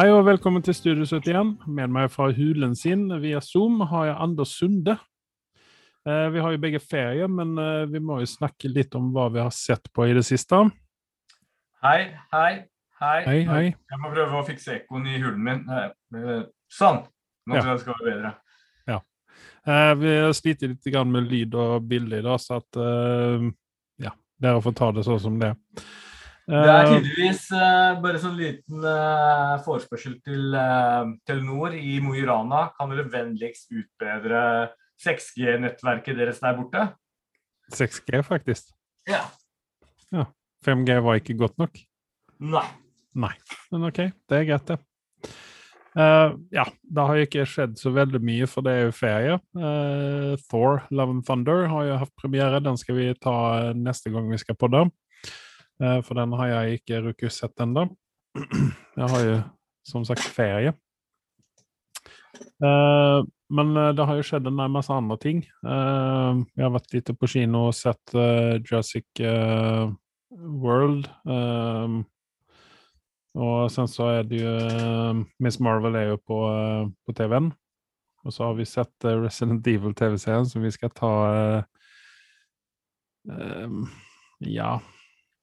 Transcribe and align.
Hei 0.00 0.06
og 0.08 0.22
velkommen 0.24 0.62
til 0.64 0.72
Studio 0.72 1.04
71. 1.04 1.66
Med 1.68 1.90
meg 1.92 2.06
fra 2.08 2.30
hulen 2.32 2.70
sin 2.78 3.02
via 3.20 3.42
Zoom 3.44 3.82
har 3.90 4.06
jeg 4.08 4.14
Anders 4.24 4.54
Sunde. 4.56 4.94
Eh, 6.08 6.28
vi 6.32 6.40
har 6.40 6.54
jo 6.54 6.60
begge 6.62 6.80
ferie, 6.80 7.26
men 7.28 7.52
eh, 7.60 7.82
vi 7.92 8.00
må 8.00 8.16
jo 8.22 8.30
snakke 8.30 8.70
litt 8.72 8.96
om 8.96 9.10
hva 9.12 9.26
vi 9.34 9.42
har 9.42 9.52
sett 9.52 9.92
på 9.92 10.08
i 10.08 10.16
det 10.16 10.22
siste. 10.24 10.62
Hei, 11.84 11.98
hei, 12.32 12.54
hei. 13.02 13.20
Hei, 13.28 13.36
hei. 13.50 13.60
Jeg 13.74 14.00
må 14.00 14.14
prøve 14.14 14.40
å 14.40 14.48
fikse 14.48 14.78
ekkoen 14.78 15.04
i 15.04 15.20
hulen 15.20 15.44
min. 15.50 15.62
Eh, 15.68 16.48
Sånn. 16.72 17.04
Nå 17.44 17.58
tror 17.58 17.68
jeg 17.74 17.82
det 17.82 17.84
skal 17.84 18.00
være 18.00 18.10
bedre. 18.14 18.34
Ja. 18.88 19.00
vi 20.00 20.18
har 20.22 20.32
slitt 20.32 20.64
litt 20.64 20.94
med 21.12 21.28
lyd 21.28 21.60
og 21.60 21.90
bilde 21.92 22.22
i 22.22 22.24
dag, 22.24 22.40
så 22.40 22.62
at 22.62 22.80
ja, 24.00 24.16
dere 24.40 24.64
får 24.64 24.80
ta 24.80 24.94
det 24.96 25.04
sånn 25.04 25.26
som 25.28 25.42
det 25.42 25.52
er. 25.52 25.90
Det 26.50 26.60
er 26.66 26.80
Eh, 26.80 26.88
tydeligvis 26.96 27.44
uh, 27.54 28.00
bare 28.02 28.18
sånn 28.18 28.38
liten 28.38 28.82
uh, 28.82 29.60
forespørsel 29.62 30.16
til 30.26 30.56
uh, 30.56 31.12
Telenor 31.28 31.76
i 31.78 32.00
Mo 32.02 32.16
i 32.18 32.24
Rana. 32.26 32.66
Kan 32.74 32.90
dere 32.90 33.06
vennligst 33.12 33.70
utbedre 33.70 34.42
6G-nettverket 35.00 36.18
deres 36.18 36.42
der 36.42 36.56
borte? 36.58 36.88
6G, 37.76 38.24
faktisk. 38.26 38.72
Ja. 39.08 39.22
5G 40.66 40.98
var 41.04 41.20
ikke 41.20 41.38
godt 41.38 41.56
nok. 41.60 41.78
Nei. 42.40 42.66
Nei, 43.20 43.32
men 43.72 43.86
OK, 43.88 44.02
det 44.10 44.36
er 44.36 44.48
greit, 44.48 44.68
det. 44.68 44.80
Uh, 45.90 46.36
ja, 46.54 46.64
det 46.82 47.04
har 47.06 47.18
jo 47.18 47.26
ikke 47.26 47.46
skjedd 47.48 47.78
så 47.80 47.90
veldig 47.94 48.20
mye, 48.22 48.46
for 48.50 48.66
det 48.66 48.74
er 48.74 48.84
jo 48.84 48.94
ferie. 48.94 49.38
Uh, 49.56 50.34
Thor, 50.50 50.84
Love 50.94 51.16
and 51.16 51.24
Thunder 51.26 51.66
har 51.72 51.86
jo 51.88 52.00
hatt 52.04 52.12
premiere. 52.20 52.62
Den 52.62 52.78
skal 52.78 52.98
vi 52.98 53.08
ta 53.18 53.36
neste 53.74 54.12
gang 54.14 54.30
vi 54.30 54.38
skal 54.42 54.58
podde. 54.58 54.84
Uh, 55.80 55.98
for 56.04 56.18
den 56.20 56.36
har 56.36 56.52
jeg 56.52 56.80
ikke 56.80 57.00
rukket 57.08 57.32
sett 57.32 57.64
ennå. 57.64 57.88
Jeg 59.00 59.08
har 59.10 59.24
jo 59.26 59.40
som 59.86 60.04
sagt 60.04 60.22
ferie. 60.22 60.74
Eh, 62.62 63.24
men 63.50 63.76
eh, 63.76 63.90
det 63.96 64.06
har 64.06 64.18
jo 64.18 64.26
skjedd 64.26 64.46
en 64.50 64.60
masse 64.72 64.92
andre 64.92 65.16
ting. 65.20 65.42
Eh, 65.64 66.42
jeg 66.54 66.64
har 66.64 66.74
vært 66.74 66.94
litt 66.94 67.10
på 67.18 67.30
kino 67.30 67.66
og 67.70 67.76
sett 67.76 68.14
eh, 68.14 68.58
Jurassic 68.60 69.22
eh, 69.24 69.90
World. 70.62 71.08
eh, 71.26 72.00
og 73.40 73.70
sen 73.70 73.86
så 73.86 74.08
er 74.18 74.24
det 74.26 74.40
jo 74.42 74.52
eh, 74.52 75.24
Miss 75.42 75.60
Marvel 75.62 75.98
er 75.98 76.08
jo 76.12 76.20
på, 76.26 76.38
eh, 76.50 76.86
på 77.06 77.16
TV-en. 77.18 77.50
Og 78.26 78.34
så 78.36 78.48
har 78.48 78.56
vi 78.58 78.68
sett 78.68 79.08
eh, 79.08 79.18
Resident 79.22 79.66
Evil 79.70 79.94
TV-serien 79.96 80.48
som 80.50 80.62
vi 80.66 80.72
skal 80.74 80.94
ta 80.94 81.12
eh, 81.34 81.60
eh, 83.30 83.76
Ja. 84.50 84.78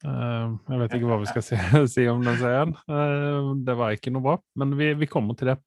Eh, 0.06 0.46
jeg 0.70 0.80
vet 0.82 0.94
ikke 0.94 1.08
hva 1.10 1.18
vi 1.22 1.30
skal 1.30 1.44
si, 1.44 1.58
si 1.94 2.06
om 2.10 2.22
den 2.24 2.38
serien. 2.40 2.76
Eh, 2.86 3.52
det 3.66 3.76
var 3.78 3.96
ikke 3.96 4.12
noe 4.14 4.24
bra, 4.24 4.38
men 4.58 4.76
vi, 4.78 4.92
vi 4.98 5.10
kommer 5.10 5.38
til 5.38 5.52
det. 5.52 5.58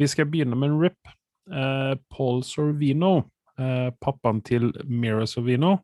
Vi 0.00 0.08
skal 0.10 0.28
begynne 0.30 0.56
med 0.58 0.72
en 0.72 0.80
rip. 0.84 1.16
Eh, 1.52 1.94
Paul 2.10 2.42
Sorvino, 2.44 3.22
eh, 3.58 3.90
pappaen 4.00 4.42
til 4.44 4.72
Mira 4.84 5.26
Sorvino, 5.26 5.78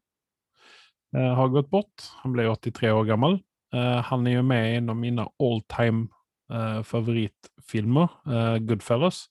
eh, 1.15 1.35
har 1.35 1.49
gått 1.49 1.71
bort. 1.71 2.09
Han 2.23 2.33
ble 2.35 2.49
83 2.51 2.91
år 2.91 3.07
gammel. 3.07 3.41
Han 3.73 4.27
er 4.27 4.35
jo 4.35 4.43
med 4.45 4.67
i 4.67 4.75
en 4.77 4.91
av 4.93 4.97
mine 5.01 5.25
all 5.41 5.63
time 5.73 6.11
favorittfilmer, 6.85 8.11
Goodfellas. 8.69 9.23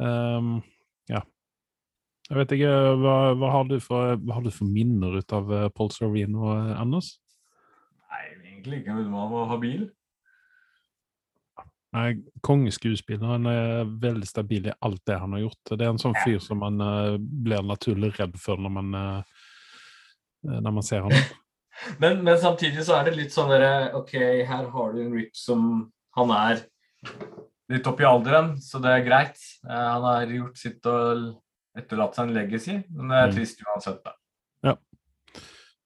Ehm, 0.00 0.62
ja. 1.12 1.20
Jeg 2.30 2.38
vet 2.38 2.54
ikke, 2.56 2.70
hva, 3.02 3.16
hva, 3.36 3.50
har, 3.52 3.68
du 3.68 3.76
for, 3.84 4.16
hva 4.16 4.38
har 4.38 4.46
du 4.46 4.48
for 4.48 4.64
minner 4.64 5.18
ut 5.20 5.34
av 5.36 5.52
Paul 5.76 5.92
Sorvino, 5.92 6.48
Anders? 6.80 7.18
Egentlig 8.58 8.82
ikke. 8.82 8.94
noe 8.98 9.08
man 9.12 9.30
må 9.32 9.44
ha 9.48 9.56
bil. 9.62 9.86
Nei, 11.96 12.18
Kongeskuespiller. 12.44 13.30
Han 13.30 13.46
er 13.48 13.88
veldig 14.02 14.26
stabil 14.28 14.66
i 14.68 14.74
alt 14.84 15.00
det 15.08 15.16
han 15.22 15.32
har 15.32 15.46
gjort. 15.46 15.70
Det 15.72 15.86
er 15.86 15.92
en 15.94 16.00
sånn 16.02 16.16
fyr 16.20 16.40
som 16.44 16.60
man 16.60 16.76
uh, 16.84 17.14
blir 17.16 17.64
naturlig 17.64 18.10
redd 18.18 18.34
for 18.40 18.60
når 18.60 18.74
man, 18.74 18.90
eh, 18.98 19.44
når 20.58 20.74
man 20.80 20.84
ser 20.84 21.06
ham. 21.06 21.14
Men, 22.02 22.24
men 22.26 22.34
samtidig 22.42 22.82
så 22.82 22.96
er 22.98 23.04
det 23.06 23.12
litt 23.14 23.30
sånn 23.30 23.52
derre 23.52 23.92
OK, 23.94 24.10
her 24.18 24.64
har 24.72 24.88
du 24.96 24.96
en 24.98 25.12
Rip 25.14 25.36
som 25.38 25.60
Han 26.18 26.32
er 26.34 26.64
litt 27.70 27.86
opp 27.86 28.00
i 28.02 28.06
alderen, 28.08 28.56
så 28.58 28.80
det 28.82 28.90
er 28.96 29.04
greit. 29.06 29.38
Uh, 29.62 29.76
han 29.94 30.06
har 30.08 30.32
gjort 30.34 30.58
sitt 30.58 30.88
og 30.90 31.28
etterlatt 31.78 32.18
seg 32.18 32.26
en 32.26 32.34
legacy, 32.34 32.74
men 32.90 33.12
det 33.14 33.20
er 33.20 33.30
Mm. 33.30 33.36
trist 33.36 33.62
uansett. 33.62 34.00
da. 34.02 34.16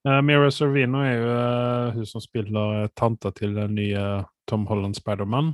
Uh, 0.03 0.19
Mira 0.19 0.49
Sorvino 0.51 0.99
er 0.99 1.13
jo 1.15 1.27
uh, 1.31 1.93
hun 1.95 2.07
som 2.07 2.19
spiller 2.19 2.81
eh, 2.81 2.89
tanta 2.91 3.29
til 3.31 3.53
den 3.55 3.77
nye 3.77 4.01
Tom 4.49 4.65
Holland 4.67 4.97
Spiderman. 4.97 5.53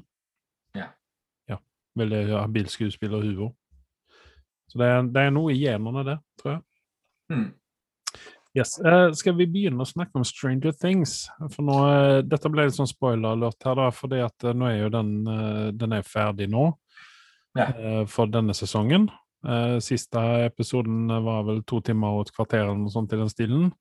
Ja. 0.74 0.88
ja. 1.50 1.60
Veldig 2.00 2.24
habil 2.34 2.70
skuespiller, 2.72 3.22
hun 3.22 3.44
òg. 3.46 3.52
Så 4.70 4.82
det 4.82 4.88
er, 4.90 5.06
det 5.14 5.22
er 5.22 5.32
noe 5.34 5.54
i 5.54 5.62
genene, 5.62 6.02
det, 6.06 6.16
tror 6.42 6.56
jeg. 6.56 6.62
Mm. 7.30 7.48
Yes. 8.58 8.74
Uh, 8.82 9.12
skal 9.14 9.36
vi 9.38 9.46
begynne 9.46 9.86
å 9.86 9.90
snakke 9.90 10.18
om 10.18 10.26
Stranger 10.26 10.74
Things? 10.74 11.28
For 11.54 11.66
nå, 11.66 11.76
uh, 11.86 12.18
Dette 12.26 12.50
ble 12.50 12.66
litt 12.66 12.78
sånn 12.78 12.90
spoiler-alert 12.90 13.70
her, 13.70 13.78
da, 13.78 13.90
fordi 13.94 14.24
at 14.26 14.48
uh, 14.50 14.56
nå 14.58 14.72
er 14.72 14.80
jo 14.80 14.94
den, 14.98 15.12
den 15.78 15.98
er 16.00 16.06
ferdig 16.06 16.50
nå 16.50 16.72
Ja. 17.58 17.66
for 18.08 18.30
denne 18.30 18.54
sesongen. 18.54 19.08
Siste 19.82 20.22
episoden 20.46 21.10
var 21.26 21.48
vel 21.48 21.64
to 21.68 21.80
timer 21.84 22.20
og 22.20 22.28
et 22.28 22.34
kvarter 22.36 22.62
eller 22.62 22.78
noe 22.78 22.94
sånt 22.94 23.14
i 23.16 23.18
den 23.20 23.32
stilen. 23.32 23.72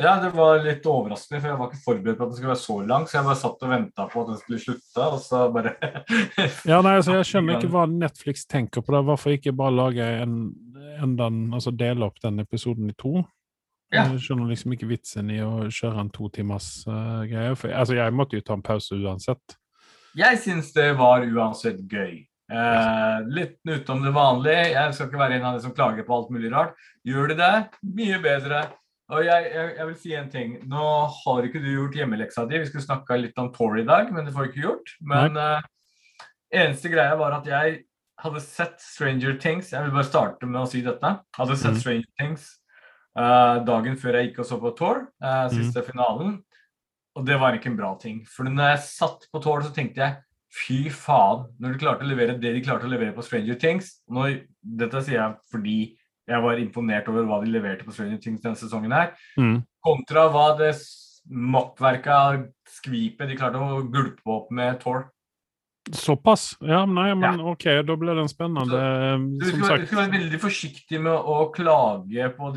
Ja, 0.00 0.14
det 0.22 0.30
var 0.36 0.62
litt 0.64 0.86
overraskende, 0.88 1.40
for 1.40 1.50
jeg 1.50 1.58
var 1.60 1.68
ikke 1.70 1.84
forberedt 1.84 2.18
på 2.18 2.26
at 2.26 2.30
det 2.30 2.38
skulle 2.38 2.52
være 2.52 2.62
så 2.62 2.76
lang, 2.88 3.06
så 3.06 3.18
jeg 3.18 3.26
bare 3.26 3.40
satt 3.40 3.66
og 3.66 3.72
venta 3.74 4.06
på 4.10 4.22
at 4.22 4.30
den 4.30 4.40
skulle 4.40 4.60
slutte, 4.62 5.08
og 5.08 5.18
så 5.24 5.42
bare 5.54 5.74
Ja, 6.70 6.78
nei, 6.80 6.94
altså, 6.94 7.18
Jeg 7.18 7.28
skjønner 7.28 7.58
ikke 7.58 7.72
hva 7.74 7.84
Netflix 7.90 8.46
tenker 8.48 8.84
på 8.86 8.94
det. 8.96 9.02
Hvorfor 9.10 9.36
ikke 9.36 9.56
bare 9.56 9.76
lage 9.76 10.08
en, 10.22 10.38
en 11.02 11.18
den, 11.20 11.42
altså 11.56 11.74
dele 11.74 12.08
opp 12.08 12.18
den 12.24 12.40
episoden 12.42 12.88
i 12.92 12.96
to? 12.96 13.20
Ja. 13.90 14.06
Jeg 14.06 14.22
skjønner 14.22 14.50
liksom 14.52 14.76
ikke 14.76 14.88
vitsen 14.90 15.30
i 15.34 15.40
å 15.42 15.66
kjøre 15.66 16.04
en 16.04 16.12
to 16.14 16.30
timers 16.32 16.72
uh, 16.86 17.26
greie. 17.26 17.54
For, 17.58 17.74
altså, 17.74 17.98
jeg 17.98 18.14
måtte 18.14 18.38
jo 18.38 18.46
ta 18.46 18.56
en 18.56 18.64
pause 18.64 18.96
uansett. 18.96 19.56
Jeg 20.18 20.38
syns 20.42 20.72
det 20.74 20.92
var 20.98 21.26
uansett 21.26 21.82
gøy. 21.90 22.20
Eh, 22.50 23.28
litt 23.30 23.60
utenom 23.62 24.02
det 24.04 24.10
vanlige. 24.14 24.62
Jeg 24.72 24.94
skal 24.94 25.06
ikke 25.06 25.20
være 25.20 25.38
en 25.38 25.46
av 25.46 25.56
de 25.56 25.62
som 25.62 25.74
klager 25.74 26.06
på 26.06 26.16
alt 26.16 26.32
mulig 26.34 26.50
rart. 26.50 26.74
Gjør 27.06 27.30
de 27.30 27.36
det, 27.38 27.54
mye 27.98 28.18
bedre. 28.22 28.62
Og 29.10 29.26
jeg, 29.26 29.50
jeg, 29.50 29.70
jeg 29.76 29.88
vil 29.88 29.98
si 29.98 30.14
en 30.14 30.30
ting. 30.30 30.56
Nå 30.70 30.86
har 31.10 31.46
ikke 31.46 31.62
du 31.62 31.68
gjort 31.72 31.96
hjemmeleksa 31.98 32.46
di. 32.46 32.60
Vi 32.62 32.68
skulle 32.68 32.86
snakka 32.86 33.18
litt 33.18 33.38
om 33.42 33.50
Tor 33.54 33.78
i 33.80 33.86
dag, 33.86 34.10
men 34.14 34.26
det 34.26 34.34
får 34.34 34.46
du 34.46 34.50
ikke 34.52 34.66
gjort. 34.68 34.92
Men 35.02 35.38
uh, 35.38 35.58
eneste 36.54 36.92
greia 36.92 37.16
var 37.18 37.40
at 37.40 37.48
jeg 37.50 37.80
hadde 38.20 38.42
sett 38.44 38.78
Stranger 38.84 39.34
Things. 39.42 39.72
Jeg 39.74 39.86
vil 39.86 39.96
bare 39.96 40.06
starte 40.06 40.46
med 40.46 40.62
å 40.62 40.68
si 40.70 40.84
dette. 40.86 41.14
Hadde 41.38 41.58
sett 41.58 41.74
mm. 41.74 41.82
Stranger 41.82 42.10
Things 42.20 42.46
uh, 43.18 43.58
dagen 43.66 43.98
før 43.98 44.20
jeg 44.20 44.30
gikk 44.30 44.42
og 44.44 44.50
så 44.50 44.60
på 44.62 44.74
Tour, 44.78 45.04
uh, 45.24 45.46
siste 45.52 45.82
finalen. 45.86 46.38
Og 47.18 47.26
det 47.26 47.40
var 47.42 47.56
ikke 47.56 47.72
en 47.72 47.80
bra 47.80 47.94
ting. 47.98 48.22
For 48.30 48.46
når 48.46 48.76
jeg 48.76 48.84
satt 48.86 49.26
på 49.32 49.42
Tour, 49.42 49.64
så 49.66 49.74
tenkte 49.74 50.04
jeg 50.04 50.20
fy 50.54 50.84
faen, 50.90 51.48
når 51.62 51.74
de 51.74 51.82
klarte 51.82 52.06
å 52.06 52.10
levere 52.10 52.38
det 52.38 52.54
de 52.56 52.62
klarte 52.64 52.86
å 52.86 52.90
levere 52.90 53.14
på 53.14 53.22
Stranger 53.22 53.58
Things 53.60 54.00
nå, 54.10 54.24
Dette 54.60 55.02
sier 55.06 55.20
jeg 55.20 55.36
fordi 55.52 55.76
jeg 56.30 56.42
var 56.46 56.62
imponert 56.62 57.08
over 57.12 57.26
hva 57.28 57.40
de 57.44 57.50
leverte 57.52 57.86
på 57.86 57.92
Stranger 57.94 58.20
Things 58.22 58.42
denne 58.44 58.58
sesongen 58.60 58.94
her. 58.94 59.12
Mm. 59.38 59.60
Kontra 59.84 60.28
hva 60.32 60.48
det 60.58 60.74
s- 60.78 61.20
skvipet, 62.70 63.28
de 63.28 63.36
klarte 63.36 63.60
å 63.60 63.82
gulpe 63.92 64.30
opp 64.32 64.52
med 64.54 64.78
Tor. 64.80 65.08
Såpass? 65.90 66.56
Ja, 66.60 66.84
nei, 66.86 67.14
men 67.18 67.40
OK, 67.40 67.64
da 67.88 67.94
ble 67.98 68.12
den 68.14 68.28
spennende. 68.30 68.80
Du 69.40 69.46
Som 69.48 69.62
skal, 69.64 69.80
du 69.80 69.86
skal 69.88 69.98
være 70.02 70.12
veldig 70.18 70.40
forsiktig 70.42 71.00
med 71.02 71.12
å 71.32 71.38
klage 71.54 72.28
på 72.36 72.50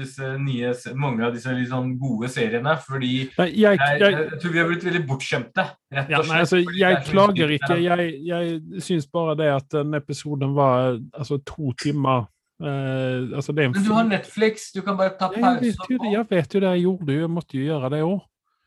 nye, 0.44 0.74
mange 1.00 1.26
av 1.26 1.34
disse 1.34 1.54
sånn 1.72 1.94
gode 2.02 2.30
seriene, 2.30 2.76
fordi 2.84 3.14
nei, 3.40 3.48
jeg, 3.56 3.80
jeg, 3.80 4.02
jeg, 4.04 4.18
jeg 4.20 4.42
tror 4.44 4.54
vi 4.54 4.60
har 4.62 4.70
blitt 4.70 4.86
veldig 4.90 5.04
bortskjemte, 5.08 5.66
rett 5.96 6.04
og 6.04 6.12
slett. 6.12 6.12
Ja, 6.14 6.22
nei, 6.30 6.42
altså, 6.44 6.60
jeg 6.60 7.00
er 7.00 7.08
klager 7.08 7.56
ikke. 7.58 7.80
Jeg, 7.82 8.12
jeg 8.28 8.84
syns 8.86 9.08
bare 9.10 9.38
det 9.40 9.50
at 9.56 9.70
den 9.80 9.98
episoden 9.98 10.54
var 10.60 11.00
altså 11.16 11.40
to 11.48 11.72
timer 11.82 12.28
eh, 12.64 13.36
Altså, 13.36 13.54
det 13.54 13.66
en 13.66 13.76
Men 13.76 13.84
du 13.84 13.94
har 13.94 14.10
Netflix, 14.10 14.72
du 14.72 14.82
kan 14.82 14.98
bare 14.98 15.16
ta 15.20 15.32
Ja, 15.36 15.56
jeg, 15.60 15.74
vet 15.74 15.90
jo 15.90 16.00
det, 16.02 16.12
jeg 16.14 16.30
vet 16.30 16.56
jo 16.56 16.64
det 16.64 16.74
jeg 16.74 16.86
gjorde, 16.88 17.14
jo. 17.14 17.22
jeg 17.22 17.34
måtte 17.38 17.58
jo 17.58 17.68
gjøre 17.68 17.94
det 17.94 18.02
òg. 18.08 18.20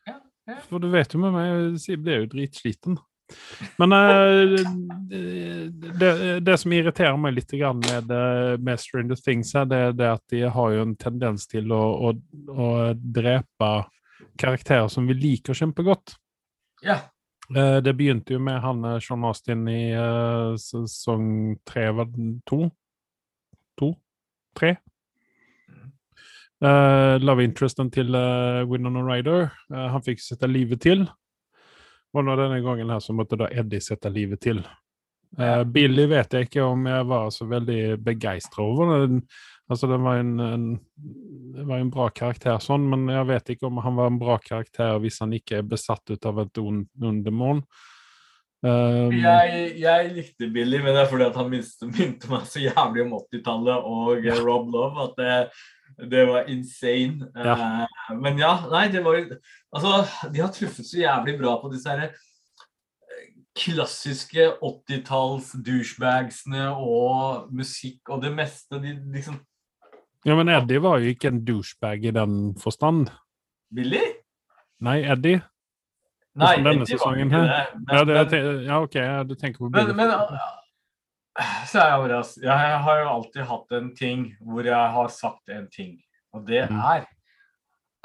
Ja, 0.06 0.16
ja. 0.52 0.62
For 0.68 0.82
du 0.82 0.88
vet 0.92 1.14
jo 1.14 1.20
med 1.22 1.36
meg, 1.36 1.78
jeg 1.82 2.02
blir 2.02 2.24
jo 2.24 2.32
dritsliten. 2.36 2.98
Men 3.80 3.92
uh, 3.92 4.54
det, 5.98 6.40
det 6.46 6.58
som 6.62 6.74
irriterer 6.76 7.16
meg 7.18 7.34
litt 7.34 7.52
med, 7.56 8.12
eh, 8.14 8.52
med 8.58 8.80
Stranger 8.80 9.18
Things, 9.18 9.52
her, 9.54 9.66
det 9.66 9.80
er 9.88 9.92
det 9.98 10.10
at 10.12 10.22
de 10.30 10.44
har 10.46 10.70
jo 10.76 10.84
en 10.84 10.94
tendens 10.96 11.46
til 11.50 11.72
å, 11.74 11.82
å, 12.06 12.14
å 12.54 12.68
drepe 12.94 13.72
karakterer 14.38 14.88
som 14.92 15.08
vi 15.08 15.16
liker 15.18 15.58
kjempegodt. 15.58 16.14
Ja. 16.86 17.00
Det 17.48 17.94
begynte 17.94 18.34
jo 18.34 18.40
med 18.42 18.58
han 18.62 18.82
Sean 19.02 19.24
Austin 19.24 19.66
i 19.70 19.94
sesong 20.58 21.56
tre, 21.66 21.88
to? 22.46 22.66
To? 23.80 23.92
Tre? 24.56 24.76
Uh, 26.56 27.20
love 27.20 27.44
interesten 27.44 27.90
til 27.92 28.14
uh, 28.16 28.64
Winona 28.68 29.02
Ryder. 29.04 29.50
Uh, 29.68 29.86
han 29.92 30.04
fikk 30.04 30.22
sette 30.24 30.48
livet 30.48 30.80
til. 30.86 31.04
Og 32.16 32.24
nå 32.24 32.36
denne 32.38 32.62
gangen 32.64 32.90
her 32.92 33.02
så 33.04 33.12
måtte 33.16 33.36
da 33.36 33.50
Eddie 33.52 33.84
sette 33.84 34.08
livet 34.12 34.40
til. 34.46 34.62
Uh, 35.36 35.66
Billy 35.68 36.06
vet 36.08 36.32
jeg 36.32 36.48
ikke 36.48 36.64
om 36.64 36.86
jeg 36.88 37.08
var 37.10 37.28
så 37.34 37.48
veldig 37.50 37.80
begeistra 38.04 38.64
over. 38.64 38.94
Den, 39.04 39.20
altså, 39.68 39.90
den 39.90 40.06
var 40.06 40.22
en, 40.22 40.32
en, 40.40 40.64
det 41.56 41.66
var 41.68 41.82
en 41.82 41.92
bra 41.92 42.08
karakter 42.08 42.56
sånn, 42.64 42.86
men 42.88 43.04
jeg 43.12 43.28
vet 43.28 43.52
ikke 43.52 43.68
om 43.68 43.82
han 43.84 43.98
var 43.98 44.08
en 44.08 44.22
bra 44.22 44.38
karakter 44.40 44.96
hvis 45.02 45.20
han 45.24 45.36
ikke 45.36 45.60
er 45.60 45.68
besatt 45.68 46.14
ut 46.14 46.30
av 46.30 46.40
et 46.46 46.62
ond, 46.62 46.86
ond 47.04 47.20
demon. 47.26 47.60
Um, 48.64 49.12
Jeg, 49.12 49.74
jeg 49.78 50.12
likte 50.14 50.48
Billy, 50.50 50.78
men 50.80 50.94
det 50.96 51.02
er 51.04 51.10
fordi 51.10 51.26
han 51.36 51.50
minte, 51.52 52.30
meg 52.32 52.46
så 52.48 52.62
jævlig 52.62 53.04
om 53.04 53.16
80-tallet 53.18 53.88
og 53.90 54.24
ja. 54.24 54.36
Rob 54.42 54.70
Love 54.72 55.04
at 55.04 55.18
det, 55.20 55.34
det 56.10 56.24
var 56.28 56.48
insane. 56.50 57.28
Eh, 57.36 58.14
men 58.16 58.40
ja, 58.40 58.54
nei, 58.72 58.86
det 58.92 59.04
var 59.04 59.20
Altså, 59.20 59.92
de 60.32 60.40
har 60.40 60.54
truffet 60.54 60.88
så 60.88 61.02
jævlig 61.02 61.36
bra 61.40 61.58
på 61.60 61.70
disse 61.72 61.92
her 61.92 62.08
eh, 62.08 63.28
klassiske 63.56 64.48
80-talls 64.62 65.52
douchebagsene 65.66 66.70
og 66.72 67.52
musikk 67.54 68.08
og 68.08 68.24
det 68.24 68.32
meste. 68.34 68.80
De 68.80 68.96
liksom 69.14 69.38
ja, 70.26 70.34
men 70.34 70.48
Eddie 70.50 70.82
var 70.82 70.98
jo 70.98 71.12
ikke 71.12 71.30
en 71.30 71.44
douchebag 71.46 72.08
i 72.08 72.10
den 72.10 72.56
forstand. 72.58 73.12
Billy? 73.70 74.00
Nei, 74.82 75.04
Eddie. 75.06 75.38
Nei, 76.36 76.56
denne 76.60 76.86
sesongen 76.88 77.30
her. 77.32 77.70
Ja, 77.88 78.24
ja 78.66 78.80
OK, 78.82 78.96
du 79.28 79.34
tenker 79.40 79.64
på 79.64 79.70
Men, 79.72 79.94
men 79.96 80.12
så 81.68 81.80
er 81.82 81.90
jeg 81.90 82.00
overrasket. 82.00 82.42
Jeg 82.46 82.80
har 82.86 83.00
jo 83.02 83.08
alltid 83.12 83.42
hatt 83.50 83.76
en 83.76 83.90
ting 83.96 84.26
hvor 84.40 84.64
jeg 84.68 84.92
har 84.96 85.12
sagt 85.12 85.52
en 85.52 85.68
ting, 85.72 85.98
og 86.32 86.46
det 86.48 86.66
Mhm. 86.70 86.80
er 86.80 87.06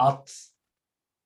at 0.01 0.31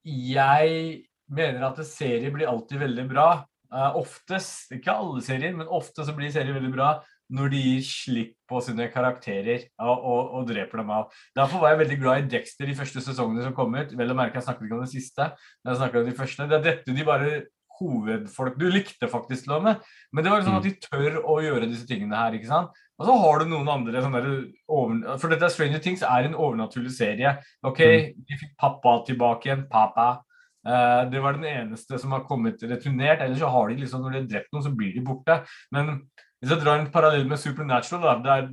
jeg 0.05 1.05
mener 1.29 1.63
at 1.65 1.79
en 1.79 1.87
serie 1.87 2.31
blir 2.31 2.49
alltid 2.49 2.79
veldig 2.79 3.07
bra. 3.09 3.29
Uh, 3.73 3.95
oftest, 3.97 4.71
ikke 4.71 4.93
alle 4.93 5.21
serier, 5.25 5.55
men 5.57 5.67
ofte 5.67 6.05
så 6.05 6.13
blir 6.15 6.31
serier 6.31 6.53
veldig 6.53 6.71
bra 6.75 6.89
når 7.33 7.51
de 7.53 7.61
gir 7.63 7.85
slipp 7.87 8.35
på 8.49 8.61
sine 8.61 8.85
karakterer 8.93 9.63
og, 9.81 9.95
og, 9.95 10.21
og 10.37 10.47
dreper 10.49 10.81
dem 10.81 10.93
av. 10.93 11.09
Derfor 11.37 11.63
var 11.63 11.73
jeg 11.73 11.81
veldig 11.85 11.99
glad 12.03 12.21
i 12.21 12.29
Dexter 12.35 12.69
de 12.69 12.77
første 12.77 13.01
sesongene 13.01 13.45
som 13.47 13.55
kom 13.57 13.73
ut. 13.73 13.95
Vel 13.97 14.13
å 14.13 14.17
merke, 14.17 14.37
jeg 14.37 14.45
snakket 14.45 14.67
ikke 14.67 14.77
om 14.77 14.85
det 14.85 14.93
siste, 14.93 15.29
men 15.63 15.73
jeg 15.73 15.81
snakket 15.81 16.01
om 16.01 16.09
de 16.09 16.17
første. 16.19 16.49
Det 16.49 16.59
er 16.59 16.65
dette 16.69 16.97
de 16.97 17.07
bare 17.07 17.35
hovedfolk 17.79 18.59
du 18.59 18.67
likte 18.71 19.09
faktisk 19.11 19.49
med. 19.51 19.81
Men 20.13 20.23
det 20.23 20.31
var 20.31 20.41
liksom 20.41 20.53
sånn 20.53 20.61
at 20.61 20.67
de 20.67 20.85
tør 20.85 21.17
å 21.23 21.39
gjøre 21.43 21.69
disse 21.71 21.87
tingene 21.89 22.19
her, 22.19 22.37
ikke 22.37 22.51
sant? 22.51 22.77
Og 22.95 23.09
så 23.09 23.15
har 23.19 23.41
du 23.41 23.49
noen 23.51 23.71
andre 23.73 24.03
sånne 24.03 24.21
der 24.23 24.37
over... 24.71 25.17
For 25.19 25.33
dette 25.33 25.49
Stranger 25.51 25.81
Things 25.83 26.05
er 26.07 26.29
en 26.29 26.37
overnaturlig 26.37 26.93
serie. 26.95 27.35
Ok, 27.65 27.81
de 28.15 28.39
fikk 28.39 28.53
pappa 28.61 29.01
tilbake 29.09 29.49
igjen. 29.49 29.65
Pappa. 29.71 30.21
Uh, 30.65 31.03
det 31.11 31.19
var 31.21 31.35
den 31.35 31.45
eneste 31.49 31.99
som 32.01 32.15
har 32.15 32.23
kommet 32.29 32.63
returnert. 32.63 33.25
Ellers 33.25 33.43
så 33.43 33.51
har 33.51 33.69
de 33.69 33.83
liksom, 33.83 34.05
når 34.05 34.15
de 34.15 34.21
har 34.21 34.29
drept 34.31 34.55
noen, 34.55 34.65
så 34.65 34.71
blir 34.79 34.95
de 34.95 35.03
borte. 35.05 35.41
Men 35.75 35.97
hvis 36.45 36.53
jeg 36.53 36.61
drar 36.61 36.77
en 36.77 36.91
parallell 36.93 37.25
med 37.25 37.39
Supernatural, 37.41 38.03
da, 38.05 38.13
der 38.21 38.47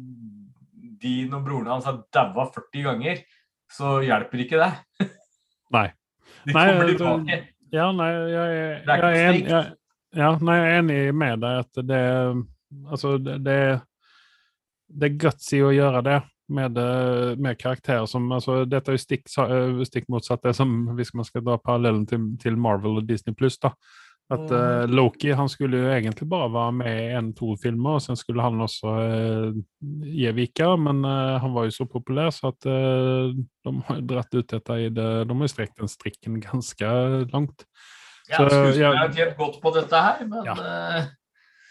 din 1.02 1.34
og 1.36 1.42
broren 1.44 1.68
hans 1.68 1.84
har 1.84 1.98
daua 2.14 2.46
40 2.54 2.86
ganger, 2.86 3.20
så 3.72 3.98
hjelper 4.04 4.44
ikke 4.46 4.60
det. 4.62 4.70
Nei. 5.76 5.88
De 6.46 6.54
Nei, 6.56 6.64
kommer 6.70 6.88
det- 6.88 6.96
tilbake. 6.98 7.40
Ja, 7.72 7.86
nei, 7.96 8.06
jeg, 8.12 8.32
jeg, 8.32 8.80
Det 8.84 8.94
er 8.96 9.14
jeg, 9.16 9.28
en, 9.28 9.46
jeg, 9.48 9.68
ja, 10.20 10.26
nei, 10.44 10.56
jeg 10.58 10.72
er 10.72 10.80
enig 10.82 10.98
med 11.16 11.40
deg 11.40 11.60
at 11.62 11.80
det 11.88 12.00
Altså, 12.92 13.14
det, 13.20 13.38
det, 13.44 13.54
det 14.92 15.08
er 15.08 15.16
gutsy 15.20 15.60
å 15.64 15.70
gjøre 15.72 16.02
det 16.04 16.18
med, 16.52 16.76
med 17.40 17.56
karakterer 17.60 18.04
som 18.08 18.28
altså, 18.32 18.62
Dette 18.68 18.92
er 18.92 18.98
jo 18.98 19.02
stikk, 19.02 19.24
stikk 19.88 20.08
motsatt 20.12 20.44
det 20.44 20.52
som 20.56 20.72
hvis 20.98 21.14
man 21.16 21.24
skal 21.28 21.44
dra 21.46 21.56
parallellen 21.60 22.04
til, 22.08 22.30
til 22.40 22.56
Marvel 22.60 23.00
og 23.00 23.08
Disney 23.08 23.32
pluss. 23.36 23.56
At 24.32 24.52
eh, 24.54 24.84
Loki 24.88 25.32
han 25.36 25.48
skulle 25.50 25.82
jo 25.82 25.88
egentlig 25.92 26.26
bare 26.30 26.48
være 26.52 26.74
med 26.78 26.98
i 27.02 27.08
en-to 27.18 27.52
filmer, 27.60 27.98
og 27.98 28.04
sen 28.04 28.16
skulle 28.16 28.44
han 28.44 28.60
også 28.64 28.92
uh, 28.92 29.56
gi 30.08 30.30
vika, 30.36 30.70
men 30.80 31.02
uh, 31.04 31.40
han 31.42 31.52
var 31.52 31.66
jo 31.68 31.74
så 31.74 31.86
populær 31.90 32.30
så 32.32 32.52
at 32.52 32.68
uh, 32.70 33.32
de 33.34 33.72
har 33.88 34.04
dratt 34.08 34.32
ut 34.32 34.54
dette 34.54 34.78
i 34.78 34.88
det 34.88 35.08
De 35.28 35.36
har 35.36 35.44
jo 35.44 35.50
strekt 35.52 35.82
den 35.82 35.90
strikken 35.90 36.38
ganske 36.44 36.92
langt. 37.32 37.66
Ja, 38.30 38.38
Så, 38.38 38.46
skuespilleren 38.48 38.96
ja. 38.96 39.02
har 39.02 39.12
tjent 39.18 39.36
godt 39.36 39.58
på 39.60 39.74
dette 39.76 40.06
her, 40.06 40.24
men 40.28 40.48
Ja. 40.48 40.56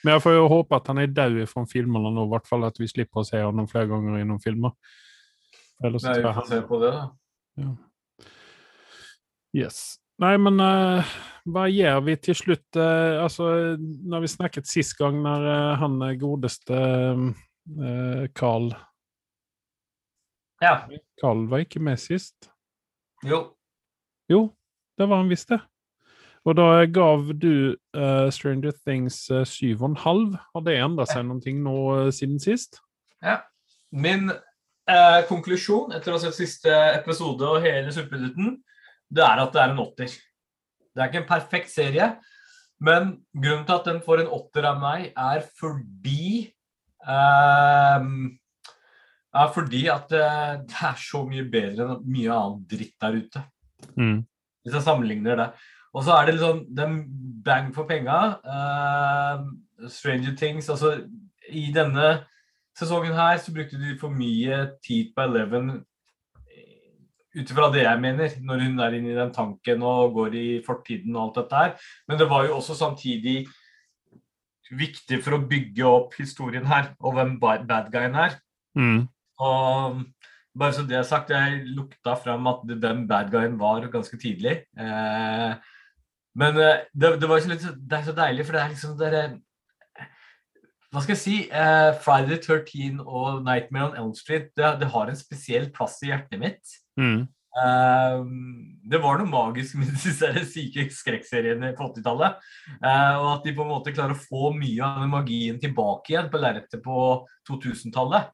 Men 0.02 0.16
jeg 0.16 0.22
får 0.24 0.34
jo 0.34 0.46
håpe 0.50 0.78
at 0.80 0.88
han 0.90 0.98
er 0.98 1.12
død 1.14 1.36
fra 1.46 1.62
filmene 1.70 2.10
nå, 2.10 2.24
i 2.26 2.32
hvert 2.32 2.48
fall 2.50 2.64
at 2.66 2.80
vi 2.82 2.88
slipper 2.90 3.22
å 3.22 3.26
se 3.28 3.38
ham 3.38 3.68
flere 3.70 3.86
ganger 3.92 4.18
i 4.18 4.26
noen 4.26 4.42
filmer. 4.42 4.74
Ellers 5.86 6.08
nei, 6.08 6.16
vi 6.18 6.26
får 6.26 6.48
se 6.50 6.62
på 6.66 6.80
det, 6.82 6.90
da. 6.96 7.70
Yes. 9.54 10.01
Nei, 10.22 10.36
men 10.38 10.62
uh, 10.62 11.14
hva 11.50 11.66
gjør 11.72 12.04
vi 12.06 12.14
til 12.22 12.38
slutt? 12.38 12.68
Uh, 12.78 13.24
altså, 13.24 13.48
når 13.80 14.22
vi 14.26 14.30
snakket 14.30 14.70
sist 14.70 14.94
gang, 15.00 15.18
når 15.24 15.48
uh, 15.50 15.80
han 15.82 15.98
godeste 16.22 16.82
Carl 18.36 18.72
Ja. 20.62 20.74
Carl 21.22 21.46
var 21.50 21.64
ikke 21.64 21.82
med 21.82 21.98
sist. 22.02 22.50
Jo. 23.26 23.54
Jo, 24.30 24.50
det 24.98 25.10
var 25.10 25.22
han 25.24 25.30
visst 25.30 25.50
det. 25.54 25.62
Og 26.46 26.58
da 26.58 26.86
gav 26.90 27.30
du 27.38 27.78
Stranger 28.34 28.74
Things 28.86 29.24
uh, 29.30 29.46
7,5. 29.46 29.98
Har 30.54 30.66
det 30.66 30.78
endret 30.82 31.14
seg 31.14 31.26
noe 31.26 31.58
nå 31.66 31.78
siden 32.14 32.42
sist? 32.42 32.82
Ja. 33.22 33.40
Min 33.90 34.30
konklusjon 35.30 35.94
etter 35.96 36.12
å 36.12 36.18
ha 36.18 36.22
sett 36.26 36.38
siste 36.38 36.74
episode 36.98 37.46
og 37.48 37.62
hele 37.64 37.94
Suppedutten, 37.94 38.58
det 39.12 39.24
er 39.26 39.42
at 39.44 39.56
det 39.56 39.62
er 39.62 39.74
en 39.74 39.82
åtter. 39.84 40.14
Det 40.92 41.02
er 41.02 41.10
ikke 41.10 41.22
en 41.24 41.30
perfekt 41.30 41.72
serie, 41.72 42.08
men 42.82 43.14
grunnen 43.36 43.66
til 43.68 43.78
at 43.78 43.88
den 43.88 44.02
får 44.04 44.24
en 44.24 44.32
åtter 44.40 44.68
av 44.72 44.80
meg, 44.82 45.12
er 45.16 45.44
fordi 45.60 46.48
eh, 47.06 48.08
er 49.32 49.52
fordi 49.56 49.86
at 49.92 50.12
eh, 50.16 50.56
det 50.68 50.80
er 50.90 50.98
så 51.00 51.24
mye 51.28 51.46
bedre 51.52 51.86
enn 51.86 52.08
mye 52.12 52.32
annen 52.36 52.64
dritt 52.72 52.98
der 53.02 53.20
ute. 53.22 53.44
Mm. 53.96 54.18
Hvis 54.62 54.76
jeg 54.78 54.86
sammenligner 54.86 55.40
det. 55.40 55.48
Og 55.92 56.06
så 56.06 56.16
er 56.16 56.28
det 56.28 56.36
liksom 56.38 56.66
den 56.76 56.98
bang 57.44 57.72
for 57.76 57.88
penga. 57.90 58.20
eh, 58.46 59.88
Stranger 59.90 60.36
Things 60.38 60.70
altså 60.70 61.02
I 61.50 61.72
denne 61.74 62.22
sesongen 62.78 63.16
her 63.18 63.38
så 63.42 63.54
brukte 63.54 63.80
de 63.80 63.98
for 64.00 64.14
mye 64.14 64.60
tid 64.86 65.10
på 65.16 65.26
Eleven 65.26 65.80
ut 67.32 67.52
ifra 67.54 67.70
det 67.72 67.86
jeg 67.86 68.02
mener, 68.04 68.38
når 68.44 68.64
hun 68.66 68.80
er 68.84 68.96
inne 68.98 69.14
i 69.14 69.18
den 69.18 69.34
tanken 69.36 69.84
og 69.88 70.16
går 70.18 70.38
i 70.38 70.48
fortiden 70.66 71.16
og 71.16 71.30
alt 71.30 71.42
dette 71.42 71.62
her. 71.64 71.90
Men 72.10 72.20
det 72.20 72.28
var 72.32 72.48
jo 72.48 72.58
også 72.58 72.76
samtidig 72.80 73.46
viktig 74.72 75.20
for 75.24 75.36
å 75.36 75.44
bygge 75.48 75.88
opp 75.88 76.16
historien 76.20 76.68
her, 76.68 76.94
og 77.00 77.16
hvem 77.18 77.38
bad 77.42 77.92
guyen 77.92 78.18
er. 78.20 78.38
Mm. 78.78 79.04
Og 79.42 80.02
bare 80.58 80.76
så 80.76 80.84
det 80.88 80.98
er 81.00 81.08
sagt, 81.08 81.32
jeg 81.32 81.64
lukta 81.76 82.16
fram 82.20 82.48
at 82.52 82.64
den 82.68 83.06
bad 83.08 83.32
guyen 83.32 83.58
var 83.60 83.88
ganske 83.92 84.20
tidlig. 84.20 84.62
Eh, 84.80 85.54
men 86.40 86.60
eh, 86.60 86.84
det, 86.94 87.16
det, 87.20 87.30
var 87.30 87.40
ikke 87.40 87.54
litt, 87.54 87.68
det 87.76 87.98
er 87.98 88.06
så 88.08 88.16
deilig, 88.16 88.46
for 88.48 88.58
det 88.58 88.64
er 88.64 88.74
liksom 88.74 88.98
dere 89.00 89.24
Hva 90.92 91.04
skal 91.04 91.16
jeg 91.16 91.22
si? 91.22 91.36
Uh, 91.48 91.94
Friday 92.04 92.36
the 92.36 92.40
13 92.42 92.98
og 93.00 93.46
Nightmare 93.46 93.92
on 93.92 94.00
Elm 94.00 94.16
Street 94.18 94.50
det, 94.60 94.74
det 94.82 94.90
har 94.92 95.08
en 95.08 95.20
spesiell 95.20 95.70
plass 95.72 96.02
i 96.04 96.12
hjertet 96.12 96.42
mitt. 96.42 96.74
Mm. 97.00 97.30
Uh, 97.52 98.24
det 98.92 99.00
var 99.04 99.20
noe 99.20 99.32
magisk 99.32 99.78
med 99.80 99.94
disse 99.96 100.28
syke 100.52 100.90
skrekkseriene 100.92 101.72
på 101.78 101.88
80-tallet. 101.94 102.44
Uh, 102.84 103.16
og 103.22 103.30
at 103.38 103.48
de 103.48 103.56
på 103.56 103.64
en 103.64 103.72
måte 103.72 103.96
klarer 103.96 104.18
å 104.18 104.20
få 104.20 104.52
mye 104.58 104.84
av 104.84 105.00
den 105.06 105.16
magien 105.16 105.64
tilbake 105.64 106.12
igjen 106.14 106.30
på 106.32 106.44
lerretet 106.44 106.84
på 106.84 107.08
2000-tallet, 107.48 108.32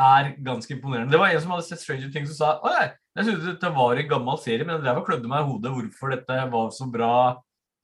er 0.00 0.34
ganske 0.40 0.72
imponerende. 0.72 1.12
Det 1.12 1.20
var 1.20 1.34
en 1.34 1.42
som 1.42 1.52
hadde 1.52 1.66
sett 1.68 1.82
Stranger 1.82 2.12
Things 2.14 2.32
og 2.32 2.38
sa 2.38 2.50
Å, 2.62 2.74
jeg, 2.78 2.92
jeg 3.18 3.26
syntes 3.26 3.48
dette 3.48 3.72
var 3.76 4.00
en 4.00 4.10
gammel 4.14 4.40
serie, 4.40 4.64
men 4.64 4.78
jeg 4.78 4.86
drev 4.86 5.02
og 5.02 5.08
klødde 5.08 5.30
meg 5.30 5.42
i 5.42 5.50
hodet 5.50 5.72
hvorfor 5.74 6.14
dette 6.14 6.36
var 6.52 6.70
så 6.74 6.86
bra 6.88 7.14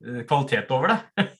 eh, 0.07 0.23
kvalitet 0.29 0.73
over 0.73 0.95
det. 0.95 1.27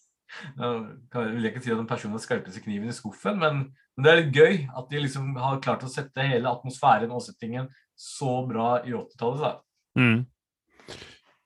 Kan- 0.59 1.33
vil 1.35 1.49
ikke 1.51 1.63
si 1.63 1.73
at 1.73 1.79
en 1.79 1.89
person 1.89 2.15
har 2.15 2.23
skarpeste 2.23 2.63
kniven 2.65 2.91
i 2.91 2.95
skuffen, 2.97 3.39
men, 3.43 3.61
men 3.97 4.05
det 4.05 4.13
er 4.13 4.23
litt 4.23 4.37
gøy 4.37 4.55
at 4.77 4.89
de 4.91 5.03
liksom 5.05 5.35
har 5.41 5.61
klart 5.65 5.85
å 5.87 5.91
sette 5.93 6.27
hele 6.27 6.51
atmosfæren 6.51 7.13
og 7.15 7.23
settingen 7.25 7.69
så 7.97 8.41
bra 8.49 8.81
i 8.85 8.93
80-tallet. 8.97 9.63
Mm. 9.97 10.27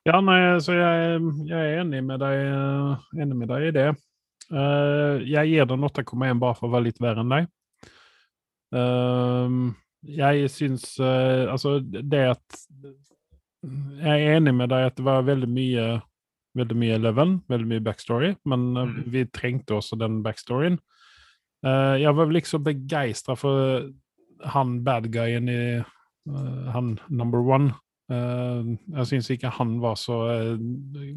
Ja, 0.08 0.20
nei, 0.24 0.40
så 0.64 0.74
jeg, 0.74 1.20
jeg 1.46 1.60
er 1.60 1.82
enig 1.82 2.00
med 2.08 2.22
deg, 2.22 2.38
enig 3.20 3.36
med 3.36 3.50
deg 3.52 3.68
i 3.68 3.74
det. 3.76 3.88
Eh, 4.50 5.22
jeg 5.30 5.52
gir 5.52 5.68
den 5.70 5.86
8,1 5.86 6.40
bare 6.42 6.56
for 6.58 6.66
å 6.66 6.72
være 6.74 6.88
litt 6.88 7.02
verre 7.02 7.22
enn 7.22 7.34
deg. 7.36 7.50
Ehm, 8.74 9.62
jeg 10.06 10.46
syns 10.54 10.84
eh, 11.02 11.48
Altså, 11.50 11.80
det 11.82 12.20
at 12.36 12.60
Jeg 13.60 14.14
er 14.14 14.36
enig 14.36 14.52
med 14.54 14.70
deg 14.70 14.86
at 14.86 14.94
det 14.96 15.04
var 15.04 15.26
veldig 15.26 15.48
mye 15.50 15.86
veldig 16.56 16.76
mye 16.76 16.96
Eleven, 16.98 17.36
veldig 17.48 17.68
mye 17.70 17.84
backstory, 17.84 18.32
men 18.44 18.76
eh, 18.76 18.86
Mm. 18.86 19.04
vi 19.12 19.24
trengte 19.26 19.74
også 19.76 19.98
den 19.98 20.22
backstoryen. 20.22 20.78
Eh, 21.64 22.00
jeg 22.02 22.16
var 22.16 22.26
vel 22.26 22.36
ikke 22.40 22.54
så 22.56 22.58
begeistra 22.64 23.36
for 23.36 23.90
han 24.44 24.82
bad 24.84 25.10
guyen 25.12 25.48
i 25.48 25.60
eh, 25.78 26.72
Han 26.72 26.98
number 27.08 27.38
one. 27.38 27.72
Jeg 28.10 29.06
syns 29.06 29.28
ikke 29.30 29.52
han 29.54 29.76
var 29.80 29.94
så 29.94 30.16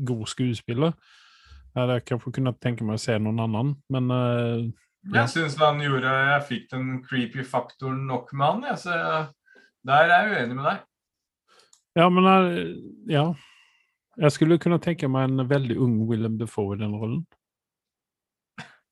god 0.05 0.27
skuespiller. 0.29 0.91
Jeg 1.73 1.81
hadde 1.81 2.01
kanskje 2.05 2.31
kunnet 2.35 2.59
tenke 2.61 2.85
meg 2.85 2.99
å 2.99 3.01
se 3.01 3.15
noen 3.17 3.39
annen, 3.41 3.71
men 3.89 4.11
uh, 4.11 4.61
Ja. 5.09 5.23
Jeg 5.23 5.29
syns 5.33 5.57
han 5.57 5.81
gjorde 5.81 6.05
Jeg 6.05 6.43
fikk 6.47 6.67
den 6.69 7.03
creepy 7.03 7.43
faktoren 7.43 8.05
nok 8.05 8.29
med 8.33 8.45
han. 8.45 8.61
Jeg, 8.69 8.77
så 8.77 8.93
der 9.83 10.05
er 10.05 10.27
jeg 10.29 10.35
uenig 10.37 10.55
med 10.59 10.65
deg. 10.69 10.83
Ja, 11.97 12.09
men 12.13 12.29
uh, 12.29 12.61
ja. 13.09 13.25
Jeg 14.17 14.31
skulle 14.35 14.59
kunne 14.61 14.77
tenke 14.81 15.09
meg 15.09 15.29
en 15.29 15.47
veldig 15.49 15.77
ung 15.81 16.01
Willem 16.09 16.37
Defoe 16.37 16.75
i 16.75 16.81
den 16.81 16.93
rollen. 16.93 17.23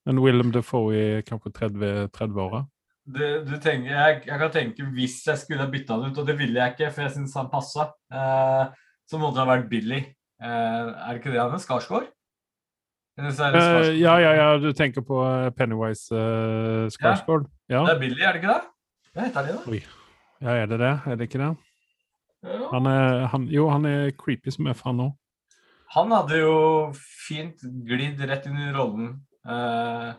En 0.09 0.21
Willem 0.21 0.49
Defoe 0.53 0.95
i 0.97 1.25
kanskje 1.27 1.51
30 1.59 2.07
30-åra. 2.15 2.63
Du, 3.11 3.21
du 3.45 3.53
tenker, 3.61 3.91
jeg, 3.91 4.21
jeg 4.29 4.39
kan 4.41 4.51
tenke 4.53 4.87
hvis 4.95 5.19
jeg 5.25 5.41
skulle 5.41 5.61
ha 5.63 5.69
bytta 5.69 5.97
han 5.97 6.11
ut, 6.11 6.17
og 6.21 6.27
det 6.27 6.37
ville 6.39 6.57
jeg 6.57 6.73
ikke, 6.73 6.89
for 6.93 7.05
jeg 7.05 7.13
syns 7.15 7.37
han 7.37 7.49
passa, 7.51 7.87
eh, 8.13 8.89
så 9.09 9.21
måtte 9.21 9.39
det 9.39 9.43
ha 9.43 9.49
vært 9.49 9.69
Billy. 9.71 10.01
Eh, 10.41 10.49
er 10.49 11.07
det 11.09 11.21
ikke 11.21 11.33
det 11.33 11.41
han 11.41 11.55
er? 11.57 11.61
Skarsgård? 11.61 12.09
Skarsgård. 13.21 13.89
ja, 13.99 14.13
ja, 14.21 14.35
ja, 14.37 14.51
du 14.61 14.69
tenker 14.77 15.05
på 15.05 15.17
eh, 15.27 15.49
Pennywise 15.57 16.13
uh, 16.15 16.85
Skarsgård? 16.93 17.49
Ja. 17.69 17.83
Det 17.89 17.97
er 17.97 18.05
Billy, 18.05 18.21
er 18.21 18.37
det 18.37 18.41
ikke 18.41 18.53
det? 18.53 18.61
Hva 19.11 19.27
heter 19.27 19.49
det, 19.49 19.57
da? 19.57 19.65
ja, 20.45 20.55
er 20.55 20.71
det 20.71 20.81
det? 20.81 20.93
Er 21.05 21.19
det 21.19 21.29
ikke 21.29 21.41
det? 21.41 21.51
Ja. 22.41 22.67
Han 22.71 22.87
er, 22.89 23.25
han, 23.31 23.47
jo, 23.53 23.67
han 23.69 23.85
er 23.85 24.13
creepy 24.17 24.53
som 24.53 24.69
er 24.69 24.77
faen 24.77 24.97
nå. 24.97 25.11
Han 25.91 26.13
hadde 26.15 26.39
jo 26.39 26.55
fint 26.95 27.61
glidd 27.87 28.21
rett 28.23 28.47
inn 28.47 28.59
i 28.63 28.71
rollen. 28.73 29.13
Uh, 29.43 30.13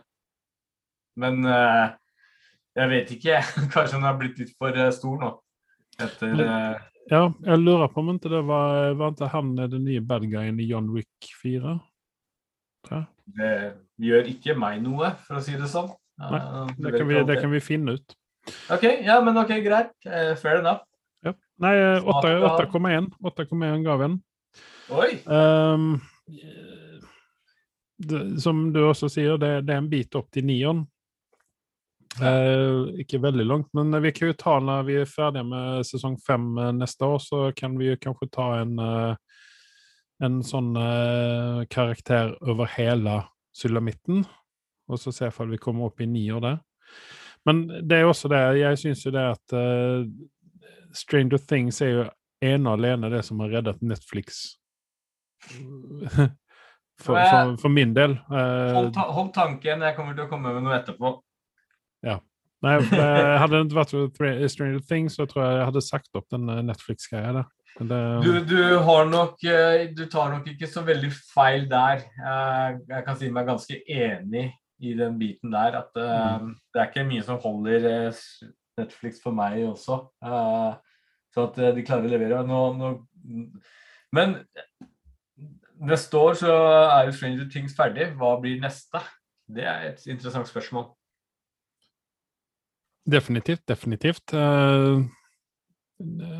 men 1.19 1.41
uh, 1.47 1.93
jeg 2.77 2.91
vet 2.91 3.13
ikke. 3.15 3.39
Kanskje 3.73 3.97
han 3.97 4.07
har 4.07 4.19
blitt 4.19 4.39
litt 4.41 4.53
for 4.57 4.75
eh, 4.77 4.91
stor 4.93 5.17
nå. 5.21 5.31
Etter 6.01 6.39
uh... 6.39 6.75
Ja, 7.11 7.25
jeg 7.43 7.59
lurer 7.59 7.89
på 7.91 7.99
om 7.99 8.13
ikke 8.13 8.31
det 8.31 8.45
var, 8.47 8.93
var 8.95 9.11
ikke 9.11 9.27
han 9.33 9.49
den 9.59 9.83
nye 9.83 10.01
bad 10.07 10.23
guyen 10.31 10.61
i 10.63 10.69
John 10.69 10.87
Wick 10.93 11.33
4? 11.41 11.75
Tror. 12.87 13.03
Det 13.35 13.51
gjør 14.03 14.29
ikke 14.31 14.55
meg 14.59 14.79
noe, 14.83 15.11
for 15.25 15.39
å 15.39 15.43
si 15.43 15.57
det 15.59 15.67
sånn. 15.71 15.91
Nei, 16.21 16.39
Det 16.77 16.93
kan, 16.95 17.09
vi, 17.09 17.19
det 17.27 17.37
kan 17.41 17.51
vi 17.51 17.61
finne 17.63 17.97
ut. 17.97 18.15
OK, 18.71 18.87
ja, 19.03 19.19
men 19.25 19.37
ok, 19.41 19.51
greit. 19.65 19.93
Fair 20.39 20.61
enough. 20.61 20.85
Nei, 21.63 21.73
eh, 21.79 21.99
Smart 22.01 22.25
åtta- 22.25 22.39
bra. 22.39 22.55
8,1 22.57 23.11
8,1 23.23 23.83
gav 23.83 24.01
en. 24.01 24.17
Oi! 24.89 25.23
Ehm, 25.27 26.01
det, 27.97 28.41
som 28.41 28.73
du 28.73 28.81
også 28.83 29.09
sier, 29.09 29.37
det, 29.37 29.61
det 29.67 29.75
er 29.75 29.81
en 29.81 29.89
bit 29.89 30.15
opp 30.19 30.31
til 30.33 30.45
nieren. 30.45 30.83
Uh, 32.21 32.91
ikke 33.01 33.17
veldig 33.23 33.45
langt, 33.49 33.69
men 33.73 33.89
vi 34.03 34.11
kan 34.13 34.29
jo 34.29 34.35
ta 34.37 34.59
når 34.61 34.83
vi 34.85 34.97
er 35.01 35.09
ferdige 35.09 35.47
med 35.49 35.87
sesong 35.87 36.19
fem 36.21 36.43
eh, 36.61 36.69
neste 36.77 37.07
år, 37.09 37.17
så 37.17 37.39
kan 37.57 37.73
vi 37.79 37.87
jo 37.87 37.95
kanskje 37.97 38.27
ta 38.35 38.45
en, 38.59 38.75
uh, 38.77 39.15
en 40.21 40.35
sånn 40.45 40.75
uh, 40.77 41.63
karakter 41.73 42.35
over 42.45 42.69
hele 42.75 43.15
sulamitten, 43.57 44.21
og 44.85 45.01
så 45.01 45.15
se 45.15 45.31
om 45.41 45.49
vi 45.55 45.57
kommer 45.57 45.89
opp 45.89 46.05
i 46.05 46.09
nier 46.09 46.37
der. 46.43 46.61
Men 47.49 47.65
det 47.81 47.97
er 47.97 48.05
også 48.05 48.29
det, 48.29 48.43
jeg 48.61 48.83
syns 48.83 49.07
jo 49.07 49.15
det 49.15 49.25
at 49.33 49.57
Stranger 50.93 51.41
Things 51.41 51.81
er 51.81 51.91
jo 51.91 52.05
ene 52.43 52.69
og 52.69 52.79
alene 52.79 53.11
det 53.13 53.23
som 53.27 53.41
har 53.43 53.57
reddet 53.59 53.81
Netflix. 53.81 54.43
For, 57.01 57.17
for, 57.17 57.55
for 57.57 57.73
min 57.73 57.91
del. 57.95 58.11
Eh, 58.11 58.73
Hold, 58.75 58.91
ta 58.93 59.07
hold 59.11 59.31
tanken, 59.35 59.81
jeg 59.81 59.95
kommer 59.97 60.13
til 60.15 60.27
å 60.27 60.29
komme 60.29 60.51
med 60.53 60.63
noe 60.63 60.75
etterpå. 60.77 61.09
Ja. 62.05 62.19
nei, 62.63 62.75
hadde 62.85 63.49
det 63.57 63.63
ikke 63.65 63.79
vært 63.79 63.93
for 64.15 64.45
Stranger 64.53 64.85
Things, 64.87 65.17
så 65.17 65.25
tror 65.27 65.41
jeg 65.43 65.57
jeg 65.57 65.67
hadde 65.71 65.83
sagt 65.83 66.19
opp 66.19 66.29
den 66.31 66.47
eh, 66.53 66.61
Netflix-greia 66.69 67.33
der. 67.39 67.49
Det, 67.79 67.99
Du, 68.21 68.31
du 68.45 68.77
har 68.85 69.07
nok 69.09 69.41
eh, 69.49 69.87
Du 69.97 70.03
tar 70.05 70.29
nok 70.29 70.45
ikke 70.51 70.69
så 70.69 70.83
veldig 70.85 71.09
feil 71.33 71.65
der. 71.71 72.05
Eh, 72.21 72.77
Jeg 72.93 73.05
kan 73.07 73.17
si 73.17 73.31
meg 73.33 73.49
ganske 73.49 73.79
enig 73.81 74.51
i 74.77 74.93
den 74.93 75.17
biten 75.17 75.51
der. 75.57 75.79
At 75.81 75.97
mm. 75.97 76.53
det 76.69 76.83
er 76.83 76.91
ikke 76.91 77.07
mye 77.09 77.25
som 77.25 77.41
holder 77.41 77.89
eh, 77.89 78.23
Netflix 78.79 79.21
for 79.23 79.35
meg 79.35 79.61
også. 79.67 79.99
Eh, 80.23 80.73
Så 81.33 81.47
at 81.47 81.57
eh, 81.57 81.75
de 81.75 81.85
klarer 81.85 82.05
å 82.05 82.13
levere. 82.13 82.41
Nå, 82.45 82.59
nå, 82.77 82.89
men 84.13 84.35
neste 85.81 86.17
år 86.17 86.37
så 86.37 86.51
er 86.53 87.07
jo 87.07 87.15
Stranger 87.17 87.47
Things 87.49 87.73
ferdig. 87.77 88.11
Hva 88.19 88.35
blir 88.41 88.61
neste? 88.61 89.01
Det 89.49 89.65
er 89.65 89.89
et 89.91 90.05
interessant 90.07 90.47
spørsmål. 90.47 90.91
definitivt, 93.05 93.67
definitivt. 93.67 94.33
Uh, 94.33 95.03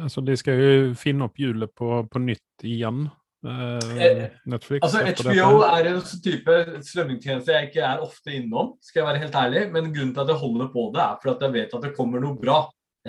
altså, 0.04 0.22
de 0.22 0.38
skal 0.40 0.62
jo 0.62 0.94
finne 0.96 1.28
opp 1.28 1.40
hjulet 1.40 1.72
på, 1.76 2.08
på 2.08 2.22
nytt 2.24 2.64
igjen. 2.64 3.10
Eh, 3.44 4.04
Eh, 4.04 4.30
Netflix. 4.46 4.84
Altså, 4.84 5.02
HBO 5.04 5.64
er 5.68 5.90
en 5.90 6.00
sånn 6.06 6.22
type 6.24 6.56
strømmingtjeneste 6.88 7.56
jeg 7.56 7.70
ikke 7.70 7.84
er 7.88 8.04
ofte 8.04 8.36
innom, 8.38 8.76
skal 8.84 9.02
jeg 9.02 9.10
være 9.10 9.24
helt 9.26 9.36
ærlig. 9.42 9.66
Men 9.74 9.92
grunnen 9.92 10.14
til 10.16 10.24
at 10.24 10.32
jeg 10.34 10.42
holder 10.44 10.72
på 10.74 10.88
det, 10.96 11.04
er 11.04 11.20
fordi 11.24 11.48
jeg 11.48 11.56
vet 11.58 11.76
at 11.78 11.86
det 11.88 11.94
kommer 11.98 12.24
noe 12.24 12.40
bra. 12.40 12.62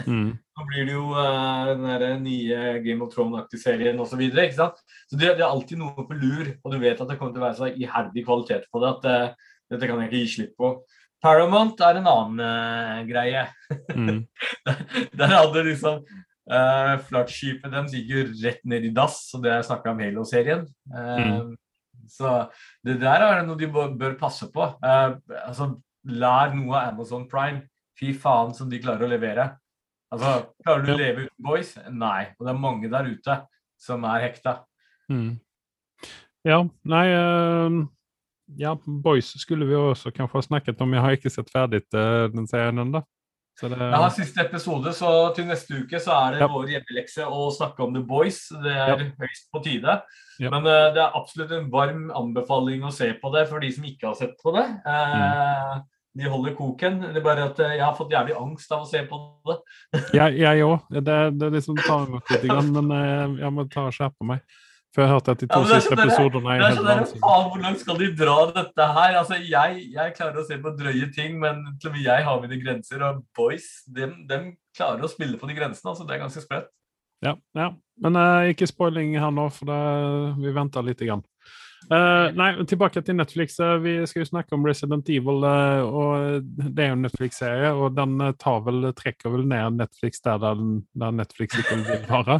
Mm. 0.02 0.32
Nå 0.54 0.66
blir 0.70 0.88
det 0.88 0.94
jo 0.94 1.06
uh, 1.14 1.70
den 1.70 1.86
der 1.86 2.18
nye 2.22 2.58
Game 2.84 3.04
of 3.04 3.14
Thrones-aktige 3.14 3.62
serien 3.62 4.00
osv. 4.02 4.22
Så, 4.54 4.68
så 5.10 5.18
det, 5.18 5.36
det 5.38 5.44
er 5.44 5.48
alltid 5.50 5.80
noe 5.80 6.06
på 6.06 6.18
lur, 6.18 6.52
og 6.62 6.74
du 6.74 6.78
vet 6.82 7.00
at 7.00 7.10
det 7.10 7.18
kommer 7.20 7.34
til 7.34 7.42
å 7.42 7.46
være 7.48 7.58
så 7.58 7.70
iherdig 7.70 8.26
kvalitet 8.26 8.68
på 8.70 8.82
det 8.82 8.92
at 8.92 9.08
uh, 9.08 9.48
dette 9.72 9.88
kan 9.88 10.02
jeg 10.02 10.10
ikke 10.10 10.22
gi 10.22 10.34
slipp 10.36 10.54
på. 10.60 10.76
Paramount 11.24 11.80
er 11.80 11.98
en 11.98 12.10
annen 12.10 12.42
uh, 12.44 13.02
greie. 13.08 13.46
Mm. 13.94 14.24
Der 15.18 15.36
hadde 15.38 15.66
liksom 15.70 16.02
uh, 16.50 16.94
Flaggskipet 17.08 17.72
deres 17.72 17.94
gikk 17.94 18.10
jo 18.12 18.24
rett 18.44 18.64
ned 18.68 18.88
i 18.88 18.92
dass, 18.94 19.18
og 19.36 19.44
det 19.44 19.52
er 19.52 19.66
snakka 19.66 19.92
om 19.94 20.02
Halo-serien. 20.04 20.66
Eh, 20.92 21.54
Så 22.10 22.30
det 22.84 22.98
der 23.00 23.22
er 23.24 23.44
noe 23.46 23.56
de 23.56 23.68
bør, 23.70 24.16
passe 24.20 24.50
på. 24.52 24.66
Uh, 24.84 25.16
altså, 25.46 25.70
lær 26.04 26.52
noe 26.52 26.76
av 26.76 26.92
Amazon 26.92 27.24
Prime. 27.30 27.62
Fy 27.98 28.12
faen 28.12 28.52
som 28.54 28.68
de 28.68 28.80
klarer 28.82 29.06
å 29.06 29.08
levere. 29.08 29.54
Altså, 30.12 30.50
Klarer 30.62 30.84
du 30.84 30.92
å 30.92 30.98
leve 30.98 31.24
uten 31.26 31.46
boys? 31.46 31.72
Nei. 31.90 32.34
Og 32.38 32.46
det 32.46 32.52
er 32.52 32.60
mange 32.60 32.90
der 32.92 33.08
ute 33.08 33.38
som 33.80 34.04
er 34.08 34.26
hekta. 34.26 34.58
Mm. 35.10 35.38
Ja, 36.44 36.60
nei 36.84 37.06
eh, 37.08 37.76
Ja, 38.60 38.74
Boys 38.84 39.30
skulle 39.40 39.66
vi 39.68 39.76
også 39.78 40.12
kanskje 40.12 40.36
ha 40.36 40.44
snakket 40.44 40.82
om. 40.84 40.92
Jeg 40.92 41.04
har 41.04 41.16
ikke 41.16 41.32
sett 41.32 41.50
ferdig 41.52 41.82
eh, 41.96 42.26
den 42.34 42.48
serien 42.50 42.82
ennå. 42.84 43.00
Så 43.54 43.68
det 43.70 43.78
Jeg 43.78 44.00
har 44.02 44.10
siste 44.10 44.42
episode, 44.42 44.92
så 44.98 45.10
til 45.36 45.46
neste 45.46 45.76
uke 45.78 46.00
så 46.02 46.10
er 46.16 46.34
det 46.34 46.40
Ja. 46.42 46.48
vår 46.50 46.72
hjemmelekse 46.72 47.22
å 47.28 47.46
snakke 47.54 47.84
om 47.84 47.94
The 47.94 48.02
Boys. 48.02 48.48
Det 48.50 48.72
er 48.74 49.04
høyst 49.20 49.46
på 49.54 49.62
tide. 49.62 50.00
Ja. 50.42 50.50
Men 50.50 50.66
uh, 50.66 50.90
det 50.94 50.98
er 50.98 51.14
absolutt 51.14 51.52
en 51.54 51.70
varm 51.70 52.08
anbefaling 52.10 52.82
å 52.82 52.90
se 52.92 53.12
på 53.14 53.30
det 53.30 53.44
for 53.48 53.62
de 53.62 53.70
som 53.70 53.84
ikke 53.86 54.08
har 54.10 54.16
sett 54.18 54.34
på 54.42 54.50
det. 54.56 54.64
Eh, 54.90 55.76
De 56.14 56.28
holder 56.30 56.54
koken. 56.54 57.00
Det 57.10 57.18
er 57.18 57.24
bare 57.26 57.44
at 57.50 57.58
eh, 57.58 57.72
jeg 57.78 57.82
har 57.82 57.94
fått 57.98 58.12
jævlig 58.14 58.36
angst 58.38 58.70
av 58.74 58.82
å 58.84 58.86
se 58.86 59.00
på 59.06 59.18
det. 59.46 59.56
Jeg, 60.14 60.62
òg. 60.62 60.84
Det, 60.90 61.16
det 61.38 61.52
liksom 61.56 61.78
tar 61.78 62.06
meg 62.10 62.22
litt, 62.30 62.70
men 62.74 62.92
jeg 63.38 63.50
må 63.54 63.64
ta 63.70 63.88
og 63.88 63.94
skjerpe 63.96 64.26
meg. 64.26 64.42
For 64.94 65.02
jeg 65.02 65.10
hørte 65.10 65.32
at 65.34 65.40
de 65.42 65.46
to 65.50 65.60
ja, 65.64 65.78
siste 65.80 65.96
episodene 65.98 66.52
er 66.54 66.60
er 66.62 66.76
helt 66.76 66.86
der, 66.86 67.00
Hvor 67.18 67.58
langt 67.58 67.80
skal 67.82 67.96
de 67.98 68.12
dra 68.14 68.36
dette 68.54 68.84
her? 68.94 69.16
Altså, 69.18 69.40
jeg, 69.42 69.80
jeg 69.90 70.12
klarer 70.14 70.38
å 70.38 70.44
se 70.46 70.58
på 70.62 70.70
drøye 70.78 71.08
ting, 71.16 71.40
men 71.42 71.64
til 71.82 71.90
og 71.90 71.96
med 71.96 72.04
jeg 72.06 72.26
har 72.28 72.40
mine 72.44 72.58
grenser. 72.62 73.02
Og 73.02 73.24
boys, 73.34 73.66
dem, 73.90 74.20
dem 74.30 74.52
klarer 74.76 75.02
å 75.02 75.10
spille 75.10 75.40
på 75.40 75.50
de 75.50 75.56
grensene. 75.58 75.90
altså 75.90 76.06
Det 76.06 76.14
er 76.14 76.22
ganske 76.22 76.44
sprøtt. 76.44 76.70
Ja, 77.26 77.34
ja. 77.58 77.72
Men 78.04 78.18
uh, 78.20 78.46
ikke 78.52 78.68
spoiling 78.70 79.16
her 79.18 79.34
nå, 79.34 79.48
for 79.56 79.66
det, 79.72 79.80
vi 80.44 80.52
venter 80.54 80.86
litt. 80.86 81.02
Grann. 81.02 81.24
Uh, 81.90 82.30
nei, 82.38 82.48
tilbake 82.70 83.02
til 83.04 83.18
Netflix. 83.18 83.58
Eh, 83.60 83.74
vi 83.82 83.96
skal 84.08 84.22
jo 84.22 84.28
snakke 84.30 84.54
om 84.56 84.62
Resident 84.64 85.10
Evil, 85.12 85.42
og 85.44 86.46
det 86.54 86.86
er 86.86 86.92
jo 86.92 86.96
en 87.00 87.02
Netflix-serie, 87.04 87.72
og 87.76 87.96
den 87.98 88.14
tar 88.40 88.62
vel, 88.64 88.92
trekker 88.96 89.34
vel 89.34 89.42
ned 89.50 89.80
Netflix 89.82 90.22
der, 90.24 90.38
den- 90.46 90.84
der 90.94 91.10
Netflix 91.18 91.58
ikke 91.60 91.82
vil 91.82 92.06
være. 92.08 92.38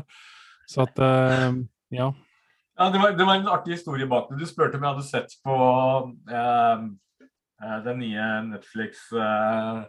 Så 0.70 0.87
at 0.87 1.02
Ja. 1.92 2.12
Ja, 2.78 2.88
det 2.90 2.99
var, 3.00 3.12
det 3.14 3.26
var 3.26 3.35
en 3.38 3.47
artig 3.49 3.76
historie 3.76 4.07
bak 4.11 4.31
det. 4.31 4.38
Du 4.40 4.47
spurte 4.50 4.75
om 4.78 4.83
jeg 4.83 4.95
hadde 4.97 5.07
sett 5.07 5.35
på 5.47 5.57
eh, 6.31 6.81
eh, 7.62 7.76
den 7.85 8.00
nye 8.02 8.25
Netflix 8.49 9.04
eh, 9.14 9.85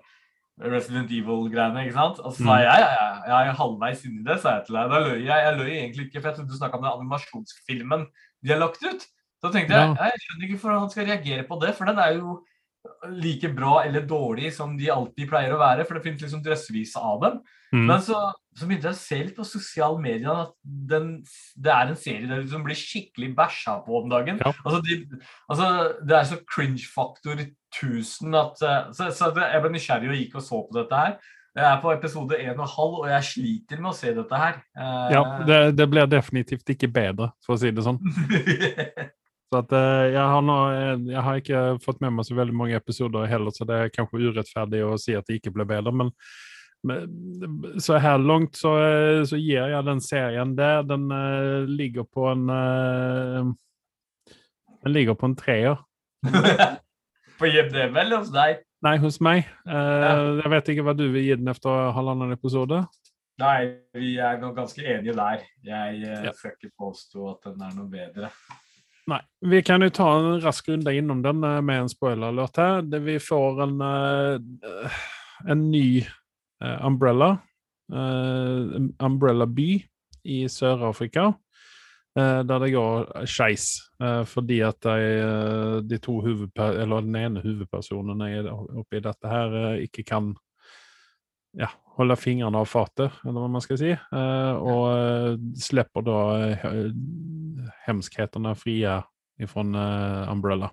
Resident 0.62 1.10
Evil-greiene, 1.12 1.82
ikke 1.88 1.98
sant? 1.98 2.20
Og 2.24 2.32
så 2.36 2.44
sa 2.44 2.46
Mm. 2.46 2.62
jeg 2.62 2.68
ja, 2.70 2.92
ja, 2.94 3.08
ja, 3.28 3.40
jeg 3.42 3.50
er 3.50 3.58
halvveis 3.60 4.06
inni 4.08 4.24
det, 4.24 4.38
sa 4.40 4.54
jeg 4.60 4.66
til 4.68 4.76
deg. 4.78 4.90
Da 4.94 5.00
løy 5.04 5.18
jeg. 5.26 5.42
Jeg 5.48 5.58
løy 5.58 5.72
egentlig 5.74 6.06
ikke, 6.08 6.22
for 6.22 6.30
jeg 6.30 6.36
trodde 6.38 6.52
du 6.54 6.58
snakka 6.60 6.78
om 6.78 6.84
den 6.86 6.94
animasjonsfilmen 6.94 8.06
de 8.46 8.54
har 8.54 8.62
lagt 8.62 8.84
ut. 8.86 9.04
Så 9.44 9.52
tenkte 9.52 9.74
jeg 9.76 9.90
Ja. 9.90 10.06
jeg 10.06 10.22
skjønner 10.24 10.46
ikke 10.48 10.56
hvorfor 10.60 10.80
han 10.80 10.90
skal 10.94 11.06
reagere 11.10 11.44
på 11.50 11.60
det, 11.62 11.76
for 11.76 11.86
den 11.86 12.00
er 12.00 12.14
jo 12.22 12.38
like 13.12 13.50
bra 13.56 13.80
eller 13.84 14.06
dårlig 14.08 14.54
som 14.56 14.74
de 14.78 14.90
alltid 14.94 15.30
pleier 15.30 15.54
å 15.56 15.62
være, 15.62 15.86
for 15.86 15.98
det 15.98 16.06
finnes 16.06 16.26
liksom 16.26 16.44
drøssevis 16.46 16.96
av 17.00 17.22
dem. 17.24 17.38
Mm. 17.76 17.86
Men 17.90 18.02
så, 18.04 18.20
så 18.56 18.68
begynte 18.68 18.90
jeg 18.90 18.96
å 18.96 19.02
se 19.02 19.20
litt 19.22 19.38
på 19.38 19.48
sosiale 19.48 20.00
medier 20.02 20.44
at 20.46 20.54
den, 20.64 21.10
det 21.60 21.74
er 21.74 21.92
en 21.92 22.00
serie 22.00 22.30
der 22.30 22.46
som 22.52 22.64
blir 22.66 22.78
skikkelig 22.80 23.32
bæsja 23.38 23.80
på 23.86 24.00
om 24.00 24.12
dagen. 24.12 24.40
Ja. 24.44 24.54
Altså, 24.64 24.82
de, 24.86 25.22
altså, 25.52 25.70
det 26.06 26.20
er 26.20 26.30
så 26.30 26.40
cringe-faktor 26.56 27.42
1000 27.46 28.38
at 28.40 28.62
eh, 28.64 28.92
Så, 28.96 29.10
så 29.18 29.32
jeg 29.36 29.64
ble 29.64 29.74
nysgjerrig 29.74 30.12
og 30.12 30.22
gikk 30.22 30.38
og 30.40 30.46
så 30.46 30.62
på 30.68 30.80
dette 30.80 31.02
her. 31.02 31.18
Jeg 31.56 31.68
er 31.70 31.78
på 31.80 31.92
episode 31.94 32.38
1,5, 32.52 32.96
og 33.00 33.06
jeg 33.08 33.28
sliter 33.30 33.80
med 33.80 33.94
å 33.94 33.96
se 33.96 34.10
dette 34.16 34.40
her. 34.40 34.58
Eh, 34.76 35.12
ja 35.16 35.22
det, 35.48 35.60
det 35.80 35.86
blir 35.92 36.10
definitivt 36.12 36.74
ikke 36.76 36.92
bedre, 36.92 37.32
for 37.46 37.56
å 37.56 37.62
si 37.62 37.72
det 37.76 37.86
sånn. 37.86 38.00
Så 39.56 39.62
at 39.64 39.72
eh, 39.72 40.10
jeg 40.12 40.20
har, 40.20 40.42
nå, 40.44 40.56
jeg 41.08 41.22
har 41.24 41.38
ikke 41.40 41.60
fått 41.84 42.02
med 42.04 42.12
meg 42.18 42.26
så 42.28 42.36
veldig 42.36 42.56
mange 42.60 42.76
episoder 42.76 43.30
heller, 43.32 43.54
så 43.56 43.68
det 43.68 43.78
er 43.78 43.94
kanskje 43.94 44.28
urettferdig 44.28 44.82
å 44.84 44.98
si 45.00 45.16
at 45.16 45.24
det 45.30 45.38
ikke 45.40 45.54
ble 45.56 45.64
bedre. 45.70 45.94
Men, 45.96 46.12
så 47.80 48.02
her 48.04 48.20
langt 48.20 48.60
så, 48.60 48.74
så, 49.26 49.40
gir 49.40 49.72
jeg 49.72 49.88
den 49.88 50.02
serien 50.04 50.52
det. 50.58 50.74
Den 50.90 51.08
uh, 51.08 51.64
ligger 51.66 52.04
på 52.04 52.28
en 52.30 52.44
uh, 52.52 53.48
Den 54.84 54.94
ligger 54.94 55.16
på 55.18 55.32
en 55.32 55.38
treer. 55.40 55.80
på 57.40 57.50
JBDM 57.50 57.96
eller 57.96 58.20
hos 58.20 58.30
deg? 58.36 58.60
Nei, 58.86 58.98
hos 59.02 59.22
meg. 59.24 59.48
Uh, 59.64 59.72
ja. 59.80 60.12
Jeg 60.44 60.54
vet 60.58 60.76
ikke 60.76 60.86
hva 60.90 60.98
du 61.00 61.08
vil 61.08 61.26
gi 61.30 61.40
den 61.40 61.56
etter 61.56 61.96
halvannen 61.96 62.36
episode. 62.36 62.84
Nei, 63.40 63.58
vi 63.96 64.18
er 64.20 64.38
nok 64.44 64.60
ganske 64.60 64.84
enige 64.84 65.16
der. 65.16 65.48
Jeg 65.64 66.04
ja. 66.04 66.36
skal 66.36 66.60
ikke 66.60 66.76
påstå 66.76 67.32
at 67.34 67.50
den 67.54 67.66
er 67.66 67.74
noe 67.80 67.90
bedre. 67.90 68.36
Nei. 69.06 69.22
Vi 69.46 69.62
kan 69.62 69.86
jo 69.86 69.92
ta 69.94 70.08
en 70.18 70.40
rask 70.42 70.70
runde 70.70 70.94
innom 70.98 71.22
den 71.22 71.44
eh, 71.46 71.62
med 71.62 71.84
en 71.84 71.90
spoiler-alert 71.92 72.58
her. 72.58 72.86
Vi 73.06 73.20
får 73.22 73.62
en, 73.68 73.76
uh, 73.82 75.02
en 75.46 75.66
ny 75.72 76.02
uh, 76.64 76.88
Umbrella. 76.88 77.36
Uh, 77.94 78.90
Umbrella 79.06 79.46
by 79.46 79.70
i 80.26 80.46
Sør-Afrika. 80.50 81.34
der 82.16 82.60
det 82.64 82.70
går 82.72 83.26
skeis 83.28 83.90
fordi 84.26 84.62
at 84.64 84.78
de, 84.88 85.82
de 85.84 85.98
to 86.00 86.14
eller 86.24 87.02
den 87.04 87.16
ene 87.20 87.42
hovedpersonen 87.44 88.22
oppi 88.80 89.02
dette 89.04 89.28
her 89.28 89.76
ikke 89.84 90.06
kan 90.08 90.30
ja, 91.60 91.68
holde 91.96 92.18
fingrene 92.20 92.60
av 92.60 92.68
fatet, 92.68 93.14
eller 93.24 93.40
hva 93.40 93.50
man 93.54 93.64
skal 93.64 93.80
si. 93.80 93.92
og 94.12 95.40
slipper 95.64 96.04
da 96.04 96.18
hemskhetene 97.86 98.52
frie 98.60 98.98
fra 99.48 99.62
uh, 99.62 100.32
Umbrella 100.32 100.72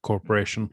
Corporation. 0.00 0.68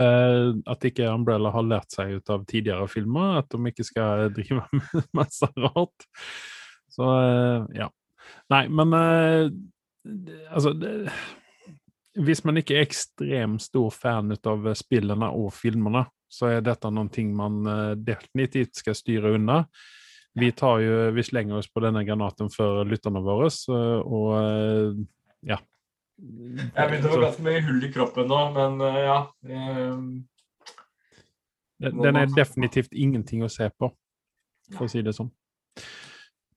Uh, 0.00 0.58
at 0.66 0.84
ikke 0.84 1.06
Umbrella 1.10 1.52
har 1.54 1.66
lært 1.66 1.94
seg 1.94 2.16
ut 2.18 2.30
av 2.32 2.46
tidligere 2.50 2.88
filmer, 2.90 3.38
at 3.42 3.50
de 3.52 3.70
ikke 3.70 3.86
skal 3.86 4.30
drive 4.34 4.64
med 4.72 5.10
masse 5.14 5.48
rart. 5.58 6.08
Så 6.90 7.06
uh, 7.06 7.66
ja. 7.74 7.90
Nei, 8.48 8.66
men 8.72 8.94
altså 10.48 10.70
det, 10.72 11.10
Hvis 12.24 12.40
man 12.44 12.56
ikke 12.56 12.78
er 12.78 12.86
ekstremt 12.86 13.60
stor 13.60 13.90
fan 13.92 14.32
av 14.32 14.68
spillene 14.78 15.28
og 15.28 15.50
filmene, 15.52 16.06
så 16.34 16.50
er 16.50 16.64
dette 16.66 16.90
noe 16.90 17.26
man 17.30 17.60
definitivt 18.02 18.82
skal 18.82 18.98
styre 18.98 19.36
unna. 19.38 19.62
Vi, 20.34 20.52
tar 20.52 20.80
jo, 20.82 21.10
vi 21.14 21.22
slenger 21.22 21.60
oss 21.60 21.68
på 21.70 21.80
denne 21.84 22.02
granaten 22.04 22.50
for 22.50 22.82
lytterne 22.90 23.22
våre, 23.22 23.46
og 24.02 24.30
eh, 24.40 24.96
ja. 25.46 25.60
Jeg 26.18 26.88
begynte 26.88 27.10
å 27.10 27.12
få 27.12 27.20
ganske 27.22 27.44
mye 27.46 27.62
hull 27.66 27.82
i 27.86 27.90
kroppen 27.94 28.26
nå, 28.30 28.40
men 28.54 28.82
uh, 28.82 28.98
ja. 29.02 29.18
Den 31.84 32.18
er 32.18 32.34
definitivt 32.34 32.94
ingenting 32.94 33.42
å 33.46 33.50
se 33.50 33.68
på, 33.70 33.90
for 34.74 34.86
å 34.86 34.90
si 34.90 35.02
det 35.06 35.14
sånn. 35.14 35.30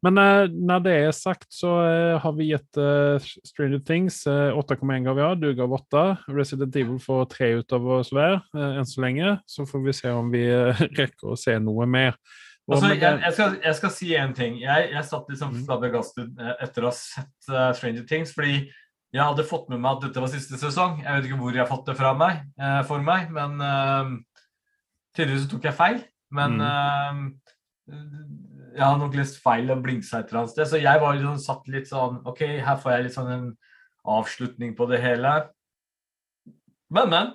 Men 0.06 0.20
uh, 0.22 0.46
når 0.54 0.84
det 0.86 0.96
er 1.08 1.16
sagt, 1.16 1.48
så 1.54 1.72
uh, 1.82 2.16
har 2.22 2.34
vi 2.38 2.51
gitt 2.51 2.80
uh, 2.80 3.18
Stranger 3.48 3.82
Things 3.86 4.20
8,1 4.27 5.08
gav 5.08 5.22
ja, 5.22 5.30
du 5.34 5.48
gav 5.58 5.74
8. 5.74 6.04
Resident 6.30 6.75
Evil 6.77 7.00
får 7.01 7.24
3 7.34 7.50
ut 7.62 7.74
av 7.74 7.88
oss 7.98 8.12
hver 8.13 8.39
enn 8.54 8.88
så 8.88 9.01
lenge. 9.04 9.38
Så 9.50 9.66
får 9.70 9.86
vi 9.88 9.96
se 9.98 10.13
om 10.13 10.30
vi 10.34 10.44
rekker 11.00 11.34
å 11.34 11.39
se 11.39 11.58
noe 11.63 11.89
mer. 11.89 12.19
Altså, 12.67 12.91
jeg, 12.91 13.00
jeg, 13.00 13.32
skal, 13.32 13.54
jeg, 13.63 13.76
skal, 13.78 13.93
si 13.95 14.10
en 14.19 14.34
ting. 14.36 14.58
Jeg, 14.60 14.89
jeg 14.91 15.08
satt 15.08 15.30
liksom 15.32 15.54
mm. 15.56 15.62
flabbergastet 15.69 16.41
etter 16.60 16.84
å 16.84 16.91
ha 16.91 16.98
sett 16.98 17.54
Stranger 17.80 18.04
Things. 18.10 18.36
Fordi 18.36 18.60
jeg 19.15 19.24
hadde 19.24 19.48
fått 19.48 19.72
med 19.72 19.80
meg 19.82 19.95
at 19.95 20.10
dette 20.10 20.22
var 20.22 20.30
siste 20.30 20.60
sesong. 20.60 21.00
Jeg 21.02 21.15
vet 21.15 21.30
ikke 21.30 21.39
hvor 21.39 21.56
jeg 21.56 21.63
har 21.63 21.72
fått 21.72 21.88
det 21.88 21.95
fra 21.98 22.12
meg, 22.19 22.43
for 22.89 23.02
meg, 23.02 23.32
men 23.34 23.56
tydeligvis 25.15 25.48
tok 25.50 25.69
jeg 25.69 25.78
feil. 25.80 26.02
Men 26.36 26.60
mm. 26.60 27.30
Jeg 28.75 28.84
har 28.84 28.97
nok 28.99 29.15
lest 29.17 29.39
feil 29.43 29.69
og 29.73 29.84
blingsa 29.86 30.21
et 30.21 30.32
eller 30.32 30.43
annet 30.43 30.53
sted. 30.56 30.69
Så 30.69 30.82
jeg 30.82 31.01
var 31.03 31.17
liksom 31.17 31.38
satt 31.41 31.69
litt 31.71 31.89
sånn 31.89 32.19
OK, 32.27 32.43
her 32.63 32.82
får 32.82 32.95
jeg 32.95 33.08
litt 33.08 33.17
sånn 33.17 33.32
en 33.34 33.47
avslutning 34.08 34.73
på 34.77 34.88
det 34.91 35.01
hele. 35.03 35.36
Men, 36.89 37.12
men. 37.12 37.32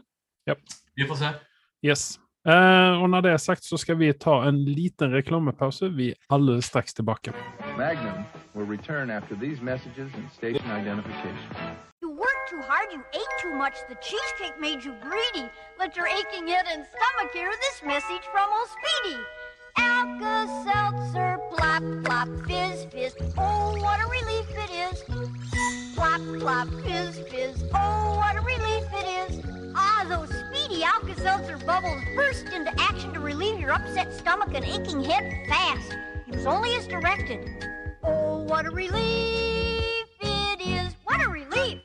Yep. 0.49 0.61
Vi 0.97 1.07
får 1.09 1.21
se. 1.21 1.33
Yes. 1.85 2.05
Uh, 2.43 2.99
og 2.99 3.07
når 3.13 3.21
det 3.23 3.33
er 3.33 3.43
sagt, 3.43 3.65
så 3.65 3.79
skal 3.79 4.01
vi 4.01 4.09
ta 4.13 4.41
en 4.49 4.65
liten 4.67 5.13
reklamepause. 5.15 5.93
Vi 5.95 6.11
er 6.11 6.19
alle 6.35 6.59
straks 6.63 6.95
tilbake. 6.95 7.35
Magnum 7.79 8.25
will 8.55 8.67
return 8.67 9.11
after 9.11 9.37
these 9.37 9.63
messages 9.63 10.11
and 10.15 10.27
station 10.33 10.67
identification. 10.71 11.51
You 12.03 12.11
worked 12.11 12.47
too 12.51 12.63
hard, 12.67 12.91
you 12.93 13.01
ate 13.15 13.35
too 13.41 13.55
much, 13.55 13.77
the 13.89 13.97
cheesecake 14.03 14.59
made 14.61 14.83
you 14.83 14.95
greedy. 15.07 15.47
Let 15.79 15.97
your 15.97 16.09
aching 16.09 16.49
head 16.49 16.67
and 16.73 16.85
stomach 16.85 17.31
hear 17.33 17.51
this 17.51 17.83
message 17.87 18.25
from 18.33 18.51
old 18.51 18.69
Speedy. 18.75 19.19
Plop, 21.83 22.05
plop, 22.05 22.29
fizz, 22.47 22.85
fizz, 22.93 23.15
oh, 23.37 23.75
what 23.83 23.99
a 23.99 24.07
relief 24.07 24.47
it 24.51 24.71
is. 24.71 25.03
Plop, 25.95 26.21
plop, 26.39 26.69
fizz, 26.85 27.19
fizz, 27.29 27.65
oh, 27.75 28.17
what 28.19 28.37
a 28.37 28.41
relief 28.41 28.87
it 28.93 29.07
is. 29.23 29.45
Ah, 29.75 30.05
those 30.09 30.29
speedy 30.29 30.85
Alka-Seltzer 30.85 31.59
bubbles 31.67 32.03
burst 32.15 32.47
into 32.55 32.73
action 32.79 33.13
to 33.15 33.21
relieve 33.21 33.59
your 33.59 33.73
upset 33.73 34.13
stomach 34.15 34.55
and 34.55 34.65
aching 34.65 35.03
head 35.03 35.25
fast. 35.49 35.97
Use 36.29 36.47
only 36.47 36.73
as 36.75 36.87
directed. 36.87 37.41
Oh, 38.05 38.45
what 38.45 38.67
a 38.67 38.71
relief 38.71 40.07
it 40.21 40.61
is! 40.61 40.95
What 41.03 41.21
a 41.21 41.29
relief! 41.29 41.81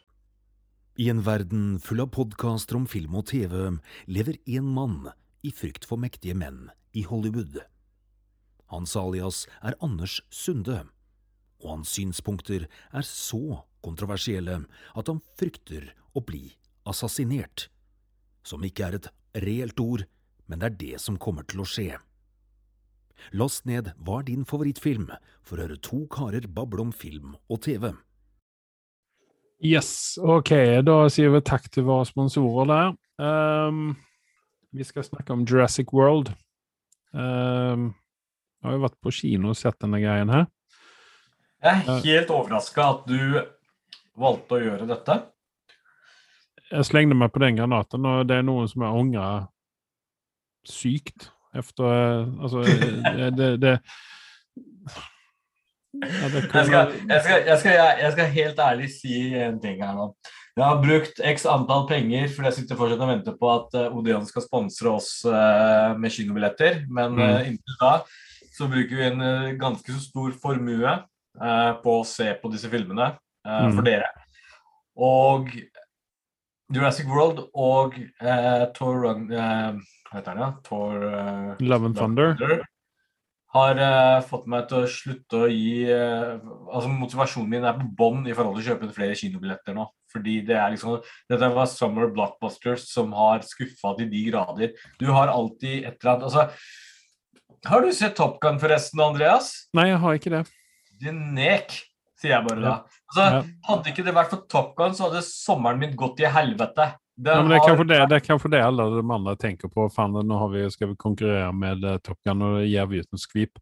I 0.99 1.09
en 1.09 1.23
verden 1.23 1.79
full 1.79 2.01
av 2.05 2.11
podkaster 2.13 2.77
om 2.77 2.85
film 2.85 3.17
og 3.17 3.25
TV 3.31 3.79
lever 4.05 4.37
én 4.45 4.69
mann 4.77 5.09
i 5.41 5.49
frykt 5.49 5.89
for 5.89 5.97
mektige 5.97 6.37
menn 6.37 6.69
i 6.93 7.01
Hollywood. 7.01 7.63
Hans 8.71 8.95
alias 8.99 9.45
er 9.63 9.77
Anders 9.83 10.19
Sunde, 10.29 10.83
og 11.63 11.69
hans 11.71 11.95
synspunkter 11.95 12.67
er 12.67 13.07
så 13.07 13.63
kontroversielle 13.85 14.61
at 14.95 15.09
han 15.09 15.23
frykter 15.39 15.93
å 16.13 16.23
bli 16.25 16.51
assassinert 16.87 17.69
som 18.47 18.63
ikke 18.63 18.87
er 18.87 18.97
et 18.97 19.09
reelt 19.43 19.79
ord, 19.83 20.05
men 20.47 20.61
det 20.61 20.69
er 20.69 20.77
det 20.81 20.99
som 21.03 21.19
kommer 21.19 21.47
til 21.47 21.63
å 21.63 21.67
skje. 21.67 21.97
Last 23.33 23.65
ned 23.65 23.91
Hva 23.97 24.21
er 24.21 24.27
din 24.29 24.45
favorittfilm? 24.45 25.09
for 25.47 25.57
å 25.57 25.63
høre 25.63 25.79
to 25.79 26.03
karer 26.11 26.43
bable 26.51 26.83
om 26.83 26.91
film 26.91 27.37
og 27.47 27.61
TV. 27.63 27.93
Yes, 29.63 30.19
ok, 30.19 30.83
da 30.85 30.97
sier 31.09 31.31
vi 31.33 31.39
takk 31.41 31.69
til 31.71 31.87
våre 31.87 32.05
sponsorer 32.05 32.67
der. 32.67 32.91
Um, 33.17 33.95
vi 34.75 34.83
skal 34.85 35.07
snakke 35.07 35.33
om 35.33 35.45
Jurassic 35.47 35.93
World. 35.95 36.33
Um, 37.15 37.95
jeg 38.57 38.69
har 38.69 38.75
jo 38.77 38.83
vært 38.83 38.99
på 39.03 39.13
kino 39.13 39.53
og 39.53 39.59
sett 39.59 39.79
denne 39.83 40.01
greien 40.01 40.33
her. 40.33 40.47
Jeg 41.63 41.83
er 41.87 42.03
helt 42.05 42.31
overraska 42.33 42.91
at 42.93 43.09
du 43.09 43.41
valgte 44.17 44.57
å 44.57 44.61
gjøre 44.61 44.89
dette 44.89 45.17
jeg 46.71 46.87
slengde 46.87 47.15
meg 47.15 47.31
på 47.31 47.41
den 47.43 47.59
granaten, 47.59 48.05
og 48.07 48.27
det 48.27 48.39
er 48.39 48.47
noen 48.47 48.67
som 48.69 48.83
jeg 48.83 49.01
angrer 49.01 49.47
sykt 50.67 51.29
efter 51.55 52.27
Altså, 52.43 52.65
det, 53.37 53.53
det 53.63 53.77
ja, 55.97 56.27
det 56.29 56.41
jeg, 56.43 56.65
skal, 56.67 56.91
jeg, 57.09 57.21
skal, 57.23 57.45
jeg, 57.47 57.59
skal, 57.61 57.71
jeg, 57.73 58.09
skal, 58.13 58.27
helt 58.35 58.59
ærlig 58.61 58.89
si 58.93 59.15
en 59.39 59.55
ting 59.63 59.79
her 59.81 59.95
nå. 59.97 60.11
Jeg 60.57 60.65
har 60.65 60.81
brukt 60.83 61.21
x 61.31 61.45
antall 61.49 61.87
penger, 61.89 62.27
for 62.33 62.45
jeg 62.45 62.57
sitter 62.57 62.77
fortsatt 62.77 63.01
og 63.01 63.09
venter 63.09 63.37
på 63.39 63.49
at 63.49 63.77
uh, 63.77 63.95
Odeon 63.97 64.27
skal 64.27 64.45
sponsre 64.45 64.91
oss 64.91 65.09
uh, 65.25 65.95
med 65.97 66.13
kinobilletter. 66.13 66.83
Men 66.93 67.17
mm. 67.17 67.49
inntil 67.49 67.79
da 67.81 67.93
så 68.57 68.69
bruker 68.71 68.99
vi 68.99 69.07
en 69.07 69.21
uh, 69.23 69.55
ganske 69.59 69.93
så 69.93 70.01
stor 70.01 70.33
formue 70.41 70.97
på 71.37 71.91
å 71.93 72.05
se 72.09 72.31
på 72.41 72.49
disse 72.49 72.65
filmene 72.71 73.11
mm. 73.45 73.75
for 73.75 73.85
dere. 73.85 74.07
Og 74.97 75.51
Jurassic 76.73 77.05
World 77.11 77.43
og 77.53 77.99
eh, 78.01 78.63
Tor 78.73 79.03
Run... 79.03 79.27
Eh, 79.29 79.77
hva 80.07 80.17
heter 80.17 80.39
den? 80.39 80.55
Thor 80.65 81.05
Tor 81.05 81.61
Love 81.61 81.91
and 81.91 81.99
Thunder. 81.99 82.33
Thunder 82.39 82.63
har 83.55 83.79
fått 84.27 84.47
meg 84.51 84.65
til 84.69 84.83
å 84.83 84.89
slutte 84.91 85.39
å 85.45 85.47
gi 85.49 85.87
Altså 85.87 86.89
Motivasjonen 86.91 87.51
min 87.51 87.67
er 87.67 87.77
på 87.77 87.87
bånn 87.99 88.27
i 88.27 88.35
forhold 88.35 88.57
til 88.57 88.63
å 88.65 88.73
kjøpe 88.73 88.95
flere 88.95 89.15
kinobilletter 89.17 89.77
nå. 89.77 89.85
Fordi 90.11 90.39
det 90.47 90.57
er 90.59 90.73
liksom 90.73 90.99
Dette 91.31 91.49
var 91.55 91.69
summer 91.71 92.11
blockbusters 92.13 92.87
som 92.91 93.15
har 93.17 93.45
skuffa 93.47 93.95
til 93.97 94.11
de 94.11 94.25
grader. 94.29 94.75
Du 94.99 95.07
har 95.15 95.31
alltid 95.31 95.87
et 95.87 95.95
eller 95.95 96.13
annet 96.13 96.27
Altså 96.27 96.47
Har 97.65 97.81
du 97.81 97.91
sett 97.95 98.15
Top 98.15 98.39
Gun 98.43 98.59
forresten, 98.61 99.01
Andreas? 99.01 99.51
Nei, 99.77 99.89
jeg 99.89 100.01
har 100.03 100.19
ikke 100.19 100.33
det. 100.33 100.43
Din 101.01 101.19
nek 101.37 101.73
sier 102.17 102.33
jeg 102.33 102.45
bare 102.47 102.61
da. 102.63 102.75
Altså, 103.07 103.25
ja. 103.25 103.41
Hadde 103.67 103.91
ikke 103.91 104.05
det 104.05 104.13
vært 104.17 104.31
for 104.33 104.45
Top 104.51 104.71
Gun, 104.77 104.95
så 104.97 105.07
hadde 105.07 105.23
sommeren 105.25 105.81
min 105.81 105.95
gått 105.97 106.21
i 106.23 106.29
helvete. 106.31 106.89
Ja, 107.17 107.39
det, 107.41 107.57
er 107.57 107.63
har... 107.65 107.83
det, 107.83 107.99
det, 108.11 108.17
er 108.19 108.25
kanskje 108.25 108.51
det 108.53 108.61
alle 108.61 108.87
de 108.93 109.01
andre 109.01 109.35
tenker 109.41 109.71
på. 109.73 109.87
Fan, 109.93 110.17
nå 110.25 110.39
vi, 110.53 110.65
skal 110.73 110.91
vi 110.91 110.99
konkurrere 111.01 111.49
med 111.55 111.85
uh, 111.85 111.97
Top 112.05 112.19
Gun, 112.25 112.45
og 112.45 112.59
gir 112.65 112.89
vi 112.91 113.01
ut 113.01 113.13
en 113.13 113.21
skvip. 113.21 113.61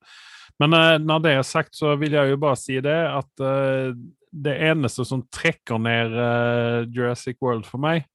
Men 0.60 0.75
uh, 0.75 0.95
når 0.99 1.23
det 1.23 1.36
er 1.36 1.47
sagt, 1.47 1.75
så 1.75 1.95
vil 1.99 2.15
jeg 2.15 2.34
jo 2.34 2.41
bare 2.41 2.60
si 2.60 2.79
det 2.84 2.97
at 3.12 3.43
uh, 3.43 3.95
det 4.36 4.58
eneste 4.69 5.05
som 5.08 5.23
trekker 5.31 5.79
ned 5.79 6.15
uh, 6.15 6.84
Jurassic 6.91 7.39
World 7.43 7.67
for 7.67 7.84
meg, 7.84 8.08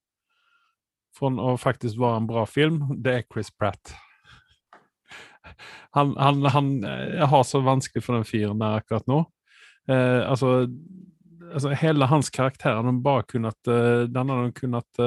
fra 1.17 1.29
å 1.29 1.57
faktisk 1.59 1.99
være 1.99 2.21
en 2.21 2.29
bra 2.29 2.45
film, 2.49 2.85
det 3.01 3.17
er 3.17 3.27
Chris 3.27 3.49
Pratt. 3.53 3.93
Han, 5.97 6.15
han, 6.17 6.45
han 6.53 6.73
jeg 6.83 7.29
har 7.33 7.45
så 7.47 7.63
vanskelig 7.65 8.05
for 8.05 8.17
den 8.17 8.27
fyren 8.27 8.61
der 8.61 8.81
akkurat 8.81 9.07
nå. 9.11 9.23
Eh, 9.89 10.21
altså, 10.29 10.67
altså, 11.51 11.73
hele 11.81 12.09
hans 12.11 12.29
karakter, 12.33 12.81
den 12.85 13.01
bare 13.05 13.27
kunnet, 13.29 13.59
uh, 13.67 14.07
den 14.09 14.33
hadde 14.33 14.53
kunnet 14.57 15.03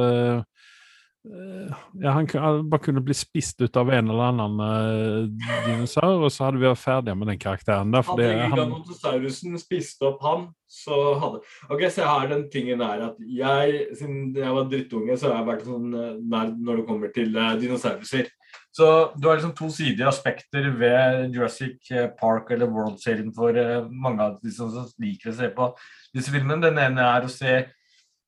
Eh, 1.25 1.77
ja, 2.03 2.11
han, 2.11 2.29
han, 2.33 2.71
bare 2.71 2.83
kunne 2.83 3.01
bli 3.01 3.15
spist 3.17 3.61
ut 3.61 3.77
av 3.77 3.91
en 3.91 4.11
eller 4.13 4.27
annen 4.29 4.59
uh, 4.61 5.47
dinosaur, 5.65 6.19
og 6.27 6.33
så 6.33 6.45
hadde 6.45 6.61
vi 6.61 6.69
vært 6.69 6.83
ferdige 6.83 7.15
med 7.17 7.31
den 7.33 7.41
karakteren. 7.41 7.95
Der, 7.95 8.05
hadde 8.05 8.27
Gigantosaurusen 8.43 9.57
spist 9.63 10.05
opp 10.05 10.21
han, 10.25 10.51
så 10.69 10.99
hadde 11.23 11.41
Ok, 11.73 11.87
se 11.89 12.05
her, 12.05 12.29
den 12.29 12.45
tingen 12.53 12.85
er 12.85 13.07
at 13.09 13.25
jeg, 13.25 13.87
siden 13.97 14.37
jeg 14.37 14.57
var 14.59 14.69
drittunge, 14.69 15.17
så 15.17 15.31
har 15.31 15.41
jeg 15.41 15.49
vært 15.49 15.65
sånn 15.71 15.97
eh, 15.97 16.13
nerd 16.35 16.61
når 16.61 16.83
det 16.83 16.87
kommer 16.91 17.15
til 17.17 17.33
uh, 17.41 17.55
dinosauruser. 17.63 18.29
Så 18.75 18.87
du 19.15 19.29
har 19.29 19.39
liksom 19.39 19.55
to 19.55 19.69
sidige 19.71 20.09
aspekter, 20.11 20.67
ved 20.75 21.31
Jurassic 21.35 21.93
Park 22.19 22.51
eller 22.51 22.67
World-serien 22.67 23.31
for 23.35 23.55
uh, 23.55 23.87
mange 23.91 24.25
av 24.25 24.41
de 24.43 24.51
som 24.51 24.73
liker 24.99 25.31
å 25.31 25.37
se 25.39 25.51
på 25.55 25.69
disse 26.17 26.35
filmene. 26.35 26.63
Den 26.65 26.81
ene 26.83 27.07
er 27.07 27.27
å 27.27 27.31
se 27.31 27.61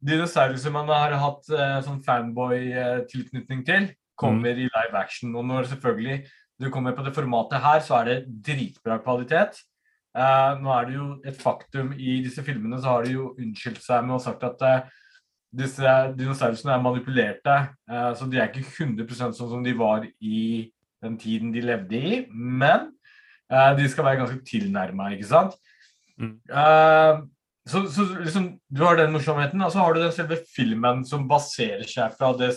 dinosaurer 0.07 0.75
man 0.75 0.93
har 0.93 1.17
hatt 1.19 1.51
uh, 1.51 1.79
sånn 1.83 2.03
fanboy-tilknytning 2.07 3.65
til, 3.67 3.89
kommer 4.15 4.55
mm. 4.55 4.61
i 4.63 4.69
live 4.69 5.01
action. 5.01 5.35
Og 5.35 5.49
når 5.49 5.73
selvfølgelig 5.73 6.21
du 6.63 6.69
kommer 6.73 6.95
på 6.97 7.05
det 7.05 7.15
formatet 7.17 7.65
her, 7.65 7.83
så 7.85 7.99
er 8.01 8.11
det 8.11 8.21
dritbra 8.47 9.01
kvalitet. 9.03 9.59
Uh, 10.17 10.55
nå 10.63 10.71
er 10.73 10.87
det 10.87 10.95
jo 10.97 11.09
et 11.27 11.43
faktum 11.43 11.91
i 11.99 12.21
disse 12.25 12.45
filmene, 12.47 12.79
så 12.81 12.95
har 12.95 13.05
de 13.05 13.19
jo 13.19 13.33
unnskyldt 13.35 13.83
seg 13.85 14.07
med 14.07 14.17
å 14.17 14.23
sagt 14.23 14.47
at 14.47 14.63
uh, 14.65 14.95
disse 15.55 15.93
dinosaurene 16.17 16.75
er 16.75 16.83
manipulerte. 16.83 17.57
så 18.19 18.27
de 18.29 18.41
er 18.41 18.51
ikke 18.51 18.67
100 18.85 19.15
sånn 19.15 19.35
som 19.37 19.63
de 19.65 19.73
var 19.79 20.05
i 20.21 20.73
den 21.05 21.17
tiden 21.21 21.53
de 21.55 21.63
levde 21.65 21.97
i. 21.97 22.19
Men 22.31 22.91
de 23.49 23.89
skal 23.89 24.05
være 24.05 24.21
ganske 24.25 24.43
tilnærma, 24.45 25.13
ikke 25.15 25.29
sant? 25.31 25.57
Mm. 26.19 26.37
Så, 27.67 27.83
så 27.91 28.07
liksom, 28.21 28.59
Du 28.69 28.83
har 28.85 28.99
den 28.99 29.13
morsomheten, 29.15 29.63
og 29.63 29.73
så 29.73 29.83
har 29.83 29.95
du 29.95 30.03
den 30.03 30.15
selve 30.15 30.39
filmen 30.55 31.05
som 31.07 31.29
baserer 31.31 31.87
seg 31.89 32.15
fra 32.19 32.33
det 32.39 32.55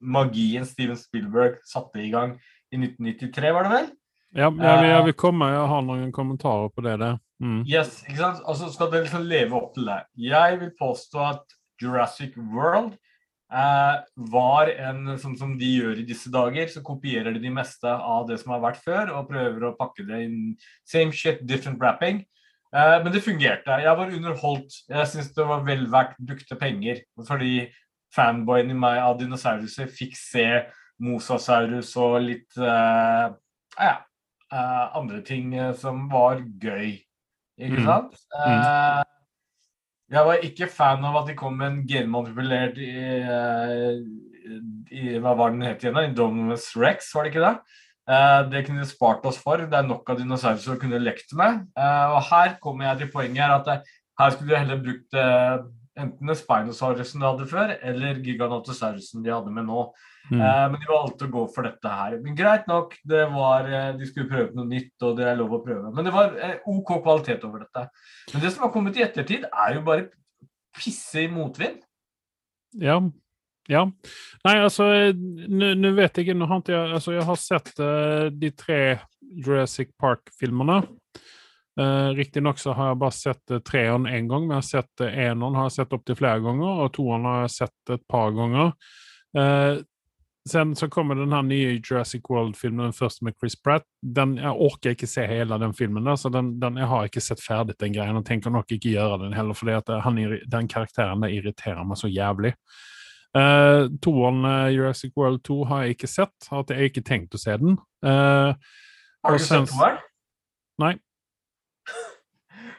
magien 0.00 0.66
Steven 0.66 0.98
Spielberg 0.98 1.60
satte 1.66 2.02
i 2.02 2.10
gang 2.10 2.34
i 2.74 2.80
1993, 2.80 3.52
var 3.54 3.66
det 3.66 3.74
vel? 3.74 3.88
Ja, 4.36 4.50
jeg, 4.50 4.88
jeg 4.90 5.04
vil 5.06 5.16
komme, 5.16 5.48
jeg 5.54 5.68
har 5.70 5.84
noen 5.86 6.10
kommentarer 6.12 6.72
på 6.74 6.84
det. 6.84 6.98
der. 7.00 7.16
Mm. 7.40 7.62
Yes, 7.70 8.02
ikke 8.04 8.18
sant? 8.18 8.42
Og 8.44 8.58
så 8.58 8.68
skal 8.74 8.90
det 8.92 9.04
liksom 9.06 9.24
leve 9.30 9.56
opp 9.56 9.70
til 9.76 9.88
det. 9.88 10.00
Jeg 10.20 10.58
vil 10.60 10.74
påstå 10.78 11.22
at 11.30 11.57
Jurassic 11.82 12.36
World 12.36 12.96
eh, 13.52 13.96
var 14.32 14.72
en 14.72 15.14
sånn 15.20 15.36
som 15.40 15.54
de 15.58 15.68
gjør 15.78 16.02
i 16.02 16.06
disse 16.08 16.32
dager, 16.32 16.68
så 16.70 16.82
kopierer 16.84 17.34
de 17.36 17.42
de 17.42 17.52
meste 17.52 17.88
av 17.88 18.28
det 18.28 18.40
som 18.42 18.54
har 18.54 18.64
vært 18.64 18.82
før, 18.84 19.14
og 19.16 19.30
prøver 19.30 19.68
å 19.68 19.76
pakke 19.78 20.06
det 20.08 20.24
inn 20.26 20.40
same 20.88 21.14
shit, 21.14 21.44
different 21.46 21.80
wrapping. 21.80 22.24
Eh, 22.74 22.96
men 23.02 23.12
det 23.12 23.24
fungerte. 23.24 23.80
Jeg 23.82 23.96
var 24.00 24.12
underholdt. 24.12 24.80
Jeg 24.88 25.12
syns 25.12 25.32
det 25.36 25.46
var 25.48 25.64
vel 25.66 25.86
verdt 25.92 26.18
brukte 26.20 26.58
penger. 26.60 27.02
Fordi 27.28 27.68
fanboyen 28.14 28.72
i 28.72 28.76
meg 28.76 29.00
av 29.04 29.18
dinosauruser 29.20 29.88
fikk 29.92 30.16
se 30.16 30.46
mosasaurus 31.04 31.94
og 32.00 32.18
litt 32.24 32.56
eh, 32.58 33.26
ja, 33.78 33.92
uh, 34.50 34.96
andre 34.98 35.20
ting 35.22 35.52
som 35.78 36.08
var 36.10 36.40
gøy. 36.42 36.96
Ikke 37.58 37.78
mm. 37.78 37.86
sant? 37.86 38.18
Jeg 40.08 40.24
var 40.24 40.44
ikke 40.44 40.70
fan 40.72 41.04
av 41.04 41.18
at 41.20 41.26
de 41.28 41.34
kom 41.36 41.58
med 41.60 41.68
en 41.68 41.82
genmanipulert 41.88 42.78
i, 42.80 42.92
i 44.96 45.18
Hva 45.20 45.34
var 45.36 45.52
den 45.52 45.66
het 45.66 45.84
igjen? 45.84 46.00
Indominus 46.00 46.70
Rex, 46.80 47.10
var 47.12 47.26
det 47.26 47.34
ikke 47.34 47.44
det? 47.44 47.52
Eh, 48.08 48.42
det 48.48 48.64
kunne 48.64 48.80
de 48.80 48.88
spart 48.88 49.26
oss 49.28 49.40
for. 49.40 49.60
Det 49.60 49.76
er 49.76 49.84
nok 49.84 50.08
av 50.08 50.20
dinosaurer 50.20 50.76
å 50.76 50.78
kunne 50.80 51.00
lekt 51.02 51.34
med. 51.36 51.66
Eh, 51.76 52.14
og 52.14 52.22
her 52.30 52.54
kommer 52.62 52.88
jeg 52.88 53.02
til 53.02 53.10
poenget 53.12 53.42
her 53.44 53.56
at 53.58 53.68
eh, 53.74 53.90
her 54.18 54.32
skulle 54.32 54.54
du 54.54 54.56
heller 54.56 54.80
brukt 54.82 55.18
enten 55.98 56.34
Spinosaurusen 56.38 57.22
de 57.22 57.26
hadde 57.26 57.48
før, 57.50 57.74
eller 57.90 58.20
Giganotosaurusen 58.24 59.24
de 59.24 59.34
hadde 59.34 59.52
med 59.54 59.68
nå. 59.68 59.88
Mm. 60.28 60.42
men 60.42 60.74
de 60.76 60.88
valgte 60.90 61.24
å 61.24 61.30
gå 61.32 61.42
for 61.54 61.64
dette 61.64 61.88
her. 61.88 62.18
Men 62.20 62.34
greit 62.36 62.66
nok, 62.68 62.92
det 63.08 63.22
var, 63.32 63.64
de 63.96 64.08
skulle 64.10 64.28
prøve 64.28 64.52
noe 64.58 64.68
nytt, 64.68 64.92
og 65.00 65.14
det 65.16 65.24
er 65.24 65.38
lov 65.38 65.54
å 65.56 65.62
prøve. 65.64 65.88
Men 65.96 66.04
det 66.04 66.12
var 66.12 66.34
OK 66.68 66.90
kvalitet 66.98 67.46
over 67.48 67.62
dette. 67.64 67.86
Men 68.34 68.44
det 68.44 68.50
som 68.52 68.66
har 68.66 68.74
kommet 68.74 68.98
i 69.00 69.06
ettertid, 69.06 69.46
er 69.48 69.78
jo 69.78 69.86
bare 69.86 70.10
pisse 70.76 71.24
i 71.24 71.30
motvind. 71.32 71.80
Ja, 72.76 73.00
ja. 73.68 73.84
Nei, 74.46 74.54
altså 74.64 74.86
Nå 75.12 75.90
vet 75.96 76.16
jeg 76.16 76.28
ikke 76.28 76.48
har 76.48 76.62
jeg, 76.72 76.92
altså, 76.98 77.14
jeg 77.16 77.26
har 77.28 77.40
sett 77.40 77.72
uh, 77.80 78.28
de 78.32 78.50
tre 78.56 78.80
Jurassic 79.20 79.92
Park-filmene. 80.00 80.80
Uh, 81.78 82.10
Riktignok 82.18 82.58
så 82.58 82.72
har 82.74 82.90
jeg 82.90 82.98
bare 82.98 83.14
sett 83.14 83.52
uh, 83.54 83.60
treeren 83.62 84.08
én 84.10 84.26
gang, 84.30 84.46
men 84.46 84.56
jeg 84.56 84.64
har 84.64 84.66
sett 84.68 85.04
uh, 85.04 85.12
eneren 85.12 85.58
har 85.58 85.68
jeg 85.68 85.76
sett 85.76 85.94
opptil 85.94 86.18
flere 86.18 86.42
ganger, 86.42 86.82
og 86.82 86.90
toeren 86.96 87.28
har 87.28 87.44
jeg 87.44 87.54
sett 87.54 87.92
et 87.94 88.02
par 88.10 88.34
ganger. 88.34 88.72
Uh, 89.36 89.84
sen 90.48 90.76
så 90.76 90.88
kommer 90.90 91.14
den 91.14 91.32
her 91.32 91.44
nye 91.46 91.76
Jurassic 91.76 92.26
World-filmen, 92.30 92.88
den 92.88 92.96
første 92.96 93.24
med 93.24 93.36
Chris 93.38 93.54
Pratt. 93.62 93.86
Den, 94.02 94.36
jeg 94.40 94.64
orker 94.66 94.96
ikke 94.96 95.06
se 95.10 95.26
hele 95.28 95.58
den 95.60 95.74
filmen. 95.76 96.04
der, 96.04 96.16
så 96.16 96.28
den, 96.28 96.54
den, 96.60 96.76
Jeg 96.76 96.86
har 96.86 97.06
ikke 97.06 97.22
sett 97.22 97.42
ferdig 97.44 97.76
den 97.78 97.94
greien, 97.94 98.16
og 98.16 98.26
tenker 98.26 98.50
nok 98.50 98.72
ikke 98.72 98.96
gjøre 98.96 99.22
den 99.24 99.36
heller, 99.36 99.54
for 99.54 99.68
den 99.68 100.68
karakteren 100.68 101.22
der 101.22 101.34
irriterer 101.36 101.84
meg 101.84 102.00
så 102.00 102.08
jævlig. 102.08 102.54
Uh, 103.36 103.86
Toeren 104.02 104.44
uh, 104.44 104.72
Jurassic 104.72 105.12
World 105.16 105.44
2 105.44 105.64
har 105.68 105.82
jeg 105.82 105.98
ikke 105.98 106.10
sett. 106.10 106.48
At 106.50 106.70
jeg 106.72 106.90
ikke 106.90 107.04
tenkt 107.06 107.36
å 107.36 107.42
se 107.42 107.56
den. 107.60 107.76
Uh, 108.04 108.54
har 109.22 109.36
du 109.36 109.44
sett 109.44 109.68
toeren? 109.68 110.00
Nei. 110.78 110.96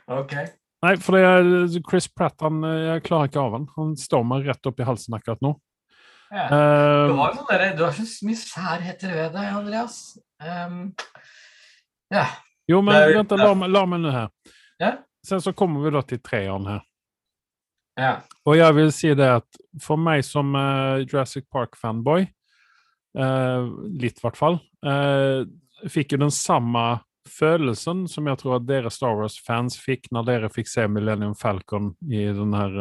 Ok. 0.10 0.36
Nei, 0.86 0.94
for 1.04 1.18
det 1.18 1.24
er 1.28 1.82
Chris 1.90 2.08
Pratt 2.08 2.40
han, 2.46 2.62
jeg 2.64 3.04
klarer 3.08 3.32
ikke 3.32 3.42
av 3.42 3.58
han. 3.58 3.66
Han 3.76 3.96
står 4.00 4.24
meg 4.28 4.48
rett 4.48 4.70
opp 4.70 4.80
i 4.80 4.88
halsen 4.88 5.18
akkurat 5.18 5.42
nå. 5.44 5.54
Ja. 6.30 6.46
Uh, 6.46 7.10
du, 7.10 7.16
har 7.18 7.34
sånn 7.36 7.50
der, 7.50 7.66
du 7.76 7.84
har 7.88 7.96
så 7.98 8.28
mye 8.28 8.40
særheter 8.40 9.16
ved 9.16 9.34
deg, 9.34 9.50
Andreas. 9.60 9.98
Um, 10.40 10.92
ja. 12.14 12.28
Jo, 12.70 12.84
men 12.86 12.96
er, 12.96 13.16
vent, 13.18 13.34
la, 13.42 13.54
la 13.68 13.86
meg 13.90 14.04
nå 14.04 14.14
her. 14.14 14.30
Ja? 14.80 14.94
Sen 15.26 15.42
så 15.44 15.54
kommer 15.58 15.84
vi 15.84 15.94
da 15.96 16.04
til 16.06 16.22
treeren 16.24 16.70
her. 16.70 16.86
Ja. 18.00 18.12
Og 18.48 18.56
jeg 18.56 18.76
vil 18.78 18.92
si 18.96 19.10
det 19.18 19.28
at 19.42 19.62
for 19.84 20.00
meg 20.00 20.24
som 20.24 20.54
uh, 20.56 21.02
Jurassic 21.04 21.50
Park-fanboy, 21.52 22.30
uh, 23.20 23.66
litt 24.00 24.22
i 24.22 24.24
hvert 24.24 24.40
fall, 24.40 24.62
uh, 24.86 25.44
fikk 25.90 26.16
jo 26.16 26.22
den 26.22 26.34
samme 26.34 26.86
følelsen 27.28 28.06
som 28.08 28.28
jeg 28.30 28.40
tror 28.42 28.58
at 28.58 28.68
dere 28.68 28.92
Star 28.94 29.18
Wars-fans 29.18 29.78
fikk 29.82 30.08
når 30.16 30.28
dere 30.28 30.50
fikk 30.54 30.70
se 30.72 30.86
Millennium 30.92 31.36
Falcon 31.38 31.92
i 32.08 32.26
den 32.36 32.54
her 32.56 32.78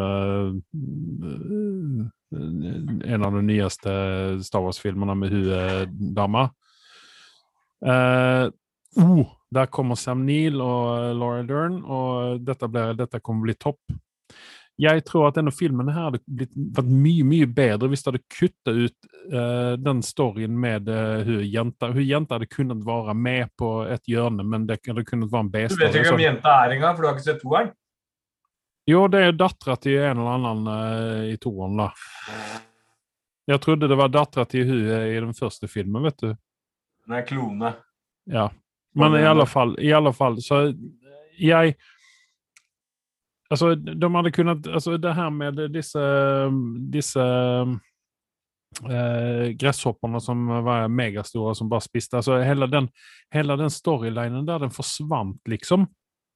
En 3.09 3.24
av 3.24 3.35
de 3.35 3.42
nyeste 3.42 3.90
Star 4.44 4.64
Wars-filmene 4.64 5.16
med 5.16 5.33
hun 5.33 6.14
dama. 6.14 6.48
oh, 7.83 9.27
der 9.51 9.66
kommer 9.72 9.96
Sam 9.96 10.27
Neill 10.27 10.61
og 10.61 11.14
Laura 11.16 11.42
Dern, 11.42 11.81
og 11.85 12.42
dette, 12.44 12.68
ble, 12.68 12.92
dette 12.98 13.20
kommer 13.24 13.48
bli 13.48 13.57
topp. 13.57 13.81
Jeg 14.79 15.03
tror 15.09 15.27
at 15.27 15.38
denne 15.41 15.51
filmen 15.51 15.88
her 15.91 16.05
hadde 16.07 16.21
blitt, 16.23 16.53
vært 16.55 16.91
mye 16.91 17.25
mye 17.27 17.47
bedre 17.51 17.88
hvis 17.91 18.05
det 18.05 18.12
hadde 18.12 18.29
kutta 18.31 18.75
ut 18.77 19.09
uh, 19.33 19.73
den 19.75 20.03
storyen 20.07 20.55
med 20.55 20.87
uh, 20.87 21.25
hun 21.27 21.43
jenta. 21.43 21.88
Hun 21.91 22.07
jenta 22.07 22.38
hadde 22.38 22.47
kunnet 22.53 22.85
være 22.87 23.17
med 23.19 23.51
på 23.59 23.73
et 23.91 24.07
hjørne, 24.07 24.47
men 24.47 24.69
det 24.69 24.79
hadde 24.87 25.03
kunnet 25.09 25.33
være 25.33 25.47
en 25.49 25.51
B-story. 25.57 25.81
Du 25.81 25.83
vet 25.83 25.99
ikke 25.99 26.12
hvem 26.12 26.25
jenta 26.29 26.55
er 26.62 26.77
engang, 26.77 26.95
for 26.95 27.03
du 27.03 27.11
har 27.11 27.19
ikke 27.19 27.27
sett 27.27 27.43
toeren? 27.43 27.73
Jo, 28.88 29.03
det 29.11 29.25
er 29.25 29.35
dattera 29.37 29.77
til 29.83 29.99
en 29.99 30.23
eller 30.23 30.38
annen 30.38 30.71
uh, 30.71 31.27
i 31.27 31.35
toeren, 31.43 31.83
da. 31.83 31.91
Jeg 33.51 33.64
trodde 33.64 33.91
det 33.91 33.99
var 33.99 34.14
dattera 34.14 34.47
til 34.47 34.69
hun 34.69 34.87
i 34.87 35.19
den 35.19 35.35
første 35.35 35.67
filmen, 35.73 36.07
vet 36.07 36.23
du. 36.23 36.33
Nei, 37.11 37.25
klone. 37.27 37.75
Ja. 38.31 38.47
Men 38.95 39.19
i 39.19 39.27
alle 39.27 39.47
fall, 39.49 39.75
i 39.83 39.91
alle 39.97 40.12
fall 40.14 40.38
så 40.45 40.69
jeg 41.38 41.75
Alltså, 43.51 43.75
de 43.75 44.15
hade 44.15 44.31
kunnat, 44.31 44.67
alltså 44.67 44.97
det 44.99 45.13
här 45.13 45.31
med 45.31 45.55
dessa, 45.55 46.01
dessa 46.91 47.27
eh, 48.91 49.49
gräshopparna 49.49 50.21
som 50.21 50.47
var 50.47 50.89
megastora 50.89 51.55
som 51.55 51.69
bara 51.69 51.81
spiste. 51.81 52.17
Alltså 52.17 52.39
hela 52.39 52.67
den, 52.67 52.89
hela 53.31 53.57
den 53.57 53.71
storylinen 53.71 54.47
där, 54.47 54.59
den 54.59 54.71
forsvant 54.71 55.49
liksom. 55.49 55.87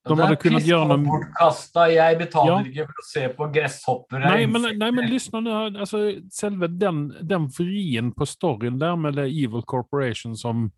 De 0.08 0.16
det 0.18 0.24
er 0.24 0.34
piss 0.34 0.66
noe... 0.66 0.96
bortkasta. 0.98 1.84
Jeg 1.92 2.16
betaler 2.18 2.64
ja. 2.66 2.70
ikke 2.72 2.86
for 2.88 3.02
å 3.02 3.04
se 3.06 3.20
på 3.36 3.46
gresshoppere. 3.54 4.22
Nei, 4.24 4.46
men, 4.50 4.66
nei, 4.80 4.88
men 4.90 5.06
lyssna 5.06 5.42
nu. 5.44 5.50
Alltså, 5.52 6.00
selve 6.32 6.66
den, 6.66 7.04
den 7.22 7.46
vrien 7.54 8.10
på 8.16 8.26
storyen 8.26 8.80
der 8.82 8.96
med 8.98 9.14
det 9.20 9.28
Evil 9.30 9.62
Corporation 9.62 10.34
som 10.36 10.70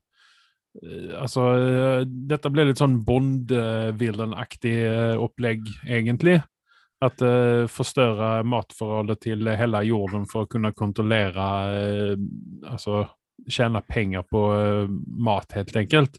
altså, 1.21 1.47
eh, 1.59 2.01
dette 2.05 2.51
ble 2.53 2.69
litt 2.69 2.81
sånn 2.83 3.01
Bond-villain-aktig 3.07 4.75
eh, 4.89 5.15
opplegg, 5.21 5.69
egentlig. 5.87 6.41
At 7.05 7.21
uh, 7.21 7.67
förstöra 7.69 8.39
matforholdet 8.47 9.21
til 9.27 9.49
hele 9.59 9.81
jorden 9.85 10.23
for 10.31 10.47
å 10.47 10.49
kunne 10.49 10.71
kontrollere 10.73 11.49
uh, 11.75 12.13
Altså 12.71 13.03
tjene 13.51 13.83
penger 13.85 14.23
på 14.31 14.45
uh, 14.55 14.87
mat 15.27 15.53
helt 15.59 15.75
enkelt. 15.77 16.17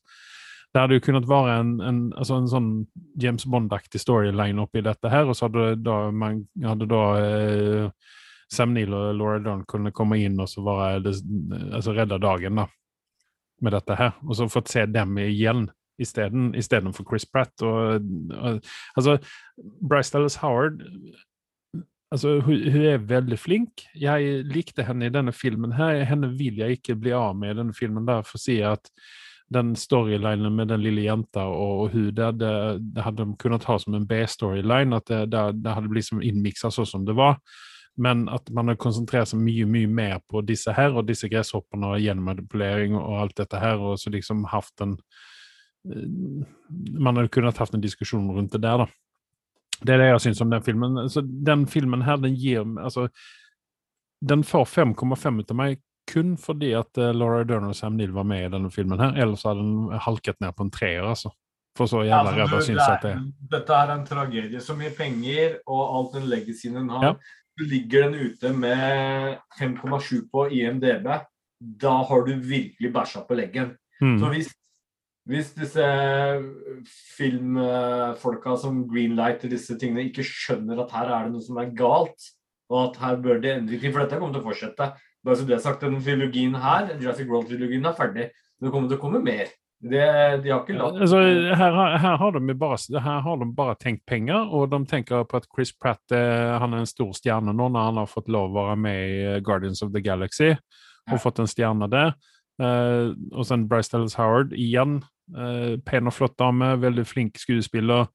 Det 0.75 0.81
hadde 0.83 0.97
jo 0.97 1.05
kunnet 1.05 1.25
være 1.31 1.53
en, 1.61 1.69
en, 1.79 1.99
altså 2.19 2.35
en 2.35 2.49
sånn 2.51 2.69
James 3.23 3.45
Bond-aktig 3.47 4.01
storyline 4.03 4.59
oppi 4.59 4.81
i 4.83 4.83
her, 4.83 5.29
og 5.31 5.37
så 5.39 5.47
hadde 5.47 5.77
da, 5.79 5.93
man 6.11 6.41
hadde 6.59 6.87
da 6.91 7.03
eh, 7.15 8.09
Sam 8.51 8.73
Neill 8.75 8.91
og 8.91 9.13
Laura 9.15 9.39
Dunn 9.39 9.63
kunne 9.71 9.93
komme 9.95 10.19
inn 10.19 10.35
og 10.35 10.49
så 10.51 10.65
være, 10.67 11.13
altså 11.71 11.95
redde 11.95 12.19
dagen 12.19 12.59
då, 12.59 12.67
med 13.63 13.75
dette 13.75 13.95
her, 13.97 14.15
og 14.25 14.35
så 14.37 14.49
fått 14.51 14.71
se 14.71 14.85
dem 14.89 15.17
igjen 15.21 15.67
istedenfor 16.01 17.05
Chris 17.07 17.25
Pratt. 17.29 17.53
Og, 17.63 18.03
og, 18.35 18.73
altså, 18.97 19.17
Bryce 19.79 20.11
Dallas 20.11 20.35
Howard 20.41 20.81
altså, 22.11 22.39
hun, 22.39 22.71
hun, 22.71 22.81
er 22.81 22.97
veldig 22.97 23.39
flink. 23.39 23.85
Jeg 23.95 24.43
likte 24.51 24.85
henne 24.87 25.07
i 25.07 25.13
denne 25.13 25.33
filmen. 25.35 25.75
her. 25.75 26.03
Henne 26.03 26.33
vil 26.37 26.59
jeg 26.61 26.79
ikke 26.79 26.97
bli 26.99 27.13
av 27.15 27.35
med 27.37 27.53
i 27.53 27.59
denne 27.61 27.75
filmen. 27.75 28.07
Derfor 28.07 28.41
sier 28.41 28.61
jeg 28.61 28.79
at 28.79 28.91
den 29.53 29.75
storylinen 29.77 30.55
med 30.57 30.71
den 30.73 30.81
lille 30.81 31.03
jenta 31.05 31.43
og, 31.45 31.83
og 31.83 31.91
hun, 31.93 32.07
det, 32.17 32.31
det, 32.41 32.53
det 32.95 33.03
hadde 33.05 33.27
de 33.27 33.35
kunnet 33.37 33.67
ha 33.69 33.77
som 33.79 33.95
en 33.95 34.07
B-storyline. 34.09 34.95
At 34.99 35.07
det, 35.11 35.21
det, 35.33 35.45
det 35.63 35.77
hadde 35.77 35.91
blitt 35.91 36.11
innmiksa 36.11 36.73
sånn 36.73 36.89
som 36.89 37.07
det 37.07 37.17
var. 37.17 37.39
Men 37.97 38.25
at 38.29 38.49
man 38.51 38.67
har 38.67 38.79
konsentrert 38.81 39.29
seg 39.31 39.39
mye 39.39 39.67
mye 39.69 39.87
mer 39.87 40.19
på 40.27 40.41
disse 40.43 40.73
her, 40.75 40.95
og 40.95 41.07
disse 41.07 41.29
gresshoppene 41.31 41.93
og 41.93 42.03
gjenmanipulering 42.03 42.97
og 42.99 43.21
alt 43.21 43.37
dette 43.39 43.61
her, 43.61 43.79
og 43.79 43.99
så 44.01 44.11
liksom 44.11 44.43
hatt 44.51 44.83
en 44.83 44.97
man 46.99 47.15
hade 47.15 47.29
kunnet 47.29 47.57
haft 47.61 47.73
en 47.73 47.81
diskusjon 47.81 48.31
rundt 48.33 48.51
det 48.51 48.63
der. 48.63 48.77
da. 48.77 48.87
Det 49.81 49.93
er 49.93 50.01
det 50.01 50.07
jeg 50.07 50.21
syns 50.27 50.41
om 50.41 50.49
den 50.49 50.63
filmen. 50.63 51.09
Så 51.09 51.21
den 51.21 51.67
filmen 51.67 52.01
her, 52.01 52.17
den 52.17 52.35
gir 52.35 52.63
altså, 52.81 53.07
Den 54.21 54.43
får 54.43 54.65
5,5 54.65 55.39
ut 55.39 55.51
av 55.51 55.57
meg 55.59 55.81
kun 56.09 56.35
fordi 56.37 56.71
at 56.77 56.97
uh, 57.01 57.11
Laura 57.13 57.43
Dern 57.43 57.65
og 57.69 57.75
Sam 57.75 57.97
Neill 57.97 58.13
var 58.13 58.23
med 58.23 58.45
i 58.45 58.51
denne 58.53 58.69
filmen. 58.71 58.99
her, 58.99 59.17
Ellers 59.21 59.43
hadde 59.43 59.61
den 59.61 59.99
halket 60.05 60.39
ned 60.41 60.53
på 60.55 60.65
en 60.65 60.71
treer. 60.71 61.03
altså. 61.03 61.33
For 61.77 61.91
så 61.91 62.05
jævla 62.05 62.31
ja, 62.31 62.45
ræva 62.45 62.61
syns 62.63 62.79
jeg 62.79 62.93
at 62.93 63.03
det 63.03 63.11
er. 63.11 63.23
Dette 63.51 63.73
er 63.73 63.93
en 63.93 64.05
tragedie. 64.07 64.61
Så 64.63 64.77
mye 64.79 64.93
penger 64.95 65.57
og 65.67 65.81
alt 65.97 66.13
den 66.15 66.29
legacyen 66.31 66.77
den 66.79 66.89
har. 66.93 67.03
Ja. 67.03 67.13
Ligger 67.61 68.09
den 68.09 68.29
ute 68.29 68.51
med 68.51 69.37
5,7 69.59 70.25
på 70.31 70.49
IMDb, 70.51 71.07
da 71.81 71.93
har 72.09 72.25
du 72.27 72.33
virkelig 72.35 72.91
bæsja 72.93 73.23
på 73.27 73.37
leggen. 73.39 73.77
Mm. 74.01 74.19
Så 74.19 74.29
hvis 74.33 74.49
hvis 75.25 75.47
disse 75.57 75.85
filmfolka 77.17 78.53
som 78.61 78.83
greenlighter 78.85 79.49
disse 79.49 79.73
tingene, 79.81 80.05
ikke 80.05 80.25
skjønner 80.25 80.83
at 80.83 80.93
her 80.93 81.09
er 81.09 81.25
det 81.25 81.33
noe 81.33 81.45
som 81.45 81.57
er 81.57 81.71
galt, 81.77 82.27
og 82.69 82.81
at 82.83 82.99
her 83.01 83.17
bør 83.23 83.41
det 83.41 83.55
endre 83.55 83.79
ting, 83.81 83.93
for 83.93 84.03
dette 84.03 84.19
kommer 84.21 84.35
til 84.35 84.43
å 84.43 84.49
fortsette. 84.51 84.89
Bare 85.25 85.39
så 85.39 85.47
det 85.49 85.57
er 85.57 85.63
sagt, 85.63 85.81
den 85.81 85.97
trilogien 86.05 86.53
her, 86.61 86.91
Jurassic 87.01 87.29
World-trilogien 87.31 87.89
er 87.89 87.97
ferdig. 87.97 88.27
Det 88.61 88.69
kommer 88.69 88.91
til 88.91 88.99
å 88.99 89.01
komme 89.01 89.23
mer. 89.25 89.49
Det, 89.85 90.05
de 90.41 90.49
har 90.49 90.61
ikke 90.63 90.77
latt 90.79 91.01
altså, 91.03 91.19
her, 91.59 91.75
her, 91.99 92.15
har 92.17 92.31
de 92.33 92.53
bare, 92.57 92.77
her 93.05 93.19
har 93.25 93.41
de 93.41 93.47
bare 93.53 93.75
tenkt 93.77 94.05
penger, 94.07 94.47
og 94.47 94.69
de 94.71 94.79
tenker 94.89 95.27
på 95.29 95.41
at 95.41 95.49
Chris 95.51 95.73
Pratt 95.75 96.15
eh, 96.15 96.53
han 96.57 96.73
er 96.73 96.81
en 96.81 96.89
stor 96.89 97.11
stjerne 97.13 97.53
nå 97.53 97.67
når 97.69 97.89
han 97.91 97.99
har 97.99 98.09
fått 98.09 98.31
lov 98.31 98.55
å 98.55 98.69
være 98.71 98.79
med 98.81 99.01
i 99.03 99.19
eh, 99.33 99.41
Guardians 99.45 99.83
of 99.85 99.91
the 99.93 100.01
Galaxy 100.01 100.53
og 100.55 101.17
ja. 101.17 101.21
fått 101.21 101.43
en 101.43 101.51
stjerne 101.51 101.91
der. 101.91 102.15
Uh, 102.55 103.11
og 103.35 103.43
så 103.43 103.57
Bryce 103.67 103.91
Dallas 103.91 104.15
Howard 104.15 104.53
igjen 104.55 105.01
Uh, 105.33 105.79
pen 105.81 106.05
og 106.05 106.13
flott 106.13 106.35
dame, 106.37 106.75
veldig 106.81 107.05
flink 107.09 107.39
skuespiller. 107.41 108.05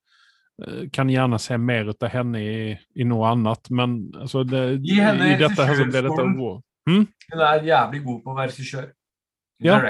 Uh, 0.61 0.87
kan 0.95 1.11
gjerne 1.11 1.41
se 1.43 1.59
mer 1.59 1.91
ut 1.91 2.07
av 2.07 2.13
henne 2.13 2.43
i, 2.43 2.75
i 2.95 3.07
noe 3.09 3.33
annet, 3.33 3.71
men 3.75 3.97
altså 4.15 4.45
det, 4.47 4.63
Gi 4.87 5.01
henne 5.03 5.33
regissørskolen. 5.33 6.63
Hm? 6.89 7.05
Hun 7.33 7.45
er 7.45 7.67
jævlig 7.67 8.03
god 8.07 8.21
på 8.23 8.33
å 8.33 8.39
være 8.39 8.53
regissør. 8.53 8.89
Ja. 9.61 9.81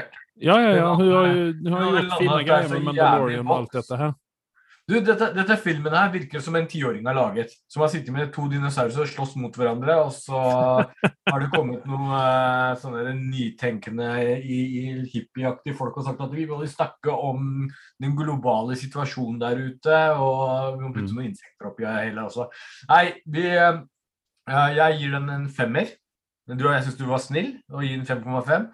Ja, 0.40 0.56
ja, 0.56 0.72
ja. 0.76 0.88
Hun 0.96 1.12
har, 1.12 1.30
hun 1.52 1.76
har 1.76 1.86
gjort 1.86 2.18
fine 2.18 2.42
greier 2.48 2.74
med 2.74 2.90
Mandalorian 2.90 3.46
og 3.46 3.56
alt 3.60 3.78
dette 3.80 4.00
her. 4.00 4.18
Du, 4.90 4.96
dette, 5.06 5.28
dette, 5.36 5.54
filmen 5.62 5.94
her 5.94 6.08
virker 6.10 6.42
som 6.42 6.56
en 6.58 6.66
tiåring 6.66 7.04
har 7.06 7.14
laget. 7.14 7.52
Som 7.70 7.84
har 7.84 7.90
sittet 7.92 8.10
med 8.14 8.32
to 8.34 8.48
dinosaurer 8.50 9.04
og 9.04 9.06
slåss 9.06 9.36
mot 9.38 9.54
hverandre, 9.54 9.94
og 10.02 10.10
så 10.16 10.40
har 11.30 11.42
det 11.42 11.50
kommet 11.52 11.84
noen 11.86 12.08
uh, 12.10 12.72
sånne 12.80 13.12
nytenkende 13.20 14.08
i, 14.40 14.58
i 14.80 14.82
hippieaktige 15.12 15.76
folk 15.78 16.00
og 16.00 16.08
sagt 16.08 16.24
at 16.24 16.34
vi 16.34 16.48
må 16.50 16.58
snakke 16.66 17.14
om 17.14 17.68
den 18.02 18.16
globale 18.18 18.78
situasjonen 18.80 19.38
der 19.42 19.62
ute, 19.62 20.00
og 20.16 20.80
vi 20.80 20.82
må 20.82 20.90
putte 20.96 21.06
mm. 21.12 21.14
noen 21.20 21.30
insekter 21.30 21.70
oppi 21.70 21.86
hele 21.86 22.26
også. 22.26 22.48
Nei, 22.90 23.04
vi, 23.30 23.46
uh, 23.60 23.84
jeg 24.74 24.98
gir 24.98 25.14
den 25.14 25.30
en 25.36 25.46
femmer. 25.54 25.94
Du, 26.50 26.66
jeg 26.66 26.82
syns 26.82 26.98
du 26.98 27.06
var 27.06 27.22
snill 27.22 27.54
og 27.70 27.86
gir 27.86 27.94
den 27.94 28.08
5,5. 28.08 28.66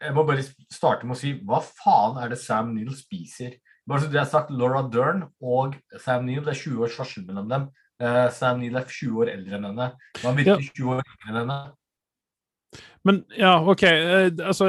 Uh, 0.00 0.06
jeg 0.08 0.16
må 0.16 0.24
bare 0.28 0.46
starte 0.72 1.06
med 1.06 1.18
å 1.18 1.20
si 1.20 1.34
hva 1.44 1.60
faen 1.64 2.18
er 2.22 2.32
det 2.32 2.40
Sam 2.40 2.72
Neill 2.74 2.94
spiser? 2.96 3.58
Bare 3.88 4.04
så 4.04 4.10
det 4.12 4.20
er 4.22 4.28
sagt, 4.30 4.52
Laura 4.54 4.84
Dern 4.88 5.26
og 5.40 5.76
Sam 6.00 6.26
Neill, 6.28 6.44
det 6.46 6.54
er 6.54 6.62
20 6.62 6.86
års 6.86 6.96
forskjell 6.98 7.28
mellom 7.28 7.50
dem. 7.50 7.68
Uh, 8.00 8.28
Sam 8.32 8.62
Neill 8.62 8.78
er 8.80 8.88
20 8.88 9.20
år 9.20 9.34
eldre 9.34 9.58
enn 9.58 9.68
henne. 9.72 9.92
Han 10.24 10.38
virker 10.38 10.56
ja. 10.56 10.72
20 10.72 10.96
år 10.96 11.04
eldre 11.04 11.28
enn 11.28 11.38
henne. 11.42 11.60
Men 13.02 13.22
ja, 13.36 13.54
OK. 13.64 13.82
Uh, 13.82 14.28
altså, 14.44 14.66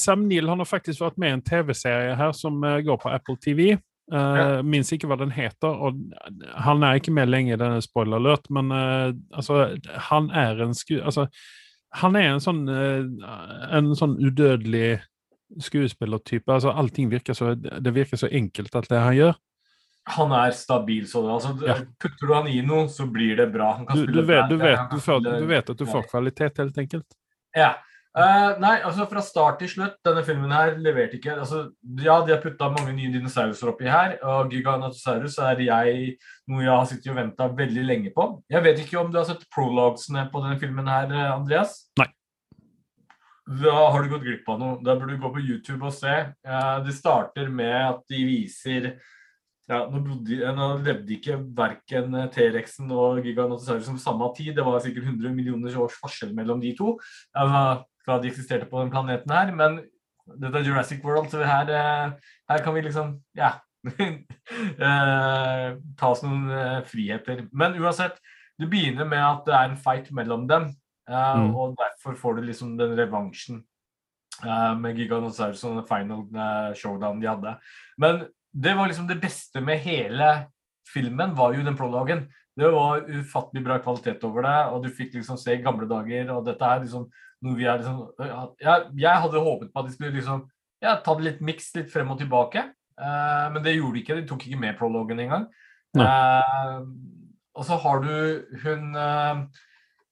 Sam 0.00 0.26
Neill 0.28 0.48
han 0.50 0.60
har 0.60 0.68
faktisk 0.68 1.02
vært 1.04 1.20
med 1.20 1.32
i 1.32 1.38
en 1.38 1.46
TV-serie 1.46 2.16
her 2.18 2.34
som 2.36 2.60
uh, 2.64 2.78
går 2.84 3.00
på 3.00 3.12
Apple 3.12 3.38
TV. 3.40 3.72
Uh, 4.10 4.36
ja. 4.36 4.44
Minns 4.66 4.90
ikke 4.92 5.08
hva 5.10 5.18
den 5.20 5.32
heter. 5.32 5.70
og 5.70 5.98
Han 6.66 6.84
er 6.84 7.00
ikke 7.00 7.14
med 7.14 7.30
lenger, 7.30 7.60
denne 7.60 7.80
spoiler 7.84 8.20
alert, 8.20 8.50
men 8.50 8.72
altså, 8.72 9.70
han 10.10 10.30
er 10.34 10.64
en 10.66 10.76
sku... 10.76 10.98
Altså, 11.00 11.28
han 11.90 12.16
er 12.16 12.28
en 12.30 12.42
sånn, 12.42 12.64
en 12.70 13.94
sånn 13.98 14.16
udødelig 14.20 15.00
skuespillertype. 15.58 16.46
Altså, 16.52 16.70
allting 16.70 17.10
virker 17.10 17.34
så, 17.34 17.54
det 17.54 17.94
virker 17.94 18.20
så 18.20 18.30
enkelt, 18.30 18.74
alt 18.78 18.90
det 18.92 19.00
han 19.02 19.16
gjør. 19.16 19.38
Han 20.10 20.32
er 20.34 20.54
stabil 20.56 21.04
sånn. 21.10 21.28
Altså, 21.34 21.54
ja. 21.66 21.76
Putter 22.00 22.30
du 22.30 22.34
han 22.34 22.48
i 22.50 22.60
noe, 22.66 22.86
så 22.90 23.06
blir 23.10 23.36
det 23.38 23.50
bra. 23.52 23.72
Du, 23.90 24.04
du, 24.06 24.22
vet, 24.22 24.46
du, 24.50 24.56
vet, 24.60 24.94
du, 24.94 25.46
vet, 25.50 25.70
at 25.70 25.78
du 25.78 25.86
får 25.86 26.06
kvalitet, 26.10 26.62
helt 26.62 26.78
enkelt. 26.78 27.06
Ja. 27.56 27.74
Uh, 28.10 28.56
nei, 28.58 28.80
altså 28.82 29.04
fra 29.06 29.22
start 29.22 29.60
til 29.62 29.70
slutt, 29.70 30.00
denne 30.02 30.24
filmen 30.26 30.50
her 30.50 30.72
leverte 30.82 31.14
ikke 31.20 31.36
altså, 31.36 31.60
Ja, 32.02 32.16
de 32.26 32.32
har 32.34 32.40
putta 32.42 32.66
mange 32.72 32.90
nye 32.96 33.12
dinosaurer 33.14 33.70
oppi 33.70 33.86
her, 33.86 34.16
og 34.26 34.50
Giganotosaurus 34.50 35.38
er 35.46 35.62
jeg 35.62 36.16
noe 36.50 36.64
jeg 36.64 36.72
har 36.72 36.88
sittet 36.90 37.12
og 37.12 37.20
venta 37.20 37.46
veldig 37.60 37.84
lenge 37.86 38.14
på. 38.16 38.32
Jeg 38.50 38.66
vet 38.66 38.82
ikke 38.82 38.98
om 38.98 39.12
du 39.12 39.20
har 39.20 39.28
sett 39.30 39.46
prologsene 39.54 40.26
på 40.32 40.42
denne 40.42 40.58
filmen 40.58 40.90
her, 40.90 41.14
Andreas? 41.36 41.84
Nei 42.02 42.10
da 43.50 43.72
har 43.90 44.02
du 44.02 44.12
gått 44.12 44.22
glipp 44.22 44.48
av 44.52 44.58
noe. 44.60 44.78
Da 44.84 44.94
burde 44.94 45.16
du 45.16 45.22
gå 45.22 45.30
på 45.34 45.42
YouTube 45.42 45.82
og 45.88 45.94
se. 45.94 46.12
Det 46.86 46.94
starter 46.94 47.48
med 47.50 47.74
at 47.82 48.04
de 48.10 48.20
viser 48.26 48.92
ja, 49.70 49.84
nå, 49.86 50.00
bodde, 50.02 50.38
nå 50.54 50.68
levde 50.82 51.14
ikke 51.14 51.36
verken 51.54 52.14
T-rexen 52.34 52.90
og 52.90 53.20
Giganotosaurus 53.26 53.90
på 53.92 54.02
samme 54.02 54.30
tid. 54.36 54.54
Det 54.56 54.66
var 54.66 54.82
sikkert 54.82 55.10
100 55.12 55.34
millioner 55.34 55.76
års 55.82 55.98
forskjell 56.02 56.34
mellom 56.36 56.62
de 56.62 56.72
to. 56.78 56.96
Fra 58.10 58.18
de 58.18 58.30
eksisterte 58.32 58.66
på 58.66 58.80
den 58.82 58.90
planeten 58.90 59.30
her. 59.30 59.52
Men 59.54 59.78
dette 60.26 60.58
er 60.58 60.66
Jurassic 60.66 61.02
World, 61.04 61.30
så 61.30 61.44
her, 61.46 61.70
eh, 61.70 62.32
her 62.50 62.64
kan 62.64 62.74
vi 62.74 62.86
liksom 62.88 63.20
Ja. 63.38 63.58
Eh, 64.50 65.76
ta 65.96 66.08
oss 66.10 66.24
noen 66.24 66.50
eh, 66.50 66.80
friheter. 66.84 67.44
Men 67.52 67.76
uansett, 67.78 68.16
du 68.58 68.66
begynner 68.66 69.06
med 69.06 69.22
at 69.22 69.44
det 69.46 69.54
er 69.54 69.68
en 69.68 69.76
fight 69.78 70.10
mellom 70.10 70.48
dem. 70.50 70.66
Mm. 71.06 71.54
Og 71.54 71.76
derfor 71.78 72.16
får 72.18 72.36
du 72.36 72.42
liksom 72.48 72.74
den 72.78 72.96
revansjen 72.98 73.62
med 74.80 74.98
Giganosaurus 74.98 75.62
og 75.68 75.78
den 75.78 75.86
final 75.88 76.74
showdown 76.76 77.22
de 77.22 77.30
hadde. 77.30 77.54
Men 77.98 78.24
det 78.52 78.74
var 78.76 78.90
liksom 78.90 79.08
det 79.08 79.20
beste 79.22 79.62
med 79.64 79.78
hele 79.86 80.28
filmen, 80.92 81.34
var 81.38 81.54
jo 81.54 81.64
den 81.64 81.78
prologen. 81.78 82.26
Det 82.58 82.68
var 82.74 83.06
ufattelig 83.08 83.64
bra 83.64 83.78
kvalitet 83.78 84.24
over 84.26 84.44
det, 84.44 84.58
og 84.74 84.84
du 84.84 84.90
fikk 84.92 85.14
liksom 85.16 85.38
se 85.40 85.56
gamle 85.62 85.88
dager. 85.88 86.30
Og 86.34 86.44
dette 86.46 86.66
er 86.66 86.82
liksom 86.84 87.08
noe 87.44 87.56
vi 87.56 87.66
er 87.68 87.80
liksom 87.80 88.00
Jeg, 88.60 88.90
jeg 89.00 89.22
hadde 89.24 89.44
håpet 89.44 89.72
på 89.72 89.82
at 89.82 89.88
de 89.88 89.94
skulle 89.94 90.16
liksom 90.18 90.44
ja, 90.80 90.96
ta 91.04 91.14
det 91.16 91.26
litt 91.26 91.40
miks, 91.44 91.70
litt 91.76 91.90
frem 91.92 92.12
og 92.12 92.20
tilbake. 92.20 92.62
men 92.96 93.62
det 93.64 93.74
gjorde 93.74 93.96
de 93.96 94.00
ikke. 94.00 94.14
De 94.16 94.28
tok 94.28 94.46
ikke 94.46 94.60
med 94.60 94.78
prologen 94.78 95.20
engang. 95.20 95.44
og 97.52 97.66
så 97.68 97.76
har 97.82 98.00
du 98.00 98.14
hun 98.62 98.96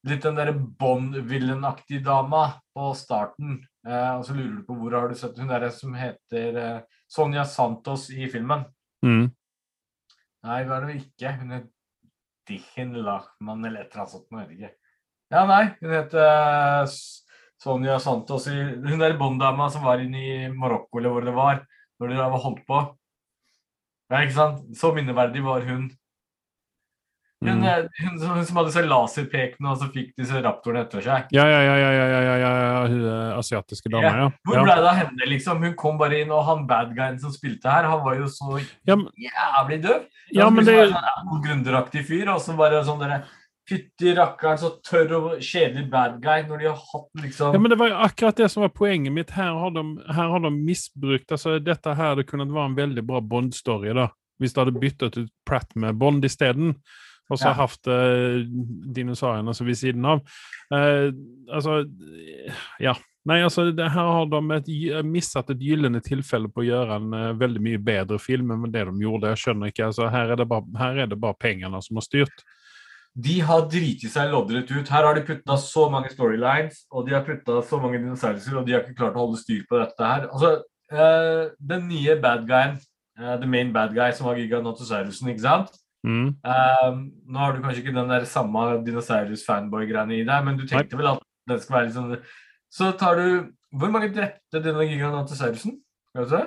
litt 0.09 0.27
den 0.27 0.37
derre 0.37 0.53
Bond-villenaktige 0.53 2.05
dama 2.05 2.43
på 2.77 2.91
starten. 2.93 3.63
Og 3.89 4.27
så 4.29 4.37
lurer 4.37 4.59
du 4.59 4.67
på 4.69 4.77
hvor 4.77 4.99
har 4.99 5.09
du 5.09 5.17
sett 5.17 5.41
hun 5.41 5.49
derre 5.49 5.73
som 5.73 5.97
heter 5.97 6.85
Sonja 7.09 7.47
Santos 7.49 8.11
i 8.13 8.29
filmen. 8.29 8.67
Mm. 9.05 9.31
Nei, 10.45 10.61
hva 10.69 10.79
er 10.79 10.87
det 10.87 11.01
ikke? 11.01 11.33
Hun 11.41 11.57
er 11.57 11.65
Dichen 12.49 12.95
Lachmann 13.05 13.65
eller 13.65 13.85
et 13.85 13.93
eller 13.93 14.05
annet 14.05 14.15
sånt. 14.15 14.29
Jeg 14.33 14.45
vet 14.45 14.57
ikke. 14.59 14.75
Ja, 15.29 15.45
nei. 15.49 15.65
Hun 15.83 15.93
heter 15.93 16.23
eh, 16.25 16.97
Sonja 17.63 17.99
Santos. 18.01 18.49
Hun 18.49 19.01
der 19.01 19.17
bonddama 19.21 19.69
som 19.71 19.85
var 19.85 20.01
inne 20.01 20.25
i 20.25 20.35
Marokko, 20.49 21.01
eller 21.01 21.13
hvor 21.13 21.27
det 21.27 21.37
var, 21.37 21.63
når 22.01 22.13
de 22.15 22.21
var 22.21 22.45
holdt 22.45 22.67
på. 22.69 22.83
Ja, 24.09 24.23
ikke 24.23 24.39
sant? 24.39 24.69
Så 24.79 24.95
minneverdig 24.97 25.45
var 25.45 25.67
hun. 25.69 25.91
Hun, 27.45 27.61
mm. 27.61 27.65
Eh, 27.71 27.85
hun, 28.03 28.17
hun 28.19 28.47
som 28.47 28.57
hadde 28.59 28.73
så 28.75 28.83
laserpekene, 28.83 29.69
og 29.71 29.79
så 29.79 29.87
fikk 29.95 30.09
disse 30.19 30.41
raptorene 30.43 30.81
etter 30.87 31.05
seg. 31.05 31.29
Ja, 31.37 31.45
ja, 31.47 31.61
ja, 31.63 31.75
ja, 31.79 32.07
ja, 32.09 32.39
ja, 32.43 32.81
hun 32.89 33.05
eh, 33.05 33.37
asiatiske 33.39 33.93
dama, 33.93 34.09
ja. 34.09 34.25
ja. 34.25 34.31
Hvor 34.49 34.65
ble 34.65 34.75
det 34.75 34.89
av 34.91 34.99
henne, 34.99 35.29
liksom? 35.35 35.63
Hun 35.63 35.77
kom 35.79 36.01
bare 36.01 36.19
inn, 36.25 36.33
og 36.35 36.43
han 36.49 36.65
bad 36.67 36.97
som 37.23 37.35
spilte 37.35 37.71
her, 37.71 37.87
han 37.87 38.03
var 38.03 38.19
jo 38.19 38.27
så 38.33 38.59
jævlig 38.89 39.83
døv. 39.85 40.09
Ja, 40.35 40.49
men 40.51 40.67
det... 40.67 40.81
Sånn, 40.91 41.45
Grunderaktig 41.45 42.03
fyr, 42.09 42.33
og 42.33 42.43
så 42.43 42.57
bare 42.59 42.81
sånn 42.87 43.05
derre 43.05 43.21
Fytti 43.69 44.15
rakkeren, 44.17 44.59
så 44.61 44.71
tørr 44.87 45.11
og 45.19 45.27
kjedelig 45.45 45.89
bad 45.93 46.21
guy 46.25 46.47
når 46.49 46.63
de 46.63 46.69
har 46.71 46.79
hatt 46.79 47.25
liksom 47.25 47.53
Ja, 47.53 47.61
men 47.61 47.73
Det 47.73 47.81
var 47.81 47.99
akkurat 48.07 48.39
det 48.41 48.49
som 48.53 48.65
var 48.65 48.73
poenget 48.73 49.13
mitt. 49.13 49.35
Her 49.37 49.59
har 49.61 49.75
de, 49.77 49.85
her 50.09 50.33
har 50.33 50.41
de 50.47 50.53
misbrukt 50.55 51.35
altså 51.37 51.59
Dette 51.61 51.93
her 51.93 52.15
hadde 52.15 52.25
kunnet 52.29 52.55
være 52.55 52.73
en 52.73 52.79
veldig 52.79 53.05
bra 53.11 53.21
Bond-story 53.21 53.93
da, 53.99 54.09
hvis 54.41 54.57
de 54.57 54.65
hadde 54.65 54.81
byttet 54.81 55.21
ut 55.21 55.31
Pratt 55.49 55.77
med 55.77 56.01
Bond 56.01 56.25
isteden. 56.25 56.79
Og 57.29 57.37
så 57.37 57.51
Ja. 57.51 57.59
hatt 57.59 57.89
uh, 57.93 58.41
dinosaurene 58.97 59.53
altså 59.53 59.67
ved 59.69 59.77
siden 59.77 60.05
av. 60.09 60.25
Uh, 60.73 61.13
altså 61.53 61.85
Ja. 62.81 62.97
Nei, 63.29 63.43
altså, 63.45 63.67
det, 63.77 63.91
her 63.93 64.07
har 64.09 64.29
de 64.33 64.39
et, 64.57 64.69
mistet 65.05 65.51
et 65.51 65.61
gyllende 65.61 66.01
tilfelle 66.01 66.49
på 66.49 66.63
å 66.63 66.65
gjøre 66.65 66.97
en 66.97 67.13
uh, 67.13 67.35
veldig 67.37 67.61
mye 67.61 67.81
bedre 67.85 68.17
film 68.19 68.55
enn 68.55 68.71
det 68.73 68.87
de 68.89 69.03
gjorde. 69.05 69.35
Jeg 69.35 69.43
skjønner 69.43 69.69
ikke, 69.69 69.91
altså, 69.91 70.07
her, 70.09 70.33
er 70.33 70.41
det 70.41 70.47
bare, 70.49 70.65
her 70.81 71.03
er 71.03 71.11
det 71.11 71.19
bare 71.21 71.37
pengene 71.37 71.83
som 71.85 72.01
har 72.01 72.07
styrt. 72.07 72.47
De 73.19 73.41
har 73.43 73.65
driti 73.67 74.11
seg 74.11 74.31
loddrett 74.31 74.71
ut. 74.71 74.91
Her 74.93 75.09
har 75.09 75.17
de 75.19 75.25
putta 75.27 75.57
så 75.59 75.89
mange 75.91 76.13
storylines, 76.13 76.85
og 76.95 77.09
de 77.09 77.17
har 77.17 77.25
putta 77.27 77.59
så 77.67 77.81
mange 77.83 77.99
dinosaurer, 77.99 78.61
og 78.61 78.67
de 78.67 78.77
har 78.77 78.85
ikke 78.85 78.99
klart 79.01 79.19
å 79.19 79.25
holde 79.25 79.41
styr 79.41 79.65
på 79.67 79.81
dette 79.81 80.07
her. 80.13 80.29
Altså, 80.31 80.53
uh, 80.95 81.51
den 81.73 81.89
nye 81.91 82.15
bad 82.23 82.47
guyen, 82.47 82.79
uh, 83.19 83.35
the 83.43 83.51
main 83.51 83.73
bad 83.75 83.97
guy, 83.97 84.13
som 84.15 84.31
var 84.31 84.39
Giganotosaurusen, 84.39 85.33
ikke 85.35 85.47
sant? 85.49 85.75
Mm. 86.07 86.29
Eh, 86.47 86.91
nå 87.27 87.41
har 87.43 87.57
du 87.57 87.63
kanskje 87.63 87.83
ikke 87.83 87.95
den 87.97 88.13
der 88.13 88.27
samme 88.31 88.67
dinosaurus-fanboy-greiene 88.87 90.21
i 90.21 90.27
deg, 90.27 90.45
men 90.47 90.61
du 90.61 90.63
tenkte 90.69 90.99
vel 90.99 91.11
at 91.11 91.25
den 91.51 91.59
skal 91.63 91.75
være 91.75 91.89
litt 91.89 91.97
sånn 91.97 92.13
Så 92.71 92.93
tar 93.01 93.19
du 93.19 93.49
Hvor 93.75 93.91
mange 93.93 94.13
drepte 94.15 94.63
denne 94.63 94.87
Giganotosaurusen? 94.87 95.75
Skal 96.13 96.25
vi 96.25 96.31
se? 96.31 96.45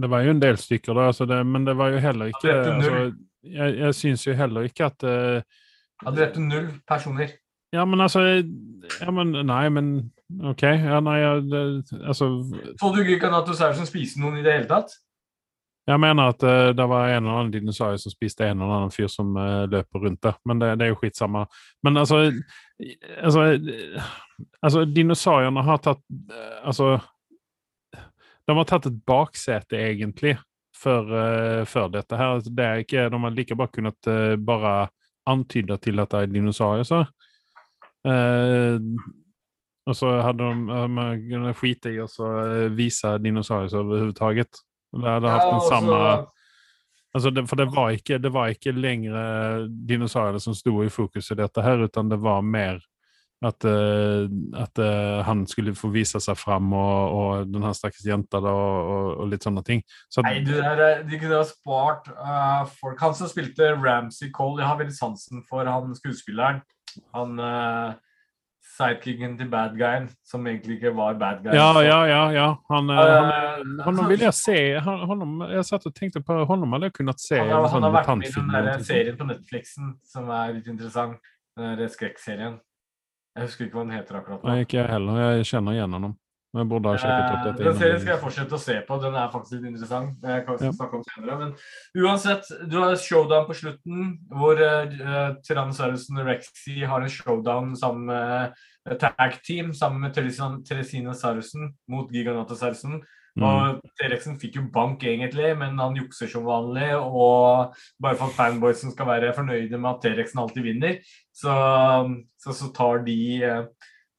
Det 0.00 0.10
var 0.10 0.24
jo 0.24 0.32
en 0.34 0.40
del 0.42 0.56
stykker, 0.58 0.96
da, 0.96 1.06
altså 1.12 1.26
det, 1.30 1.38
men 1.46 1.68
det 1.68 1.76
var 1.78 1.92
jo 1.94 2.00
heller 2.02 2.32
ikke 2.32 2.54
altså, 2.72 3.04
Jeg, 3.44 3.78
jeg 3.78 3.94
syns 3.94 4.26
jo 4.26 4.34
heller 4.36 4.68
ikke 4.68 4.88
at 4.88 5.06
uh, 5.06 5.64
Han 6.04 6.16
drepte 6.16 6.42
null 6.42 6.68
personer. 6.88 7.36
Ja, 7.74 7.84
men 7.84 8.00
altså 8.00 8.20
ja, 9.00 9.10
men, 9.10 9.32
Nei, 9.46 9.68
men 9.68 9.94
OK. 10.44 10.62
Ja, 10.62 11.00
nei, 11.02 11.18
det, 11.50 11.62
altså 12.04 12.28
Så 12.80 12.92
du 12.94 13.02
Giganotosaurusen 13.04 13.88
spise 13.88 14.20
noen 14.22 14.38
i 14.38 14.44
det 14.46 14.54
hele 14.58 14.70
tatt? 14.70 14.94
Jeg 15.84 16.00
mener 16.00 16.32
at 16.32 16.44
uh, 16.46 16.70
det 16.72 16.86
var 16.88 17.10
en 17.10 17.26
eller 17.26 17.40
annen 17.40 17.52
dinosaur 17.52 17.96
som 18.00 18.12
spiste 18.12 18.46
en 18.46 18.62
eller 18.62 18.78
annen 18.78 18.94
fyr 18.94 19.10
som 19.12 19.34
uh, 19.36 19.66
løper 19.68 20.06
rundt 20.06 20.22
der, 20.24 20.38
men 20.48 20.62
det, 20.62 20.70
det 20.80 20.86
er 20.86 20.94
jo 20.94 21.00
skitsamme. 21.02 21.44
Men 21.84 22.00
altså 22.00 22.30
Altså, 23.22 23.42
altså 24.62 24.80
dinosaurene 24.84 25.62
har 25.62 25.76
tatt 25.78 26.00
Altså 26.66 26.96
De 28.48 28.56
har 28.56 28.66
tatt 28.66 28.88
et 28.90 28.96
baksete, 29.06 29.78
egentlig, 29.78 30.34
før, 30.76 31.10
eh, 31.20 31.64
før, 31.64 31.88
dette 31.88 32.16
her. 32.16 32.34
Altså, 32.34 32.50
det 32.50 32.64
är 32.64 32.78
inte, 32.78 33.08
de 33.08 33.22
har 33.22 33.30
lika 33.30 33.54
bra 33.54 33.66
kunnat 33.66 34.06
eh, 34.06 34.36
bare 34.36 34.88
antyde 35.26 35.78
til 35.78 36.00
at 36.00 36.10
det 36.10 36.22
er 36.22 36.26
dinosaurier. 36.26 36.84
Så. 36.84 37.00
Eh, 38.08 38.80
och 39.86 39.96
så 39.96 40.20
hadde 40.20 40.44
de, 40.44 40.66
kunnet 40.66 41.30
kunnat 41.30 41.56
skita 41.56 41.90
i 41.90 42.00
och 42.00 42.10
så 42.10 42.38
eh, 42.38 42.68
visa 42.68 43.18
dinosaurier 43.18 43.76
överhuvudtaget. 43.76 44.48
Det 45.02 45.08
hadde 45.08 45.28
haft 45.28 45.52
den 45.52 45.60
samma... 45.60 46.26
Alltså 47.14 47.30
det, 47.30 47.46
för 47.46 47.56
det 47.56 47.64
var, 47.64 47.90
ikke 47.90 48.18
det 48.18 48.28
var 48.28 48.48
inte 48.48 49.68
dinosaurier 49.68 50.38
som 50.38 50.54
stod 50.54 50.86
i 50.86 50.90
fokus 50.90 51.30
i 51.30 51.34
dette 51.34 51.62
her, 51.62 51.78
utan 51.78 52.08
det 52.08 52.16
var 52.16 52.42
mer 52.42 52.82
at, 53.42 53.64
eh, 53.64 54.28
at 54.60 54.78
eh, 54.78 55.22
han 55.26 55.44
skulle 55.50 55.74
få 55.76 55.90
vise 55.94 56.20
seg 56.22 56.38
fram, 56.38 56.72
og, 56.76 57.16
og 57.18 57.50
den 57.50 57.66
her 57.66 57.74
stakkars 57.76 58.06
jenta 58.06 58.40
da, 58.42 58.52
og, 58.52 59.10
og, 59.18 59.26
litt 59.32 59.44
sånne 59.44 59.64
ting. 59.66 59.82
Så 60.12 60.24
Nei, 60.24 60.38
du, 60.46 60.54
der, 60.54 61.02
de 61.08 61.18
kunne 61.20 61.40
ha 61.40 61.44
spart 61.48 62.08
uh, 62.14 62.64
folk. 62.80 63.00
Han 63.04 63.18
som 63.18 63.30
spilte 63.30 63.74
Ramsey 63.76 64.32
Cole, 64.34 64.62
jeg 64.62 64.70
har 64.70 64.80
veldig 64.80 64.96
sansen 64.96 65.44
for 65.48 65.68
han 65.68 65.92
skuespilleren. 65.98 66.62
Han 67.16 67.38
uh, 67.42 67.94
sidekicken 68.74 69.36
til 69.38 69.50
bad 69.52 69.76
guyen, 69.78 70.08
som 70.26 70.46
egentlig 70.48 70.78
ikke 70.78 70.94
var 70.96 71.18
bad 71.20 71.44
guy. 71.44 71.54
Ja, 71.58 71.70
ja, 71.84 72.00
ja. 72.08 72.22
ja. 72.34 72.48
Han, 72.70 72.90
uh, 72.90 72.98
han, 72.98 73.78
han, 73.84 73.98
han 74.00 74.10
ville 74.10 74.30
jeg 74.30 74.38
se. 74.40 74.58
Han, 74.88 75.06
han, 75.10 75.48
jeg 75.52 75.68
satt 75.68 75.88
og 75.90 75.96
tenkte 75.96 76.24
på 76.24 76.40
honom 76.48 76.78
hadde 76.78 76.92
jeg 76.92 77.00
kunnet 77.02 77.22
se 77.22 77.42
Han 77.42 77.52
har, 77.52 77.68
sånn 77.72 77.86
har 77.86 77.98
vært 78.00 78.14
med 78.22 78.30
i 78.30 78.36
den 78.38 78.54
der 78.54 78.86
serien 78.86 79.18
på 79.20 79.28
Netflixen 79.28 79.98
som 80.08 80.32
er 80.32 80.56
litt 80.56 80.70
interessant. 80.70 81.20
Den 81.54 81.76
der 81.78 81.92
skrekkserien. 81.92 82.56
Jeg 83.34 83.48
husker 83.48 83.66
ikke 83.66 83.80
hva 83.80 83.84
den 83.88 83.96
heter 83.98 84.20
akkurat 84.20 84.42
nå. 84.44 84.50
Nei, 84.52 84.60
ikke 84.64 84.78
jeg 84.78 84.90
heller. 84.92 85.16
Jeg 85.34 85.46
kjenner 85.50 85.74
igjen 85.74 85.96
den. 85.98 86.12
Men 86.54 86.68
burde 86.70 86.86
ha 86.86 86.98
sjekket 87.02 87.32
opp 87.34 87.40
Eh, 87.40 87.46
dette. 87.50 87.64
Den 87.66 87.78
serien 87.80 87.96
skal 87.98 88.12
jeg 88.12 88.20
fortsette 88.22 88.54
å 88.54 88.60
se 88.62 88.74
på. 88.86 88.98
Den 89.02 89.16
er 89.18 89.32
faktisk 89.32 89.56
litt 89.56 89.64
interessant. 89.72 90.20
Det 90.22 90.36
kan 90.46 90.58
Ja. 90.62 90.70
snakke 90.70 90.94
om 90.94 91.02
senere. 91.02 91.38
Men 91.40 91.54
uansett, 92.04 92.44
du 92.70 92.76
har 92.78 92.94
showdown 92.94 93.48
på 93.48 93.56
slutten, 93.58 94.18
hvor 94.30 94.54
uh, 94.54 95.34
Tyrannosaurusen 95.42 96.22
Rexy 96.24 96.84
har 96.86 97.00
en 97.02 97.08
showdown 97.10 97.74
sammen 97.74 98.06
med 98.06 98.52
uh, 98.88 98.94
tag 98.94 99.42
team 99.42 99.72
sammen 99.72 100.00
med 100.00 100.14
Teresina 100.14 101.12
Saurusen 101.12 101.74
mot 101.88 102.08
Giganotosaurusen. 102.12 103.02
Mm. 103.34 103.44
Og 103.48 103.94
T-rexen 103.98 104.36
fikk 104.38 104.60
jo 104.60 104.68
bank, 104.74 105.02
egentlig, 105.02 105.48
men 105.58 105.80
han 105.80 105.96
jukser 105.98 106.30
som 106.30 106.46
vanlig. 106.46 106.92
Og 106.94 107.74
bare 108.02 108.18
for 108.20 108.30
at 108.30 108.78
som 108.78 108.92
skal 108.94 109.10
være 109.10 109.34
fornøyde 109.34 109.78
med 109.78 109.90
at 109.90 110.04
T-rexen 110.04 110.42
alltid 110.42 110.68
vinner, 110.68 111.00
så, 111.34 111.56
så, 112.38 112.54
så 112.54 112.70
tar 112.76 113.02
de 113.06 113.18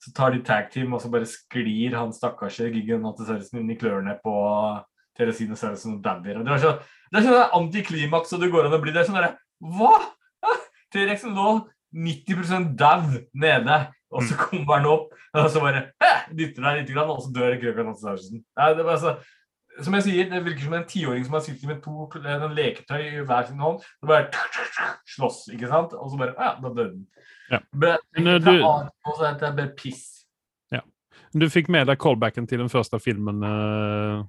så 0.06 0.12
tar 0.13 0.36
de 0.36 0.43
tag 0.45 0.67
team, 0.69 0.93
og 0.93 1.01
så 1.01 1.10
bare 1.10 1.25
sklir 1.25 1.95
han 1.97 2.12
stakkars 2.13 2.60
Giganotosaurusen 2.62 3.63
inn 3.63 3.71
i 3.73 3.78
klørne 3.80 4.13
på 4.21 4.36
Teresinosaurus'en 5.17 5.95
og 5.95 6.04
dabber. 6.04 6.39
Og 6.39 6.45
det 6.45 6.54
er 6.54 6.62
så, 6.62 6.73
det 7.10 7.21
er 7.21 7.25
sånn 7.25 7.56
antiklimaks 7.62 8.36
og 8.36 8.43
det 8.43 8.51
går 8.54 8.67
an 8.67 8.78
å 8.78 8.82
bli. 8.84 8.93
Det 8.93 9.01
er 9.01 9.10
sånn 9.10 9.17
derre 9.17 9.34
Hva?! 9.63 9.95
T-rexen 10.93 11.34
lå 11.34 11.56
90% 11.95 12.75
dau 12.78 13.01
nede, 13.34 13.80
og 14.15 14.25
så 14.28 14.38
kommer 14.39 14.80
han 14.80 14.89
opp, 14.89 15.13
og 15.36 15.49
så 15.51 15.62
bare 15.63 15.86
dytter 16.32 16.63
deg 16.65 16.82
litt, 16.82 16.93
grann, 16.95 17.12
og 17.13 17.21
så 17.25 17.34
dør. 17.36 17.58
Nei, 17.60 18.69
det 18.78 18.86
var 18.88 18.95
altså 18.95 19.17
som 19.84 19.95
jeg 19.97 20.06
sier, 20.06 20.30
Det 20.32 20.39
virker 20.45 20.63
som 20.63 20.73
en 20.78 20.86
tiåring 20.88 21.25
som 21.28 21.34
har 21.36 21.41
sittet 21.43 21.67
med 21.67 21.82
to 21.84 22.06
en 22.15 22.54
leketøy 22.56 23.01
i 23.10 23.23
hver 23.28 23.47
sin 23.49 23.60
hånd. 23.60 23.82
og 24.01 24.08
bare 24.08 24.30
slåss, 25.15 25.49
ikke 25.51 25.67
sant? 25.67 25.93
Og 25.99 26.12
så 26.12 26.19
bare 26.21 26.36
Ja, 26.39 26.54
da 26.63 26.71
døde 26.71 26.91
den. 26.93 27.08
Ja. 27.51 27.60
Men, 27.73 27.97
Men, 28.15 28.41
du- 28.41 28.62
så 28.62 29.25
er 29.28 29.39
det 29.39 29.56
bare 29.58 29.73
piss. 29.75 30.15
Du 31.36 31.49
fikk 31.51 31.67
med 31.71 31.89
deg 31.89 31.99
callbacken 31.99 32.47
til 32.47 32.62
den 32.63 32.71
første 32.71 32.99
filmen 33.04 33.43
uh, 33.43 34.23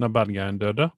når 0.00 0.12
bad 0.14 0.30
guyen 0.32 0.60
døde? 0.60 0.88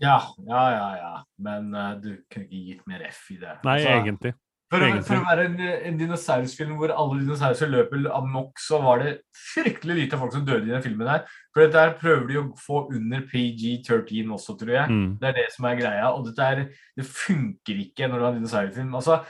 Ja, 0.00 0.16
ja, 0.48 0.62
ja. 0.72 0.86
ja. 0.96 1.12
Men 1.38 1.74
uh, 1.76 1.90
du 2.00 2.14
kunne 2.32 2.46
ikke 2.46 2.62
gitt 2.70 2.86
mer 2.88 3.04
F 3.10 3.26
i 3.34 3.36
det. 3.42 3.58
Nei, 3.66 3.74
Altså, 3.82 3.92
egentlig. 3.98 4.32
For, 4.72 4.80
for 5.04 5.20
å 5.20 5.24
være 5.26 5.44
en, 5.50 5.58
en 5.90 5.98
dinosaurfilm 6.00 6.78
hvor 6.80 6.94
alle 6.96 7.18
dinosaurer 7.20 7.68
løper 7.68 8.06
amok, 8.16 8.56
så 8.62 8.78
var 8.80 9.02
det 9.02 9.10
fryktelig 9.36 9.98
lite 9.98 10.20
folk 10.20 10.32
som 10.32 10.46
døde 10.48 10.64
i 10.64 10.72
den 10.72 10.84
filmen 10.84 11.10
her. 11.12 11.26
For 11.52 11.66
dette 11.66 11.82
her 11.82 11.92
prøver 12.00 12.24
de 12.30 12.38
å 12.40 12.46
få 12.56 12.86
under 12.88 13.26
PG-13 13.28 14.32
også, 14.32 14.56
tror 14.56 14.72
jeg. 14.78 14.88
Mm. 14.88 15.06
Det 15.20 15.28
er 15.28 15.38
det 15.42 15.46
som 15.52 15.68
er 15.68 15.78
greia. 15.82 16.08
Og 16.16 16.24
dette 16.30 16.48
er, 16.54 16.62
det 16.96 17.08
funker 17.08 17.84
ikke 17.84 18.08
når 18.08 18.16
du 18.16 18.24
har 18.24 18.32
en 18.32 18.40
dinosaurfilm. 18.40 18.96
Altså, 18.96 19.20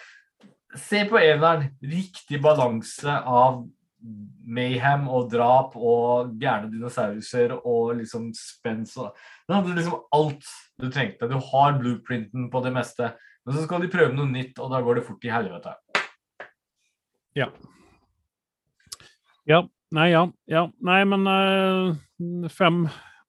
se 0.79 1.03
på 1.11 1.19
eneren. 1.19 1.73
Riktig 1.83 2.39
balanse 2.45 3.19
av 3.19 3.65
mayhem 4.47 5.07
og 5.11 5.29
drap 5.31 5.77
og 5.79 6.33
gærne 6.43 6.71
dinosaurer 6.73 7.55
og 7.61 7.93
liksom 8.01 8.33
spens 8.35 8.97
og 8.99 9.13
Den 9.47 9.57
hadde 9.59 9.77
liksom 9.77 10.01
alt 10.15 10.49
du 10.81 10.89
trengte. 10.91 11.29
Du 11.31 11.39
har 11.51 11.77
blueprinten 11.79 12.49
på 12.51 12.63
det 12.65 12.73
meste. 12.75 13.13
Men 13.47 13.57
så 13.57 13.65
skal 13.67 13.83
de 13.83 13.91
prøve 13.91 14.15
noe 14.15 14.31
nytt, 14.31 14.59
og 14.63 14.71
da 14.71 14.81
går 14.85 15.01
det 15.01 15.07
fort 15.07 15.25
i 15.27 15.33
helvete. 15.33 15.75
Ja. 17.39 17.49
Ja. 19.49 19.63
Nei, 19.93 20.09
ja. 20.13 20.27
ja. 20.49 20.67
Nei, 20.81 21.01
men 21.05 21.27
uh, 21.29 22.49
fem, 22.53 22.85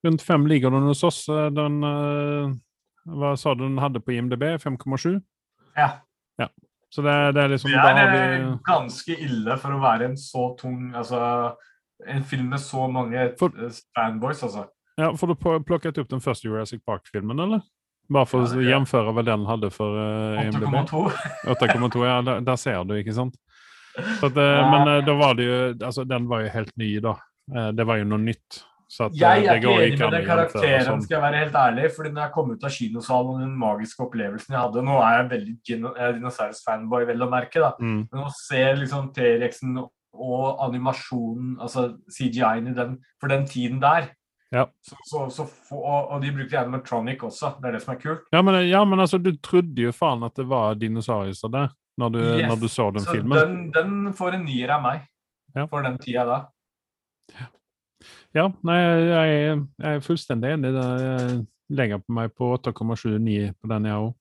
rundt 0.06 0.22
fem 0.24 0.46
ligger 0.48 0.72
den 0.72 0.86
hos 0.88 1.02
oss. 1.04 1.24
Eh, 1.28 1.50
Den 1.52 1.82
uh, 1.84 2.54
Hva 3.04 3.34
sa 3.36 3.52
du 3.58 3.66
den 3.66 3.80
hadde 3.82 4.00
på 4.00 4.14
IMDb? 4.14 4.46
5,7? 4.62 5.18
Ja. 5.76 5.90
Så 6.94 7.02
det, 7.02 7.32
det 7.34 7.42
er 7.42 7.48
liksom 7.48 7.70
Det 7.70 7.78
er 7.82 8.10
vi 8.12 8.42
ganske 8.68 9.14
ille 9.18 9.56
for 9.58 9.74
å 9.74 9.80
være 9.82 10.12
en 10.12 10.18
så 10.20 10.44
tung 10.60 10.92
Altså 10.94 11.18
en 12.06 12.22
film 12.26 12.52
med 12.52 12.62
så 12.62 12.84
mange 12.90 13.32
For- 13.40 13.54
fanboys, 13.96 14.42
altså. 14.46 14.68
Ja, 15.00 15.08
Får 15.18 15.32
du 15.32 15.34
plukket 15.66 15.98
opp 15.98 16.10
den 16.10 16.22
første 16.22 16.46
Jurassic 16.46 16.84
Park-filmen, 16.86 17.40
eller? 17.40 17.64
Bare 18.12 18.28
for 18.28 18.44
å 18.44 18.60
gjenføre 18.60 19.14
hva 19.16 19.22
den 19.24 19.46
hadde 19.48 19.70
for 19.72 19.96
uh, 19.96 20.42
IMDb? 20.42 20.66
8,2. 20.68 21.04
8,2, 21.54 22.04
ja, 22.04 22.18
der, 22.26 22.44
der 22.44 22.60
ser 22.60 22.84
du, 22.84 22.96
ikke 23.00 23.14
sant? 23.16 23.38
Så 23.94 24.26
at, 24.26 24.36
eh, 24.36 24.70
Men 24.70 24.88
eh, 24.90 25.00
da 25.06 25.14
var 25.14 25.34
det 25.38 25.44
jo 25.46 25.58
Altså, 25.86 26.04
den 26.08 26.28
var 26.28 26.42
jo 26.42 26.52
helt 26.54 26.72
ny, 26.80 26.92
da. 27.02 27.16
Eh, 27.54 27.68
det 27.78 27.86
var 27.86 28.00
jo 28.00 28.08
noe 28.10 28.22
nytt. 28.22 28.60
Så 28.90 29.06
at, 29.08 29.16
Jeg 29.18 29.44
eh, 29.44 29.50
er 29.50 29.60
ikke 29.60 29.74
enig 29.74 29.98
med 30.00 30.16
den 30.16 30.26
karakteren, 30.26 30.86
sånn. 30.88 31.04
skal 31.04 31.16
jeg 31.16 31.24
være 31.24 31.42
helt 31.44 31.58
ærlig. 31.60 31.90
fordi 31.96 32.12
når 32.14 32.22
jeg 32.26 32.34
kom 32.34 32.50
ut 32.52 32.66
av 32.66 32.74
kinosalen 32.74 33.32
og 33.34 33.40
den 33.44 33.56
magiske 33.58 34.04
opplevelsen 34.04 34.54
jeg 34.56 34.60
hadde 34.60 34.84
Nå 34.86 34.98
er 35.00 35.16
jeg 35.16 35.30
veldig 35.34 35.54
dino- 35.70 35.94
Dinosaurus-fanboy, 36.18 37.06
vel 37.10 37.26
å 37.26 37.30
merke, 37.30 37.62
da. 37.62 37.72
Mm. 37.80 38.02
Men 38.10 38.26
å 38.26 38.32
se 38.34 38.64
liksom 38.82 39.12
T-rexen 39.16 39.78
og 39.78 40.60
animasjonen, 40.62 41.56
altså 41.58 41.88
CGI-en 42.06 42.70
i 42.70 42.76
den 42.76 42.98
for 43.18 43.32
den 43.32 43.48
tiden 43.50 43.80
der 43.82 44.12
Ja. 44.54 44.68
så, 44.86 44.96
så, 45.10 45.26
så 45.34 45.44
og, 45.74 46.10
og 46.14 46.20
de 46.22 46.30
brukte 46.36 46.58
animatronic 46.60 47.22
også. 47.26 47.56
Det 47.60 47.68
er 47.68 47.72
det 47.76 47.82
som 47.82 47.94
er 47.96 48.00
kult. 48.04 48.20
Ja, 48.32 48.42
men, 48.46 48.60
ja, 48.68 48.84
men 48.86 49.00
altså, 49.02 49.18
du 49.18 49.32
trodde 49.42 49.82
jo 49.88 49.90
faen 49.92 50.22
at 50.28 50.36
det 50.38 50.46
var 50.50 50.76
dinosaurer 50.78 51.34
der 51.50 51.72
når 51.98 52.12
du, 52.14 52.18
Yes. 52.22 52.46
når 52.50 52.60
du 52.62 52.68
så 52.70 52.86
den 52.94 53.02
Så 53.04 53.12
filmen. 53.16 53.38
den, 53.38 53.58
den 53.74 54.12
får 54.14 54.34
en 54.38 54.44
nier 54.46 54.70
av 54.76 54.82
meg 54.86 55.02
Ja. 55.54 55.66
for 55.70 55.82
den 55.86 55.98
tida 56.02 56.24
da. 56.26 56.38
Ja, 58.34 58.48
nei, 58.66 58.78
jeg, 58.82 59.60
jeg 59.78 59.96
er 59.96 60.00
fullstendig 60.02 60.50
enig. 60.56 60.72
Jeg 60.74 61.36
legger 61.70 62.00
på 62.02 62.12
meg 62.16 62.32
på 62.34 62.48
8,79 62.58 63.52
på 63.62 63.70
den, 63.70 63.86
jeg 63.86 64.00
òg. 64.02 64.14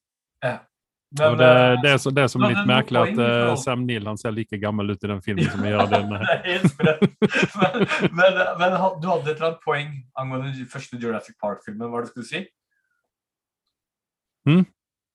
Men, 1.19 1.37
det, 1.37 1.47
eh, 1.47 1.81
det, 1.83 1.89
er 1.93 1.99
så, 2.01 2.09
det 2.09 2.23
er 2.23 2.29
så 2.31 2.39
litt 2.41 2.63
merkelig 2.65 3.01
at 3.03 3.11
forhold- 3.13 3.59
Sam 3.61 3.85
Neill 3.85 4.07
han 4.09 4.17
ser 4.17 4.33
like 4.33 4.57
gammel 4.57 4.89
ut 4.95 5.03
i 5.03 5.09
den 5.11 5.21
filmen 5.21 5.45
som 5.45 5.61
han 5.61 5.69
gjør 5.69 5.91
den. 5.91 6.09
men, 7.59 7.85
men, 8.17 8.39
men 8.59 8.77
du 8.97 9.07
hadde 9.11 9.29
et 9.29 9.35
eller 9.35 9.47
annet 9.51 9.61
poeng 9.65 9.91
angående 10.17 10.53
den 10.57 10.69
første 10.71 10.97
Jurassic 10.97 11.37
Park-filmen. 11.41 11.85
Hva 11.85 12.01
er 12.01 12.07
det 12.07 12.09
du 12.09 12.15
skulle 12.15 12.29
si? 12.31 12.43
Hmm? 14.49 14.65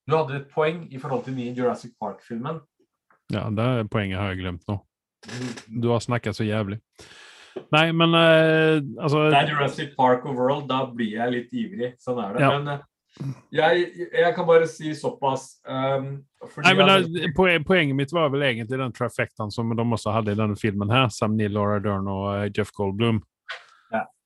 Du 0.09 0.15
hadde 0.15 0.39
et 0.39 0.51
poeng 0.53 0.85
i 0.89 1.01
forhold 1.01 1.25
til 1.25 1.35
den 1.35 1.43
nye 1.43 1.55
Jurassic 1.57 1.91
Park-filmen. 2.01 2.61
Ja, 3.33 3.49
det 3.53 3.65
er 3.65 3.89
poenget 3.91 4.21
har 4.21 4.31
jeg 4.33 4.41
glemt 4.41 4.63
nå. 4.71 4.79
Du 5.67 5.91
har 5.91 5.99
snakket 6.01 6.37
så 6.37 6.47
jævlig. 6.47 6.79
Nei, 7.73 7.89
men 7.91 8.15
uh, 8.15 8.79
altså 9.03 9.25
Det 9.27 9.41
er 9.41 9.51
Jurassic 9.51 9.91
Park 9.97 10.23
og 10.29 10.37
World, 10.39 10.69
da 10.69 10.85
blir 10.87 11.17
jeg 11.19 11.35
litt 11.35 11.51
ivrig. 11.53 11.91
Sånn 12.01 12.21
er 12.23 12.37
det. 12.37 12.45
Ja. 12.45 12.55
Men 12.55 12.79
jeg, 13.51 13.89
jeg 14.13 14.35
kan 14.35 14.45
bare 14.47 14.67
si 14.67 14.93
såpass 14.95 15.57
um, 15.67 16.23
Nei, 16.63 16.71
men 16.77 16.87
da, 16.87 17.29
poen- 17.35 17.63
Poenget 17.67 17.95
mitt 17.97 18.13
var 18.15 18.29
vel 18.31 18.45
egentlig 18.47 18.79
den 18.79 18.93
trafectaen 18.95 19.51
som 19.51 19.69
de 19.75 19.83
også 19.83 20.13
hadde 20.15 20.31
i 20.31 20.39
denne 20.39 20.55
filmen. 20.55 20.89
her, 20.89 21.09
Sam 21.11 21.35
Neill, 21.35 21.51
Laura 21.53 21.79
Dern 21.83 22.07
og 22.07 22.29
eh, 22.37 22.51
Jeff 22.55 22.71
Goldblum. 22.71 23.19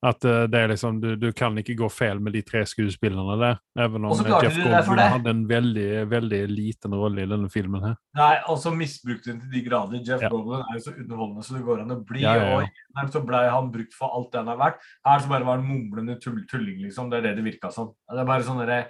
At 0.04 0.26
uh, 0.28 0.44
det 0.52 0.60
er 0.60 0.72
liksom, 0.74 0.98
du, 1.00 1.14
du 1.16 1.30
kan 1.32 1.56
ikke 1.60 1.78
gå 1.80 1.88
feil 1.88 2.20
med 2.20 2.34
de 2.36 2.42
tre 2.44 2.66
skuespillerne 2.68 3.38
der. 3.40 3.60
Even 3.86 4.04
om 4.10 4.12
eh, 4.12 4.34
Jeff 4.44 4.58
Goldblum 4.60 5.00
hadde 5.00 5.32
en 5.32 5.44
veldig 5.48 5.86
veldig 6.12 6.42
liten 6.52 6.96
rolle 7.00 7.24
i 7.24 7.30
denne 7.32 7.48
filmen. 7.54 7.86
her. 7.88 7.96
Nei, 8.20 8.34
og 8.52 8.60
så 8.60 8.74
misbrukte 8.76 9.32
hun 9.32 9.40
til 9.46 9.54
de 9.54 9.64
grader. 9.64 10.02
Jeff 10.04 10.26
Ja. 10.26 10.32
Goldblum 10.34 10.66
er 10.66 10.76
jo 10.76 10.84
så 10.84 10.96
underholdende 10.98 11.48
så 11.48 11.56
det 11.56 11.64
går 11.70 11.86
an 11.86 11.96
å 11.96 12.00
bli. 12.10 12.26
Ja, 12.26 12.36
ja, 12.36 12.60
ja. 12.66 12.68
Og 13.06 13.16
så 13.16 13.24
ble 13.24 13.46
han 13.48 13.72
brukt 13.72 13.96
for 13.96 14.20
alt 14.20 14.30
det 14.34 14.44
han 14.44 14.52
er 14.52 14.60
verdt. 14.60 14.84
Her 15.08 15.24
så 15.24 15.32
bare 15.32 15.48
var 15.48 15.62
han 15.62 15.70
mumlende 15.72 16.20
tull, 16.20 16.44
tulling, 16.52 16.84
liksom. 16.84 17.10
Det 17.10 17.22
er 17.22 17.30
det 17.30 17.36
det 17.40 17.48
virka 17.48 17.72
som. 17.72 17.94
Det 18.12 18.20
er 18.20 18.30
bare 18.34 18.48
sånn 18.48 18.60
derre 18.60 18.84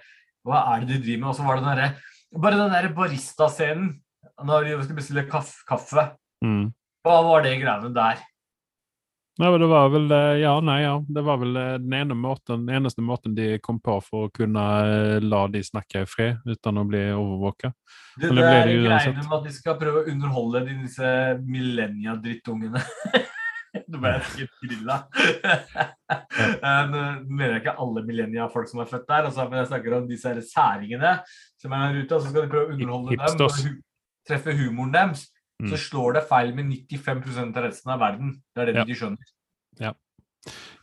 Hva 0.43 0.65
er 0.73 0.81
det 0.83 0.95
de 0.95 1.01
driver 1.05 1.21
med? 1.21 1.29
Og 1.29 1.37
så 1.37 1.45
var 1.45 1.59
det 1.59 1.63
den 1.63 1.71
derre 1.75 2.41
Bare 2.41 2.57
den 2.57 2.73
derre 2.73 2.95
barista-scenen. 2.97 3.99
Når 4.41 4.65
de 4.65 4.77
skulle 4.81 4.97
bestille 4.97 5.29
kaff, 5.29 5.59
kaffe. 5.69 6.09
Mm. 6.41 6.71
Hva 7.05 7.17
var 7.27 7.43
det 7.45 7.59
greiene 7.61 7.93
der? 7.93 8.21
Nei, 9.41 9.49
men 9.49 9.63
det 9.63 9.67
var 9.67 9.87
vel 9.89 10.11
Ja, 10.37 10.53
nei, 10.61 10.83
ja. 10.83 10.93
Det 11.09 11.21
var 11.25 11.39
vel 11.41 11.55
eh, 11.57 11.75
den 11.81 11.93
ene 11.97 12.17
måten, 12.17 12.67
den 12.67 12.75
eneste 12.77 13.01
måten 13.01 13.33
de 13.33 13.57
kom 13.65 13.79
på 13.81 13.95
for 14.05 14.27
å 14.27 14.33
kunne 14.33 14.65
eh, 14.85 15.25
la 15.25 15.47
de 15.49 15.63
snakke 15.65 16.03
i 16.03 16.09
fred 16.09 16.43
uten 16.45 16.77
å 16.77 16.85
bli 16.85 17.01
overvåka. 17.15 17.73
Det, 18.21 18.29
det 18.29 18.45
er 18.45 18.67
det 18.69 18.75
greiene 18.83 19.25
med 19.25 19.37
at 19.39 19.47
de 19.47 19.55
skal 19.55 19.79
prøve 19.81 20.03
å 20.03 20.11
underholde 20.13 20.65
de, 20.67 20.77
disse 20.85 21.13
millennia-drittungene. 21.47 22.83
Nå 23.89 23.97
ble 23.97 24.11
jeg 24.13 24.25
sikkert 24.29 24.67
grilla. 24.67 24.99
Eh, 26.13 26.83
Nå 26.93 26.99
mener 27.25 27.55
jeg 27.55 27.63
ikke 27.63 27.77
alle 27.81 28.05
millennia-folk 28.05 28.69
som 28.69 28.83
er 28.83 28.89
født 28.91 29.09
der, 29.09 29.31
altså, 29.31 29.47
men 29.49 29.63
jeg 29.63 29.71
snakker 29.71 29.97
om 29.97 30.09
disse 30.09 30.35
særingene 30.51 31.15
som 31.61 31.73
er 31.73 31.87
der 31.87 32.03
ute. 32.03 32.19
Så 32.19 32.29
skal 32.29 32.45
de 32.45 32.51
prøve 32.53 32.69
å 32.69 32.77
underholde 32.77 33.17
dem 33.17 33.47
og 33.47 33.79
treffe 34.29 34.53
humoren 34.61 34.93
deres. 34.93 35.25
Mm. 35.63 35.71
Så 35.71 35.79
slår 35.87 36.17
det 36.19 36.25
feil 36.27 36.51
med 36.57 36.67
95% 36.91 37.55
av 37.57 37.63
resten 37.63 37.93
av 37.93 38.01
verden. 38.03 38.35
Det 38.53 38.61
er 38.61 38.71
det 38.71 38.75
Ja. 38.81 38.85
de 38.85 38.97
skjønner. 38.99 39.31
skjønner. 39.79 39.95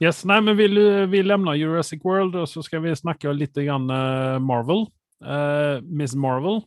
Yes, 0.01 0.25
nei, 0.25 0.41
men 0.41 0.57
vi, 0.57 0.69
vi 1.13 1.23
lämnar 1.23 1.59
Jurassic 1.61 2.01
World 2.05 2.39
og 2.41 2.49
så 2.49 2.63
skal 2.65 2.81
vi 2.81 2.97
snakke 2.97 3.33
litt 3.37 3.55
grann 3.55 3.91
eh, 3.93 4.39
Marvel. 4.41 4.87
Uh, 5.21 5.83
Miss 5.85 6.15
Marvel. 6.17 6.63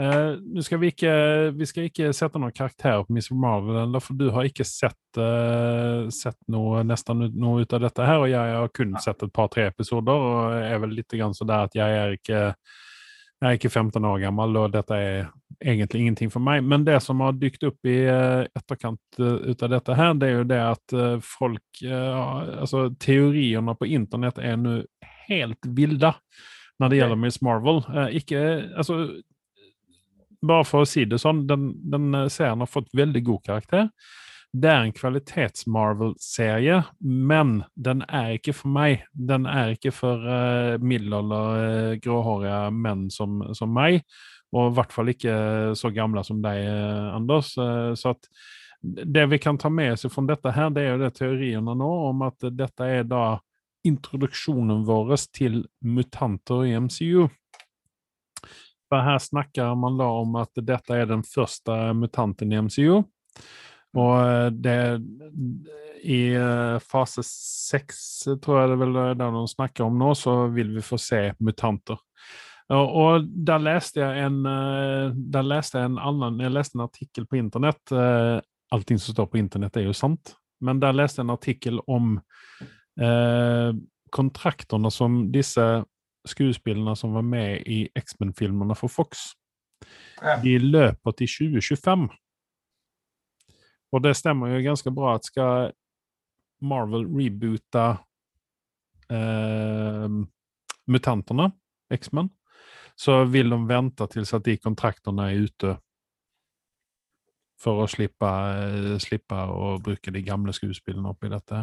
Uh, 0.00 0.34
nu 0.40 0.62
skal 0.62 0.80
vi 0.82 0.88
ikke, 0.90 1.12
vi 1.54 1.66
skal 1.68 1.86
ikke 1.86 2.08
sette 2.16 2.40
noen 2.40 2.54
karakter 2.56 3.04
på 3.04 3.14
Miss 3.14 3.30
Marvel, 3.30 3.94
for 4.02 4.18
du 4.18 4.30
har 4.34 4.48
ikke 4.48 4.66
sett, 4.66 4.98
uh, 5.20 6.08
sett 6.10 6.38
noe, 6.50 6.80
nesten 6.82 7.28
noe 7.38 7.62
ut 7.62 7.76
av 7.76 7.84
dette 7.84 8.08
her, 8.08 8.24
og 8.24 8.32
jeg 8.32 8.56
har 8.56 8.72
kun 8.74 8.96
sett 9.04 9.22
et 9.22 9.34
par-tre 9.36 9.68
episoder, 9.70 10.26
og 10.26 10.56
er 10.58 10.82
vel 10.82 10.96
litt 10.96 11.14
grann 11.14 11.36
så 11.38 11.46
der 11.46 11.68
at 11.68 11.78
jeg 11.78 12.00
er 12.00 12.16
ikke 12.18 12.42
jeg 13.42 13.48
er 13.50 13.58
ikke 13.58 13.72
15 13.72 14.04
år 14.06 14.20
gammel, 14.22 14.56
og 14.60 14.70
dette 14.70 14.94
er 14.94 15.16
egentlig 15.58 16.04
ingenting 16.04 16.30
for 16.30 16.42
meg. 16.44 16.62
Men 16.62 16.84
det 16.86 17.00
som 17.02 17.20
har 17.24 17.34
dykt 17.34 17.64
opp 17.66 17.88
i 17.90 17.96
eh, 18.06 18.44
etterkant 18.54 19.18
eh, 19.18 19.50
ut 19.50 19.64
av 19.66 19.72
dette 19.72 19.96
her, 19.98 20.12
det 20.14 20.28
er 20.28 20.36
jo 20.36 20.44
det 20.52 20.60
at 20.62 20.94
eh, 20.94 21.16
folk 21.26 21.60
Altså, 21.82 22.84
teoriene 23.02 23.74
på 23.74 23.88
internett 23.90 24.38
er 24.38 24.58
nå 24.60 24.76
helt 25.26 25.66
ville 25.74 26.12
når 26.78 26.90
det 26.92 26.98
gjelder 27.00 27.18
Miss 27.18 27.40
Marvel. 27.42 27.80
Ikke 28.14 28.42
Altså, 28.78 29.00
bare 30.42 30.66
for 30.68 30.84
å 30.84 30.88
si 30.88 31.02
det 31.08 31.18
sånn, 31.22 31.42
den, 31.48 31.72
den 31.90 32.14
serien 32.30 32.62
har 32.62 32.70
fått 32.70 32.92
veldig 32.94 33.24
god 33.26 33.42
karakter. 33.48 33.88
Det 34.52 34.68
er 34.68 34.82
en 34.84 34.92
kvalitets-Marvel-serie, 34.92 36.82
men 37.00 37.62
den 37.72 38.02
er 38.04 38.34
ikke 38.36 38.52
for 38.52 38.68
meg. 38.74 39.06
Den 39.16 39.46
er 39.48 39.72
ikke 39.72 39.94
for 39.96 40.26
uh, 40.28 40.76
middelalder, 40.76 41.46
uh, 41.56 41.92
gråhårige 42.04 42.58
menn 42.76 43.06
som, 43.10 43.40
som 43.56 43.72
meg, 43.72 44.02
og 44.52 44.68
i 44.68 44.74
hvert 44.76 44.92
fall 44.92 45.08
ikke 45.08 45.36
så 45.80 45.88
gamle 45.96 46.20
som 46.28 46.42
deg, 46.44 46.58
eh, 46.68 47.06
Anders. 47.16 47.54
Uh, 47.56 47.96
så 47.96 48.12
at 48.12 48.28
det 48.82 49.24
vi 49.32 49.38
kan 49.40 49.56
ta 49.56 49.70
med 49.72 49.94
oss 49.94 50.04
fra 50.12 50.26
dette 50.28 50.52
her, 50.52 50.68
det 50.68 50.84
er 50.84 50.90
jo 50.90 51.00
det 51.00 51.12
teoriene 51.16 51.78
nå 51.78 51.90
om 52.10 52.26
at 52.28 52.44
dette 52.52 52.90
er 52.98 53.08
da 53.08 53.38
introduksjonen 53.88 54.84
vår 54.84 55.16
til 55.32 55.62
mutanter 55.80 56.66
i 56.68 56.76
MCU. 56.76 57.24
For 58.92 59.00
her 59.00 59.16
snakker 59.24 59.72
man 59.80 59.96
da 59.96 60.12
om 60.20 60.36
at 60.42 60.60
dette 60.60 60.92
er 60.92 61.08
den 61.08 61.24
første 61.24 61.72
mutanten 61.96 62.52
i 62.52 62.60
MCU. 62.60 63.00
Og 63.98 64.14
eh, 64.20 64.48
det 64.64 64.78
I 66.08 66.20
eh, 66.34 66.78
fase 66.80 67.24
seks, 67.26 68.24
tror 68.42 68.62
jeg 68.62 68.72
det 68.72 68.78
vel 68.80 68.96
er 69.02 69.18
det 69.18 69.28
de 69.34 69.42
snakker 69.50 69.86
om 69.86 69.98
nå, 70.00 70.14
så 70.18 70.46
vil 70.54 70.72
vi 70.76 70.84
få 70.84 70.98
se 71.00 71.28
mutanter. 71.44 72.00
Og, 72.72 72.94
og 72.96 73.28
der 73.46 73.60
leste 73.60 74.00
jeg 74.00 74.26
en 74.26 74.40
eh, 74.48 75.12
der 75.34 75.44
leste 75.44 75.80
jeg 75.80 75.90
en 75.90 76.00
annen 76.00 76.40
Jeg 76.40 76.54
leste 76.54 76.78
en 76.78 76.86
artikkel 76.86 77.26
på 77.28 77.40
internett. 77.40 77.82
eh, 77.92 78.38
Allting 78.72 79.00
som 79.02 79.12
står 79.12 79.28
på 79.28 79.40
internett, 79.40 79.76
er 79.76 79.84
jo 79.90 79.96
sant. 79.96 80.34
Men 80.64 80.80
der 80.80 80.94
leste 80.96 81.20
jeg 81.20 81.26
en 81.26 81.34
artikkel 81.34 81.80
om 81.90 82.14
eh, 82.96 83.72
kontraktene 84.12 84.92
som 84.94 85.26
disse 85.34 85.66
skuespillerne 86.28 86.94
som 86.96 87.12
var 87.16 87.24
med 87.26 87.66
i 87.66 87.82
X-Men-filmene 87.98 88.76
for 88.78 88.92
Fox, 88.92 89.32
de 90.44 90.54
løper 90.62 91.16
til 91.18 91.50
2025. 91.50 92.06
Og 93.92 94.02
det 94.04 94.16
stemmer 94.16 94.54
jo 94.54 94.64
ganske 94.64 94.92
bra 94.94 95.16
at 95.18 95.28
skal 95.28 95.72
Marvel 96.62 97.06
reboote 97.10 97.86
eh, 99.12 100.18
mutantene, 100.86 101.50
X-Men, 101.92 102.30
så 102.96 103.22
vil 103.28 103.50
de 103.52 103.58
vente 103.68 104.06
til 104.12 104.26
at 104.28 104.44
de 104.46 104.58
kontraktene 104.60 105.30
er 105.30 105.48
ute 105.48 105.76
for 107.62 107.84
å 107.84 107.88
slippe, 107.90 108.30
slippe 109.02 109.38
å 109.54 109.76
bruke 109.82 110.10
de 110.14 110.22
gamle 110.26 110.54
skuespillene 110.56 111.12
oppi 111.12 111.30
dette. 111.30 111.60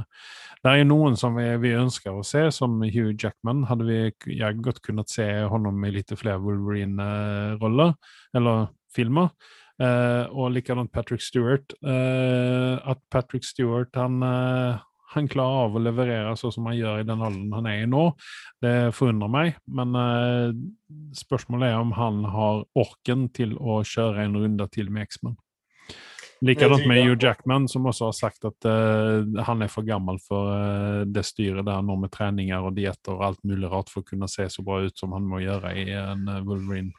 Det 0.63 0.71
er 0.71 0.81
jo 0.81 0.89
noen 0.93 1.17
som 1.19 1.35
vi, 1.35 1.47
vi 1.59 1.73
ønsker 1.75 2.15
å 2.15 2.23
se, 2.23 2.45
som 2.55 2.77
Hugh 2.85 3.11
Jackman. 3.19 3.65
Hadde 3.67 3.87
vi 3.87 3.99
ja, 4.37 4.53
godt 4.55 4.79
kunnet 4.85 5.11
se 5.11 5.27
honom 5.51 5.83
i 5.83 5.91
litt 5.97 6.13
flere 6.15 6.39
Wolverine-roller, 6.43 7.97
eller 8.39 8.69
filmer. 8.95 9.33
Eh, 9.79 10.25
og 10.35 10.51
likadant 10.51 10.91
Patrick 10.91 11.23
Stewart. 11.23 11.73
Eh, 11.79 12.75
at 12.83 12.99
Patrick 13.11 13.47
Stewart 13.47 13.95
han, 13.95 14.21
eh, 14.23 14.79
han 15.15 15.27
klarer 15.31 15.65
av 15.65 15.75
å 15.77 15.83
leverere 15.83 16.35
sånn 16.37 16.53
som 16.53 16.67
han 16.67 16.77
gjør 16.77 16.99
i 16.99 17.07
den 17.07 17.23
alderen 17.23 17.55
han 17.55 17.69
er 17.71 17.83
i 17.83 17.89
nå, 17.89 18.09
det 18.61 18.75
forundrer 18.97 19.31
meg. 19.31 19.59
Men 19.67 19.95
eh, 19.95 20.47
spørsmålet 21.15 21.71
er 21.71 21.79
om 21.79 21.95
han 21.95 22.25
har 22.27 22.65
orken 22.75 23.29
til 23.31 23.55
å 23.57 23.81
kjøre 23.87 24.27
en 24.27 24.41
runde 24.43 24.67
til 24.75 24.91
med 24.91 25.07
X-Men. 25.07 25.39
Likadant 26.39 26.85
med 26.87 27.01
Hugh 27.03 27.19
Jackman, 27.19 27.65
som 27.67 27.87
også 27.89 28.11
har 28.11 28.13
sagt 28.15 28.45
at 28.47 28.67
eh, 28.67 29.43
han 29.43 29.63
er 29.63 29.71
for 29.71 29.87
gammel 29.87 30.21
for 30.23 30.53
eh, 30.55 31.01
det 31.07 31.25
styret 31.27 31.67
der 31.67 31.83
nå 31.83 31.97
med 31.99 32.13
treninger 32.15 32.63
og 32.63 32.77
dietter 32.77 33.17
og 33.17 33.25
alt 33.27 33.41
mulig 33.47 33.67
rart 33.71 33.91
for 33.91 34.03
å 34.03 34.07
kunne 34.07 34.29
se 34.31 34.47
så 34.51 34.63
bra 34.63 34.79
ut 34.85 34.95
som 34.99 35.15
han 35.15 35.27
må 35.27 35.41
gjøre 35.43 35.73
i 35.75 35.89
en 35.99 36.23
Wolverine. 36.47 36.95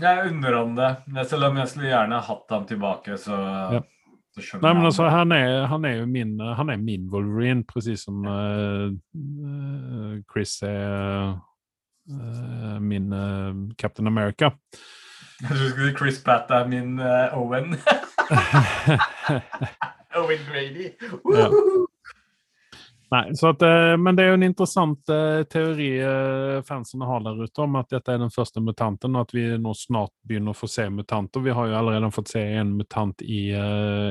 Jeg 0.00 0.30
unner 0.30 0.52
ham 0.56 0.76
det. 0.76 0.90
Selv 1.28 1.44
om 1.50 1.56
jeg 1.60 1.68
skulle 1.68 1.90
gjerne 1.90 2.20
hatt 2.24 2.54
ham 2.54 2.66
tilbake, 2.68 3.18
så 3.20 3.36
Ja. 3.76 3.80
så 4.32 4.40
skjønner 4.40 4.62
Nei, 4.62 4.72
men 4.78 4.88
jeg 4.88 5.10
han, 5.10 5.32
er, 5.32 5.66
han 5.66 5.84
er 5.84 5.94
jo 5.98 6.06
min, 6.06 6.40
han 6.40 6.70
er 6.70 6.76
min 6.80 7.08
Wolverine, 7.12 7.64
precis 7.64 8.04
som 8.08 8.24
eh, 8.24 8.90
Chris 10.32 10.62
er 10.62 11.36
uh, 12.10 12.80
min 12.80 13.12
uh, 13.12 13.52
Captain 13.76 14.06
America. 14.06 14.50
Jeg 15.42 15.56
skulle 15.56 15.90
si 15.90 15.96
Chris 15.98 16.22
Pat 16.24 16.50
er 16.50 16.68
min 16.68 17.00
Owen. 17.34 17.76
Owen 20.16 20.38
Grady. 20.48 20.90
Woohoo! 21.24 21.91
Nej, 23.12 23.36
så 23.36 23.48
att, 23.48 23.62
eh, 23.62 23.96
men 23.96 24.16
det 24.16 24.24
er 24.24 24.30
jo 24.32 24.36
en 24.38 24.44
interessant 24.46 25.10
eh, 25.12 25.42
teori 25.52 25.88
eh, 26.00 26.62
fansen 26.64 27.02
har 27.04 27.20
der 27.20 27.42
ute 27.44 27.60
om 27.60 27.74
at 27.76 27.90
dette 27.92 28.14
er 28.14 28.22
den 28.22 28.32
første 28.32 28.62
mutanten 28.64 29.12
og 29.12 29.26
at 29.26 29.34
vi 29.36 29.42
nå 29.60 29.74
snart 29.76 30.14
begynner 30.24 30.54
å 30.54 30.56
få 30.56 30.64
se 30.72 30.86
mutanter. 30.88 31.44
Vi 31.44 31.52
har 31.52 31.68
jo 31.68 31.76
allerede 31.76 32.08
fått 32.14 32.32
se 32.32 32.40
en 32.40 32.70
mutant 32.78 33.20
i 33.20 33.42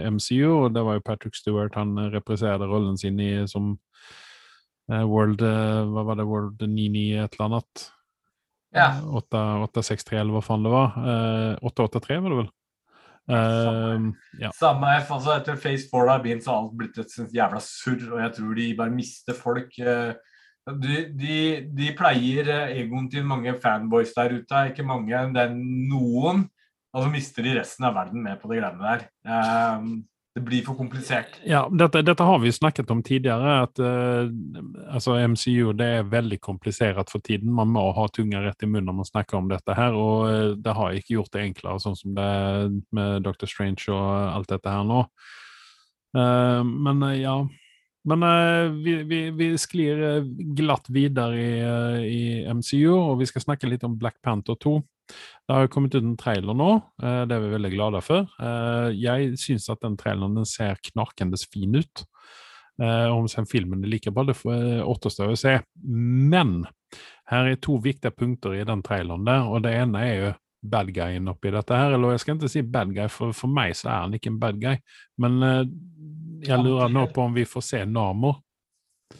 MCU 0.05 0.45
og 0.51 0.75
det 0.75 0.85
var 0.85 0.99
jo 0.99 1.05
Patrick 1.07 1.33
Stewart, 1.33 1.73
han 1.81 1.97
eh, 1.97 2.13
rollen 2.61 2.97
sin 2.97 3.17
i 3.19 3.47
som 3.49 3.73
World, 4.91 5.41
Hva 5.41 6.03
var 6.03 6.17
det, 6.19 6.27
World 6.27 6.61
99 6.61 7.23
et 7.23 7.33
eller 7.39 7.45
annet? 7.45 7.83
Ja. 8.75 9.01
8, 9.01 9.43
863 9.65 10.19
eller 10.19 10.35
hva 10.35 10.45
faen 10.45 10.65
det 10.65 10.77
var. 10.77 10.97
Eh, 11.01 11.53
883 11.63 12.19
var 12.19 12.29
det 12.29 12.43
väl? 12.43 12.51
Eh, 13.31 14.09
ja. 14.43 14.51
Samme 14.57 14.91
F, 14.99 15.11
altså 15.15 15.35
etter 15.37 15.55
Phase 15.61 15.87
4 15.91 16.11
har 16.11 16.23
begynt, 16.23 16.43
så 16.45 16.51
har 16.53 16.65
alt 16.65 16.77
blitt 16.79 16.99
et 17.01 17.15
jævla 17.37 17.61
surr, 17.63 18.05
og 18.11 18.19
jeg 18.25 18.35
tror 18.37 18.59
de 18.59 18.67
bare 18.77 18.93
mister 18.95 19.37
folk. 19.37 19.79
eh, 19.79 20.13
De, 20.77 20.97
de, 21.17 21.37
de 21.73 21.87
pleier 21.97 22.45
eh, 22.53 22.75
egoen 22.83 23.07
til 23.09 23.23
mange 23.25 23.55
fanboys 23.63 24.11
der 24.13 24.35
ute, 24.37 24.59
ikke 24.69 24.85
mange, 24.85 25.23
det 25.33 25.41
er 25.47 25.55
noen. 25.57 26.43
Og 26.93 27.05
så 27.05 27.09
mister 27.09 27.41
de 27.47 27.55
resten 27.57 27.87
av 27.87 27.95
verden 27.95 28.21
med 28.21 28.37
på 28.41 28.49
de 28.51 28.59
greiene 28.59 28.83
der. 28.83 29.07
Eh, 29.25 29.85
Det 30.31 30.41
blir 30.41 30.61
for 30.63 30.77
komplisert. 30.79 31.41
Ja, 31.43 31.65
dette, 31.67 32.01
dette, 32.07 32.23
har 32.23 32.39
vi 32.39 32.51
snakket 32.55 32.91
om 32.91 33.01
tidligere. 33.03 33.55
at 33.65 33.79
uh, 33.83 34.31
altså 34.87 35.17
MCU 35.27 35.73
det 35.75 35.87
er 35.97 36.07
veldig 36.07 36.39
komplisert 36.39 37.11
for 37.11 37.19
tiden. 37.19 37.51
Man 37.51 37.67
må 37.67 37.83
ha 37.91 38.07
tunga 38.07 38.39
rett 38.45 38.63
i 38.63 38.69
munnen 38.69 38.87
når 38.87 38.97
man 39.01 39.09
snakker 39.09 39.37
om 39.37 39.49
dette. 39.51 39.73
her, 39.75 39.93
och 39.93 40.29
eh, 40.29 40.51
det 40.55 40.73
har 40.73 40.91
ikke 40.91 41.13
gjort 41.13 41.31
det 41.31 41.41
enklere, 41.41 41.79
sånn 41.79 41.95
som 41.95 42.15
det 42.15 42.23
er 42.23 42.71
med 42.91 43.23
Doctor 43.23 43.47
Strange 43.47 43.83
og 43.91 44.07
alt 44.07 44.49
dette 44.49 44.69
her 44.69 44.87
nå. 44.87 45.03
Uh, 46.15 46.63
men 46.63 47.03
uh, 47.03 47.15
ja, 47.15 47.35
men 48.07 48.23
vi, 48.83 48.95
vi, 49.03 49.19
vi 49.31 49.51
sklir 49.57 50.23
glatt 50.57 50.87
videre 50.89 51.37
i, 51.37 52.07
i 52.07 52.23
MCU 52.49 52.95
og 52.95 53.19
vi 53.19 53.27
skal 53.29 53.43
snakke 53.43 53.69
litt 53.69 53.83
om 53.83 53.99
Black 53.99 54.17
Panther 54.23 54.55
2. 54.55 54.79
Det 55.47 55.55
har 55.55 55.65
jo 55.65 55.71
kommet 55.73 55.95
ut 55.97 56.03
en 56.05 56.17
trailer 56.19 56.55
nå, 56.55 56.69
eh, 57.03 57.21
det 57.27 57.35
er 57.35 57.41
vi 57.43 57.49
veldig 57.55 57.71
glade 57.73 58.01
for. 58.05 58.27
Eh, 58.39 58.89
Jeg 58.95 59.33
syns 59.41 59.69
at 59.73 59.81
den 59.83 59.97
traileren 59.99 60.35
den 60.37 60.45
ser 60.47 60.77
knarkendes 60.91 61.45
fin 61.51 61.75
ut. 61.75 62.05
Eh, 62.81 63.07
Om 63.11 63.27
sen 63.27 63.45
filmen 63.45 63.83
er 63.83 63.91
like 63.91 64.11
bra, 64.15 64.23
det 64.23 64.37
återstår 64.41 65.33
å 65.33 65.37
se. 65.37 65.57
Men 65.83 66.65
her 67.31 67.49
er 67.51 67.55
to 67.61 67.77
viktige 67.83 68.11
punkter 68.15 68.55
i 68.59 68.63
den 68.67 68.81
traileren 68.81 69.25
der, 69.27 69.43
og 69.47 69.61
det 69.63 69.73
ene 69.75 70.05
er 70.07 70.15
jo 70.21 70.31
bad 70.63 70.91
guyen 70.93 71.27
oppi 71.31 71.51
dette 71.51 71.73
her. 71.75 71.93
Eller 71.95 72.11
jeg 72.15 72.19
skal 72.23 72.35
ikke 72.37 72.49
si 72.53 72.61
bad 72.61 72.93
guy, 72.95 73.07
for 73.09 73.33
for 73.33 73.47
meg 73.51 73.73
så 73.75 73.89
er 73.89 73.99
han 74.05 74.13
ikke 74.13 74.31
en 74.31 74.39
bad 74.39 74.59
guy. 74.61 74.77
Men 75.17 75.39
jeg 76.41 76.57
lurer 76.63 76.89
nå 76.93 77.07
på 77.13 77.23
om 77.25 77.33
vi 77.33 77.45
får 77.45 77.63
se 77.65 77.83
Namor. 77.85 78.39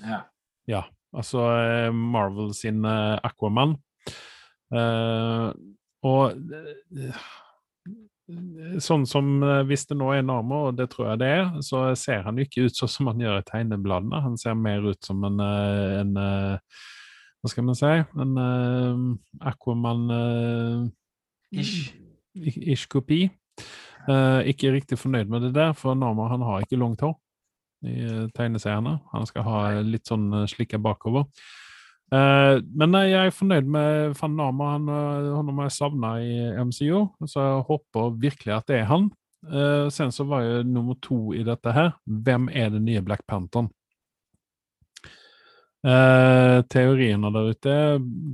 Ja. 0.06 0.22
Ja, 0.70 0.84
altså 1.14 1.92
Marvel 1.94 2.54
sin 2.54 2.86
Aquaman. 2.86 3.76
Og 6.08 6.38
eh, 6.98 7.26
sånn 8.82 9.04
som 9.10 9.44
eh, 9.44 9.62
hvis 9.70 9.86
det 9.90 9.98
nå 10.00 10.12
er 10.16 10.26
Namor, 10.26 10.70
og 10.72 10.80
det 10.80 10.90
tror 10.94 11.12
jeg 11.12 11.22
det 11.22 11.30
er, 11.40 11.46
så 11.66 11.84
ser 12.00 12.24
han 12.28 12.40
jo 12.40 12.48
ikke 12.48 12.68
ut 12.68 12.78
sånn 12.78 12.94
som 12.96 13.12
han 13.12 13.22
gjør 13.22 13.42
i 13.42 13.48
tegnebladene. 13.50 14.24
Han 14.26 14.40
ser 14.42 14.58
mer 14.58 14.86
ut 14.88 15.02
som 15.06 15.24
en, 15.28 15.40
eh, 15.46 16.00
en 16.02 16.16
Hva 17.42 17.50
skal 17.50 17.66
man 17.66 17.78
si? 17.78 17.94
En 18.22 18.36
Aquaman 19.42 20.04
eh, 20.18 20.82
Ish. 21.62 21.92
Ish-kopi. 22.38 23.26
Eh, 24.10 24.40
ikke 24.50 24.72
riktig 24.74 24.98
fornøyd 24.98 25.30
med 25.30 25.44
det 25.46 25.56
der, 25.58 25.74
for 25.78 25.98
Namor 25.98 26.32
han 26.32 26.46
har 26.46 26.64
ikke 26.64 26.80
langt 26.80 27.04
hår 27.06 27.18
i 27.82 28.28
tegneseriene. 28.38 29.00
Han 29.12 29.26
skal 29.26 29.46
ha 29.46 29.60
litt 29.82 30.10
sånn 30.10 30.46
slikka 30.50 30.78
bakover. 30.82 31.26
Eh, 32.12 32.58
men 32.76 32.98
jeg 33.08 33.28
er 33.30 33.36
fornøyd 33.36 33.68
med 33.72 34.16
Van 34.20 34.38
Nama. 34.38 34.70
Han, 34.76 34.92
han 35.38 35.52
har 35.56 35.70
jeg 35.70 35.78
savna 35.78 36.14
i 36.20 36.38
MCO, 36.60 37.06
så 37.26 37.48
jeg 37.48 37.68
håper 37.72 38.16
virkelig 38.22 38.56
at 38.58 38.72
det 38.72 38.82
er 38.82 38.90
han. 38.92 39.10
Eh, 39.48 39.90
sen 39.90 40.12
så 40.14 40.26
var 40.30 40.44
jo 40.46 40.64
nummer 40.64 40.98
to 41.02 41.32
i 41.34 41.42
dette 41.42 41.72
her 41.74 41.96
Hvem 42.06 42.46
er 42.54 42.70
den 42.70 42.84
nye 42.86 43.02
Black 43.02 43.24
Pantheren? 43.26 43.72
Uh, 45.82 46.62
teoriene 46.70 47.32
der 47.34 47.56
ute, 47.56 47.76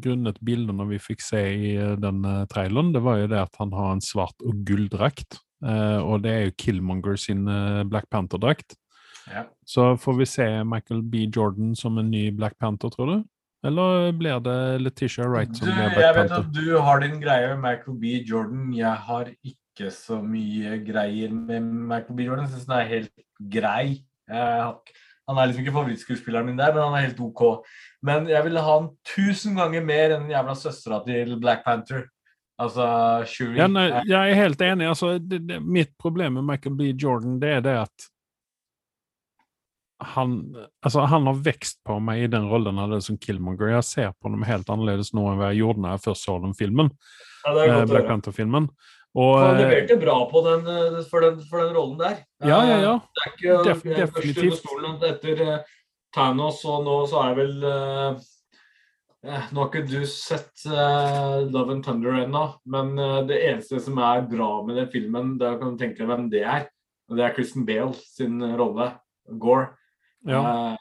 grunnet 0.04 0.40
bildene 0.44 0.84
vi 0.90 0.98
fikk 1.00 1.22
se 1.24 1.40
i 1.40 1.70
eh, 1.80 1.94
den 1.96 2.26
eh, 2.28 2.42
traileren, 2.52 2.90
det 2.92 3.00
var 3.06 3.22
jo 3.22 3.30
det 3.32 3.40
at 3.40 3.56
han 3.62 3.72
har 3.72 3.94
en 3.94 4.04
svart 4.04 4.44
og 4.44 4.66
gulldrakt. 4.68 5.40
Uh, 5.64 6.04
og 6.04 6.26
det 6.26 6.34
er 6.34 6.44
jo 6.44 6.58
Killmonger 6.60 7.16
sin 7.18 7.48
uh, 7.48 7.88
Black 7.88 8.10
Panther-drakt. 8.12 8.76
Ja. 9.32 9.46
Så 9.64 9.94
får 9.96 10.20
vi 10.20 10.28
se 10.28 10.50
Michael 10.68 11.02
B. 11.08 11.24
Jordan 11.32 11.72
som 11.76 11.98
en 11.98 12.12
ny 12.12 12.28
Black 12.36 12.60
Panther, 12.60 12.92
tror 12.92 13.14
du? 13.14 13.24
Eller 13.66 14.12
blir 14.14 14.42
det 14.46 14.58
Letitia 14.84 15.26
Wright 15.26 15.50
Du, 15.50 15.64
som 15.64 15.72
blir 15.72 16.04
jeg 16.04 16.16
vet 16.16 16.30
Panther? 16.30 16.44
at 16.44 16.52
du 16.54 16.78
har 16.86 17.02
din 17.02 17.18
greie 17.22 17.48
med 17.56 17.64
Michael 17.64 17.98
B. 17.98 18.12
Jordan. 18.28 18.70
Jeg 18.78 18.94
har 19.08 19.32
ikke 19.42 19.90
så 19.94 20.20
mye 20.22 20.78
greier 20.86 21.34
med 21.34 21.66
Michael 21.66 22.16
B. 22.16 22.28
Jordan. 22.30 22.46
Jeg 22.46 22.54
syns 22.54 22.70
han 22.70 22.80
er 22.84 22.92
helt 22.94 23.26
grei. 23.58 24.04
Jeg 24.30 24.72
han 25.28 25.40
er 25.40 25.50
liksom 25.50 25.66
ikke 25.66 25.76
favorittskuespilleren 25.76 26.48
min 26.48 26.60
der, 26.60 26.74
men 26.74 26.86
han 26.86 26.94
er 26.96 27.10
helt 27.10 27.18
OK. 27.20 27.42
Men 28.06 28.30
jeg 28.32 28.44
ville 28.46 28.62
ha 28.64 28.76
han 28.78 28.92
tusen 29.10 29.58
ganger 29.60 29.84
mer 29.84 30.14
enn 30.16 30.24
den 30.24 30.32
jævla 30.32 30.56
søstera 30.56 31.02
til 31.04 31.34
Black 31.42 31.66
Panther. 31.66 32.06
Altså 32.58 32.86
Shuri. 33.30 33.58
Ja, 33.60 33.68
nei, 33.70 33.90
jeg 34.08 34.32
er 34.32 34.40
helt 34.40 34.62
enig. 34.66 34.88
Altså, 34.90 35.18
det, 35.20 35.44
det, 35.50 35.60
mitt 35.62 35.92
problem 36.00 36.40
med 36.40 36.48
Michael 36.48 36.78
B. 36.80 36.94
Jordan 36.96 37.42
det 37.42 37.52
er 37.58 37.66
det 37.66 37.76
at 37.84 38.08
han, 40.04 40.34
altså, 40.86 41.06
han 41.10 41.26
har 41.30 41.40
vekst 41.46 41.80
på 41.88 41.98
meg 42.04 42.26
i 42.26 42.30
den 42.32 42.46
rollen 42.52 42.78
han 42.78 42.92
hadde 42.92 43.06
som 43.06 43.18
Killmonger. 43.18 43.72
Jeg 43.76 43.88
ser 43.88 44.12
på 44.18 44.30
ham 44.30 44.46
helt 44.46 44.70
annerledes 44.70 45.14
nå 45.18 45.26
enn 45.32 45.40
hva 45.42 45.50
jeg 45.54 45.64
gjorde 45.64 45.84
når 45.84 45.96
jeg 45.96 46.06
først 46.06 46.28
så 46.28 46.38
den 46.44 46.54
filmen. 46.58 46.92
Ja, 47.46 47.56
det 47.56 47.64
er 47.64 47.72
eh, 47.72 47.80
godt 47.80 47.92
Black. 47.96 48.08
Panther-filmen. 48.12 48.70
Og 49.18 49.34
Han 49.42 49.56
eh, 49.56 49.64
leverte 49.64 49.98
bra 49.98 50.18
på 50.30 50.44
den, 50.46 50.68
eh, 50.70 51.02
for, 51.10 51.26
den, 51.26 51.42
for 51.50 51.64
den 51.64 51.74
rollen 51.74 51.98
der. 52.02 52.20
Ja, 52.46 52.62
ja, 52.68 52.78
ja. 52.84 52.96
Det 53.18 53.26
er 53.26 53.34
ikke 53.34 53.60
Def- 53.66 53.86
er 53.90 54.02
definitivt. 54.06 54.60
stolen 54.62 54.98
etter 55.08 55.42
uh, 55.42 55.76
Thanos, 56.14 56.62
og 56.70 56.84
nå 56.86 56.98
så 57.10 57.24
er 57.24 57.34
det 57.34 57.46
vel 57.46 57.66
uh, 57.66 58.20
eh, 59.26 59.50
Nå 59.50 59.64
har 59.64 59.72
ikke 59.72 59.88
du 59.90 60.06
sett 60.12 60.68
uh, 60.70 61.42
Love 61.50 61.74
and 61.74 61.88
Thunder 61.88 62.22
ennå, 62.22 62.46
men 62.70 62.94
eh, 63.02 63.20
det 63.32 63.42
eneste 63.50 63.82
som 63.84 63.98
er 63.98 64.28
bra 64.30 64.52
med 64.68 64.78
den 64.78 64.92
filmen, 64.94 65.36
da 65.42 65.56
kan 65.58 65.74
du 65.74 65.82
tenke 65.82 66.04
deg 66.04 66.12
hvem 66.12 66.30
det 66.32 66.46
er. 66.46 66.70
Det 67.10 67.24
er 67.24 67.36
Kristen 67.36 67.66
Bale 67.68 67.96
sin 67.98 68.38
eh, 68.44 68.56
rolle, 68.60 68.92
Gore. 69.42 69.72
Ja. 70.26 70.72
Eh, 70.72 70.78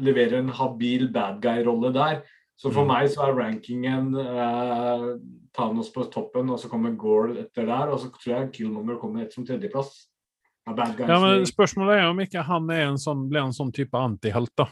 leverer 0.00 0.38
en 0.38 0.48
habil 0.48 1.08
bad 1.12 1.40
guy-rolle 1.42 1.92
der. 1.92 2.22
Så 2.56 2.70
for 2.72 2.84
Mm. 2.84 2.88
meg 2.88 3.08
så 3.08 3.22
er 3.28 3.34
rankingen 3.34 4.14
eh, 4.16 5.18
Thanos 5.56 5.90
på 5.90 6.04
toppen, 6.12 6.50
og 6.50 6.58
så 6.60 6.68
kommer 6.68 6.94
Gore 6.96 7.38
etter 7.40 7.64
der. 7.66 7.88
Og 7.90 7.98
så 8.00 8.10
tror 8.12 8.36
jeg 8.36 8.52
Killmonger 8.52 8.98
kommer 9.00 9.22
etter 9.22 9.34
som 9.34 9.46
tredjeplass. 9.46 10.06
Ja, 10.68 11.18
men 11.18 11.46
spørsmålet 11.48 11.98
er 11.98 12.06
om 12.10 12.18
ikke 12.20 12.44
han 12.44 12.68
er 12.70 12.84
en 12.90 12.98
sånn, 13.00 13.28
blir 13.28 13.40
en 13.42 13.50
sånn 13.56 13.72
type 13.72 13.96
antihelt, 13.98 14.52
da. 14.56 14.68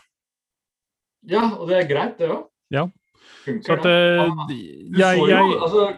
Ja, 1.27 1.49
og 1.59 1.67
det 1.69 1.77
er 1.83 1.89
greit, 1.89 2.19
det 2.19 2.29
òg. 2.31 2.45
Ja. 2.71 2.85
Så 2.85 3.45
Funker, 3.45 3.73
at 3.73 3.83
det. 3.83 4.19
eh, 4.21 4.27
Du 4.49 4.99
jeg, 5.01 5.19
så 5.19 5.19
jo, 5.19 5.27
jeg, 5.27 5.61
altså, 5.63 5.97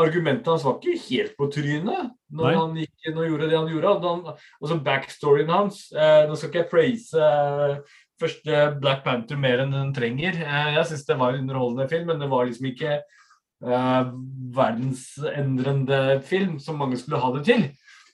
Argumentet 0.00 0.48
hans 0.48 0.62
var 0.64 0.78
ikke 0.78 1.00
helt 1.04 1.34
på 1.36 1.50
trynet 1.52 2.12
når 2.32 2.46
Nei. 2.46 2.52
han 2.56 2.76
gikk 2.80 3.08
inn 3.10 3.18
og 3.20 3.26
gjorde 3.28 3.48
det 3.50 3.58
han 3.58 3.68
gjorde. 3.68 3.90
Han, 4.06 4.22
altså 4.62 4.78
backstoryen 4.86 5.52
hans 5.52 5.82
eh, 5.92 6.22
Nå 6.28 6.38
skal 6.38 6.48
ikke 6.48 6.62
jeg 6.62 6.70
praise 6.70 7.26
eh, 7.26 7.74
første 8.22 8.62
Black 8.80 9.04
Panther 9.04 9.40
mer 9.40 9.62
enn 9.62 9.74
den 9.74 9.92
trenger. 9.96 10.38
Eh, 10.40 10.70
jeg 10.78 10.88
syns 10.88 11.04
det 11.08 11.18
var 11.20 11.34
en 11.34 11.44
underholdende 11.44 11.88
film, 11.92 12.08
men 12.08 12.22
det 12.22 12.30
var 12.32 12.48
liksom 12.48 12.70
ikke 12.70 12.96
eh, 13.02 14.12
verdensendrende 14.56 16.02
film 16.28 16.58
som 16.62 16.80
mange 16.80 17.00
skulle 17.00 17.20
ha 17.20 17.32
det 17.36 17.44
til. 17.50 17.68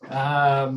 Eh, 0.09 0.77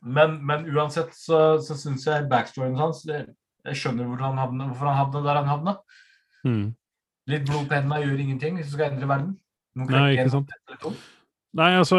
men, 0.00 0.38
men 0.46 0.66
uansett 0.70 1.12
så, 1.16 1.58
så 1.62 1.76
syns 1.76 2.06
jeg 2.08 2.30
backstoryen 2.30 2.78
hans 2.80 3.02
Jeg 3.04 3.76
skjønner 3.76 4.08
han 4.22 4.38
havna, 4.40 4.70
hvorfor 4.70 4.88
han 4.88 5.02
havna 5.02 5.26
der 5.26 5.42
han 5.42 5.50
havna. 5.50 5.80
mm. 6.46 6.68
Litt 7.30 7.44
blod 7.46 7.66
på 7.68 7.76
hendene 7.76 8.00
gjør 8.02 8.22
ingenting 8.22 8.56
hvis 8.56 8.70
du 8.70 8.78
skal 8.78 8.94
endre 8.94 9.08
verden. 9.10 9.34
Nei, 9.78 10.10
ikke 10.16 10.30
sant. 10.32 10.52
Nei, 11.58 11.72
altså, 11.74 11.96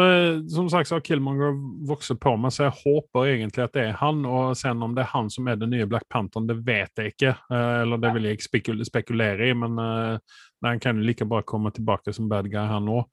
som 0.48 0.68
sagt 0.72 0.88
så 0.88 0.96
har 0.96 1.02
Killmonger 1.04 1.52
vokst 1.88 2.14
på 2.20 2.30
meg, 2.40 2.54
så 2.54 2.66
jeg 2.70 2.76
håper 2.78 3.32
egentlig 3.34 3.66
at 3.66 3.74
det 3.76 3.82
er 3.90 3.98
han. 4.00 4.22
Og 4.24 4.54
sen 4.56 4.80
om 4.84 4.94
det 4.96 5.04
er 5.04 5.12
han 5.12 5.28
som 5.32 5.50
er 5.52 5.58
den 5.60 5.74
nye 5.74 5.88
Black 5.88 6.06
Pantheren, 6.12 6.48
det 6.48 6.56
vet 6.64 6.96
jeg 6.96 7.12
ikke. 7.12 7.34
Eh, 7.52 7.74
eller 7.82 8.00
det 8.00 8.14
vil 8.16 8.30
jeg 8.30 8.40
ikke 8.40 8.78
spekulere 8.88 9.50
i, 9.50 9.56
men 9.56 9.76
nei, 9.76 10.70
han 10.70 10.80
kan 10.80 10.96
jo 10.96 11.04
like 11.04 11.28
bra 11.28 11.42
komme 11.44 11.72
tilbake 11.74 12.14
som 12.16 12.30
bad 12.32 12.48
guy, 12.52 12.64
han 12.70 12.88
òg. 12.92 13.04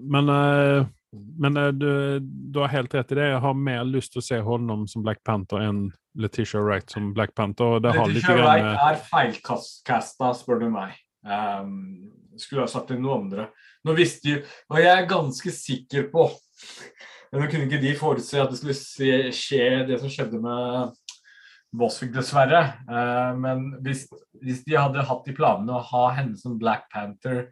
men 0.00 0.34
eh, 0.36 0.88
Men 1.12 1.56
eh, 1.56 1.72
du, 1.74 2.20
du 2.20 2.60
har 2.60 2.68
helt 2.68 2.94
rett 2.94 3.12
i 3.12 3.18
det. 3.18 3.28
Jeg 3.32 3.42
har 3.42 3.54
mer 3.54 3.84
lyst 3.84 4.12
til 4.14 4.22
å 4.22 4.26
se 4.26 4.38
honom 4.46 4.86
som 4.88 5.02
Black 5.02 5.22
Panther 5.26 5.62
enn 5.66 5.88
Letitia 6.18 6.62
Wright 6.62 6.90
som 6.90 7.12
Black 7.14 7.34
Panther. 7.34 7.80
Letitia 7.82 8.36
grann 8.36 8.46
Wright 8.46 8.84
er 8.86 9.00
feilkasta, 9.10 10.32
spør 10.38 10.62
du 10.62 10.68
meg. 10.70 10.94
Um, 11.26 12.10
skulle 12.40 12.66
ha 12.66 12.70
sagt 12.70 12.92
inn 12.94 13.02
noe 13.04 13.20
andre. 13.20 13.50
Nå 13.86 13.94
visste 13.96 14.34
jo, 14.34 14.42
og 14.72 14.82
jeg 14.82 14.90
er 14.92 15.08
ganske 15.08 15.54
sikker 15.54 16.10
på 16.12 16.28
men 17.30 17.44
Nå 17.44 17.46
kunne 17.46 17.68
ikke 17.68 17.78
de 17.82 17.92
forutse 17.94 18.40
at 18.42 18.50
det 18.50 18.58
skulle 18.58 19.30
skje 19.34 19.66
det 19.86 20.00
som 20.00 20.10
skjedde 20.10 20.40
med 20.42 20.96
Bosvik, 21.78 22.10
dessverre. 22.10 22.62
Eh, 22.90 23.36
men 23.38 23.68
hvis, 23.84 24.08
hvis 24.42 24.64
de 24.66 24.74
hadde 24.74 25.04
hatt 25.06 25.28
i 25.30 25.34
planene 25.36 25.76
å 25.76 25.84
ha 25.92 26.08
henne 26.16 26.34
som 26.38 26.56
Black 26.58 26.88
Panther 26.90 27.44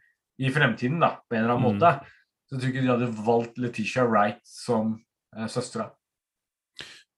i 0.42 0.50
fremtiden, 0.54 0.98
da, 1.02 1.12
på 1.22 1.36
en 1.36 1.44
eller 1.44 1.54
annen 1.54 1.62
Mm. 1.62 1.78
måte, 1.78 1.92
så 2.48 2.56
tror 2.56 2.66
jeg 2.66 2.74
ikke 2.74 2.82
de 2.82 2.90
hadde 2.90 3.26
valgt 3.28 3.62
Letitia 3.62 4.06
Wright 4.08 4.42
som 4.42 4.96
uh, 5.36 5.46
søstera. 5.46 5.92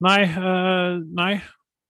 Nei, 0.04 0.24
uh, 0.28 1.00
nei. 1.16 1.40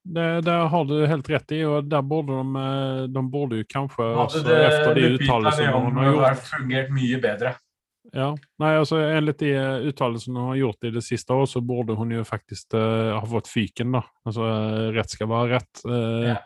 Det, 0.02 0.40
det 0.46 0.52
har 0.72 0.84
du 0.88 0.94
helt 1.06 1.28
rett 1.28 1.52
i, 1.52 1.58
og 1.68 1.88
der 1.90 2.04
burde 2.06 2.38
de, 2.38 2.60
eh, 2.60 3.02
de 3.12 3.24
burde 3.30 3.58
jo 3.60 3.66
kanskje 3.68 4.06
også 4.24 4.40
det, 4.46 4.60
efter 4.68 4.94
de 4.96 5.10
uttalelsene 5.18 5.74
hun 5.74 6.00
har 6.00 6.14
gjort 6.14 6.46
fungert 6.48 6.94
mye 6.96 7.20
bedre. 7.20 7.52
Ja, 8.16 8.30
nei, 8.58 8.70
altså 8.80 8.98
Enligt 9.04 9.42
de 9.42 9.52
eh, 9.54 9.84
uttalelsene 9.90 10.40
hun 10.40 10.52
har 10.54 10.62
gjort 10.62 10.88
i 10.88 10.94
det 10.94 11.04
siste 11.04 11.36
år, 11.36 11.44
så 11.46 11.60
burde 11.60 11.94
hun 11.98 12.10
jo 12.14 12.24
faktisk 12.26 12.74
uh, 12.74 13.12
ha 13.18 13.22
fått 13.28 13.50
fyken. 13.52 13.92
da. 13.98 14.02
Altså, 14.26 14.48
Rett 14.96 15.12
skal 15.12 15.30
være 15.30 15.56
rett. 15.58 15.86
Uh, 15.86 16.32
Ja. 16.32 16.40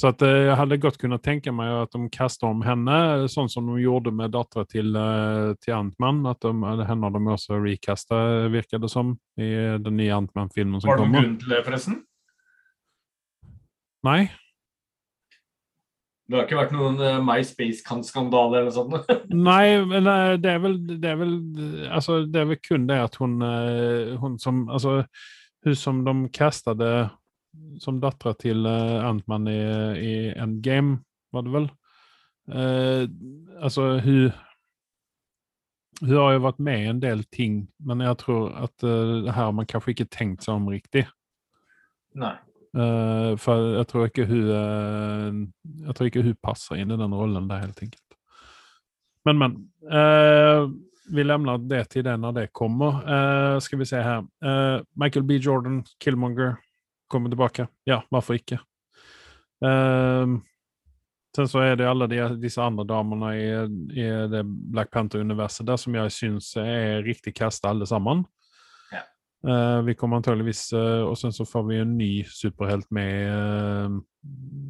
Så 0.00 0.12
at 0.12 0.22
uh, 0.22 0.28
jeg 0.30 0.54
hadde 0.54 0.78
godt 0.80 1.00
kunnet 1.02 1.22
tenke 1.26 1.50
meg 1.52 1.68
at 1.74 1.90
de 1.92 2.06
kastet 2.14 2.46
om 2.46 2.60
henne, 2.62 3.26
sånn 3.28 3.50
som 3.50 3.66
de 3.66 3.82
gjorde 3.82 4.12
med 4.14 4.30
dattera 4.32 4.62
til, 4.70 4.94
uh, 4.94 5.50
til 5.60 5.74
Antman. 5.76 6.22
At 6.30 6.46
de, 6.46 6.52
henne 6.86 7.10
de 7.10 7.22
også 7.34 7.58
recasta, 7.58 8.20
virker 8.54 8.82
det 8.82 8.90
som, 8.92 9.16
i 9.34 9.50
den 9.82 9.98
nye 9.98 10.14
Antman-filmen 10.14 10.78
som 10.80 10.92
Var 10.92 11.02
det 11.02 11.08
noen 11.08 11.18
grunn 11.18 11.34
til 11.42 11.56
det, 11.56 11.64
forresten? 11.66 11.98
Nei, 14.06 14.30
Det 16.24 16.38
har 16.38 16.46
ikke 16.46 16.60
vært 16.60 16.72
noen 16.72 17.00
uh, 17.02 17.18
MySpace-skandale 17.26 18.62
eller 18.62 18.72
sånt? 18.72 18.94
Nei, 19.50 19.80
men 19.84 20.08
eh, 20.08 20.36
det 20.40 20.54
er 20.54 20.62
vel 20.62 20.78
Det 20.88 21.10
er 21.10 21.18
vel, 21.20 21.34
altså, 21.90 22.22
det 22.24 22.40
er 22.40 22.52
vel 22.52 22.60
kun 22.64 22.86
det 22.88 23.00
at 23.08 23.18
hun, 23.20 23.40
eh, 23.44 24.14
hun 24.22 24.38
som 24.40 24.62
Altså, 24.70 25.02
hun 25.66 25.76
som 25.76 26.04
de 26.06 26.14
castade 26.32 27.10
som 27.82 27.98
dattera 27.98 28.30
til 28.38 28.62
Antman 28.64 29.48
i, 29.50 29.58
i 29.98 30.12
Endgame, 30.38 31.00
var 31.34 31.42
det 31.42 31.50
vel? 31.50 31.64
Eh, 32.54 33.08
altså, 33.58 33.98
hun 33.98 34.30
Hun 36.00 36.16
har 36.16 36.32
jo 36.32 36.44
vært 36.46 36.60
med 36.64 36.80
i 36.80 36.90
en 36.94 37.00
del 37.02 37.24
ting, 37.28 37.66
men 37.84 38.00
jeg 38.00 38.16
tror 38.22 38.54
at 38.56 38.84
uh, 38.84 39.26
her 39.26 39.34
har 39.36 39.50
man 39.52 39.66
kanskje 39.68 39.92
ikke 39.92 40.06
tenkt 40.08 40.46
seg 40.46 40.54
om 40.56 40.70
riktig. 40.72 41.02
Nei. 42.16 42.38
Eh, 42.70 43.32
for 43.42 43.72
jeg 43.74 43.86
tror 43.90 44.04
ikke 44.06 44.24
hun 44.30 44.44
uh, 44.46 45.38
Jeg 45.88 45.94
tror 45.96 46.06
ikke 46.06 46.22
hun 46.22 46.36
passer 46.38 46.78
inn 46.78 46.92
i 46.94 46.98
den 47.00 47.16
rollen 47.16 47.48
der, 47.50 47.64
helt 47.64 47.82
enkelt. 47.82 48.18
Men, 49.26 49.42
men. 49.42 49.58
Uh, 49.90 50.70
vi 51.10 51.24
lämnar 51.24 51.58
det 51.66 51.88
til 51.90 52.04
det 52.06 52.12
når 52.22 52.34
det 52.36 52.52
kommer. 52.54 53.00
Skal 53.58 53.80
vi 53.80 53.86
se 53.88 53.98
her. 53.98 54.20
Michael 54.94 55.24
B. 55.26 55.40
Jordan, 55.42 55.80
Killmonger, 55.98 56.52
kommer 57.10 57.32
tilbake. 57.32 57.66
Ja, 57.82 57.96
hvorfor 58.14 58.36
ikke? 58.38 58.60
Sen 61.34 61.48
så 61.50 61.64
er 61.64 61.74
det 61.80 61.88
alle 61.90 62.06
de, 62.06 62.20
disse 62.38 62.62
andre 62.62 62.86
damene 62.86 63.32
i, 63.34 63.48
i 63.98 64.06
det 64.30 64.44
Black 64.46 64.92
Panther-universet 64.94 65.66
der 65.66 65.82
som 65.82 65.98
jeg 65.98 66.14
syns 66.14 66.52
er 66.62 67.02
riktig 67.02 67.34
kasta, 67.40 67.72
alle 67.74 67.90
sammen. 67.90 68.22
Eh, 69.40 69.80
vi 69.82 69.94
kommer 69.96 70.18
antageligvis 70.20 70.66
uh, 70.76 71.06
Og 71.08 71.14
sen 71.16 71.32
så 71.32 71.46
får 71.48 71.62
vi 71.70 71.78
en 71.80 71.94
ny 71.96 72.10
superhelt 72.28 72.90
med 72.92 73.30
uh, 73.32 73.94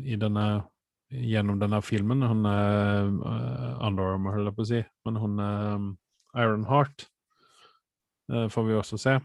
i 0.07 0.15
denne 0.19 0.45
gjennom 1.11 1.59
denne 1.59 1.81
filmen. 1.83 2.23
Hun 2.23 2.45
er 2.47 3.09
uh, 3.11 3.83
Under 3.83 4.13
Armour, 4.13 4.37
holdt 4.37 4.47
jeg 4.47 4.55
på 4.55 4.63
å 4.63 4.69
si. 4.69 4.83
Men 5.09 5.19
hun 5.19 5.41
er 5.43 6.45
Iron 6.45 6.69
Heart 6.71 7.09
får 8.31 8.63
vi 8.63 8.75
også 8.79 8.95
se. 9.03 9.17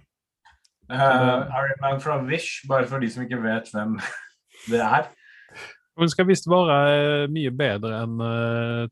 Uh, 0.89 0.95
Iron 1.45 1.77
Man 1.83 1.99
fra 2.01 2.15
Wish, 2.25 2.63
bare 2.65 2.87
for 2.89 2.97
de 2.97 3.05
som 3.13 3.21
ikke 3.21 3.37
vet 3.43 3.69
hvem 3.69 3.99
det 4.73 4.79
er. 4.81 5.11
Hun 5.93 6.09
skal 6.09 6.25
visst 6.25 6.49
være 6.49 7.27
mye 7.29 7.51
bedre 7.53 7.99
enn 8.01 8.23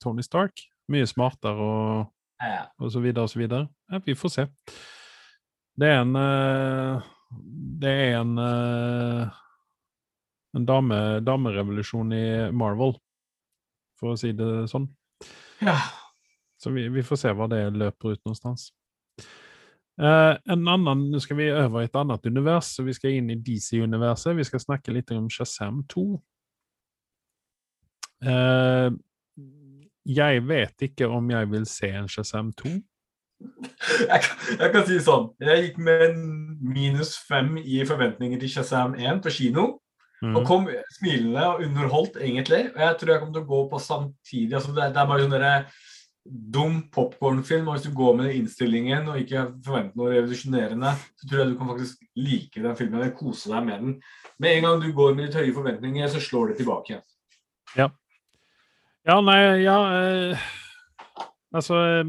Tony 0.03 0.21
Stark. 0.21 0.61
Mye 0.93 1.09
smartere 1.09 1.65
og, 1.65 2.13
Ja. 2.45 2.67
og 2.77 2.93
så 2.93 3.01
videre 3.01 3.25
og 3.25 3.33
så 3.33 3.41
videre. 3.41 3.65
Ja, 3.89 4.03
vi 4.05 4.13
får 4.13 4.35
se. 4.35 4.45
Det 5.79 5.89
er 5.89 6.03
en 6.03 6.15
eh, 6.19 7.07
Det 7.81 7.93
er 8.07 8.19
en 8.19 8.37
eh, 8.41 9.39
en 10.53 10.65
dame, 10.65 11.19
damerevolusjon 11.25 12.13
i 12.13 12.25
Marvel, 12.53 12.93
for 13.97 14.13
å 14.13 14.19
si 14.19 14.33
det 14.37 14.67
sånn. 14.69 14.87
ja. 15.63 15.77
Så 16.61 16.71
vi, 16.71 16.85
vi 16.93 17.01
får 17.03 17.19
se 17.19 17.31
hva 17.35 17.49
det 17.51 17.65
løper 17.75 18.13
ut 18.13 18.21
någonstans. 18.21 18.69
Eh, 19.99 20.35
en 20.53 20.67
annen, 20.71 21.01
Nå 21.11 21.19
skal 21.19 21.37
vi 21.41 21.49
over 21.51 21.83
i 21.83 21.89
et 21.89 21.97
annet 21.99 22.29
univers, 22.29 22.69
så 22.77 22.85
vi 22.87 22.95
skal 22.95 23.17
inn 23.17 23.33
i 23.33 23.35
DC-universet. 23.35 24.37
Vi 24.37 24.45
skal 24.47 24.63
snakke 24.63 24.93
litt 24.95 25.11
om 25.11 25.27
Shazam 25.33 25.83
2. 25.91 26.05
Uh, 28.23 28.95
jeg 30.07 30.45
vet 30.47 30.85
ikke 30.87 31.09
om 31.11 31.27
jeg 31.33 31.49
vil 31.51 31.65
se 31.67 31.89
en 31.91 32.07
Shazam 32.07 32.53
2. 32.61 32.77
Jeg, 34.09 34.21
kan- 34.23 34.57
jeg 34.59 34.71
kan 34.73 34.85
si 34.87 34.97
sånn. 35.03 35.29
Jeg 35.43 35.63
gikk 35.67 35.77
med 35.83 36.17
minus 36.63 37.15
fem 37.27 37.55
i 37.59 37.81
forventninger 37.87 38.39
til 38.41 38.49
Shazam 38.49 38.93
1 38.95 39.21
på 39.25 39.31
kino. 39.33 39.65
Mm. 40.23 40.37
Og 40.39 40.45
kom 40.47 40.67
smilende 40.95 41.41
og 41.51 41.63
underholdt, 41.65 42.15
egentlig. 42.23 42.69
Og 42.73 42.79
jeg 42.79 42.97
tror 42.99 43.09
jeg 43.11 43.19
kommer 43.19 43.33
til 43.35 43.43
å 43.43 43.49
gå 43.49 43.61
på 43.73 43.79
samtidig. 43.83 44.53
altså 44.55 44.71
Det, 44.75 44.85
det 44.95 45.01
er 45.01 45.09
bare 45.09 45.25
sånn 45.25 45.33
derre 45.35 45.55
dum 46.55 46.77
popkornfilm. 46.95 47.67
Og 47.67 47.75
hvis 47.75 47.87
du 47.89 47.91
går 47.97 48.15
med 48.15 48.29
den 48.29 48.37
innstillingen 48.41 49.09
og 49.11 49.19
ikke 49.19 49.41
forventer 49.65 49.99
noe 49.99 50.13
revolusjonerende, 50.13 50.93
så 51.19 51.27
tror 51.27 51.41
jeg 51.43 51.49
du 51.51 51.57
kan 51.59 51.71
faktisk 51.73 52.05
like 52.15 52.63
den 52.63 52.77
filmen 52.79 53.01
eller 53.01 53.11
kose 53.17 53.51
deg 53.51 53.67
med 53.67 53.83
den. 53.83 53.97
Med 54.39 54.55
en 54.57 54.63
gang 54.69 54.79
du 54.85 54.87
går 54.95 55.11
med 55.17 55.27
litt 55.27 55.35
høye 55.41 55.57
forventninger, 55.59 56.07
så 56.15 56.23
slår 56.23 56.53
det 56.53 56.61
tilbake 56.61 56.93
igjen. 56.93 57.03
Ja, 59.03 59.17
nei, 59.19 59.39
ja 59.65 59.75
eh, 59.97 60.47
Altså, 61.53 61.75
eh, 61.99 62.05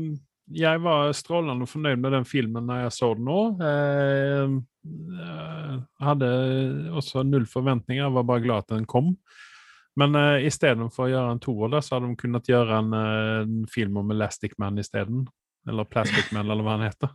jeg 0.53 0.81
var 0.85 1.15
strålende 1.17 1.67
fornøyd 1.69 2.03
med 2.03 2.13
den 2.19 2.27
filmen 2.29 2.67
når 2.69 2.85
jeg 2.85 2.95
så 2.99 3.11
den 3.17 3.29
nå. 3.29 3.39
Eh, 3.65 4.57
eh, 5.25 5.79
hadde 6.05 6.31
også 6.93 7.25
null 7.25 7.47
forventninger, 7.49 8.05
jeg 8.05 8.17
var 8.19 8.29
bare 8.29 8.45
glad 8.45 8.67
at 8.67 8.77
den 8.77 8.89
kom. 8.89 9.15
Men 9.97 10.19
eh, 10.19 10.45
istedenfor 10.51 11.07
å 11.07 11.13
gjøre 11.13 11.33
en 11.37 11.43
toer, 11.43 11.79
så 11.81 11.97
hadde 11.97 12.11
de 12.11 12.21
kunnet 12.21 12.51
gjøre 12.51 12.83
en, 12.83 12.95
en 12.99 13.59
film 13.71 14.01
om 14.03 14.13
Elastic 14.13 14.59
Man 14.61 14.81
isteden. 14.83 15.25
Eller 15.69 15.89
Plastic 15.89 16.33
Man, 16.37 16.51
eller 16.51 16.67
hva 16.67 16.77
han 16.77 16.89
heter. 16.91 17.15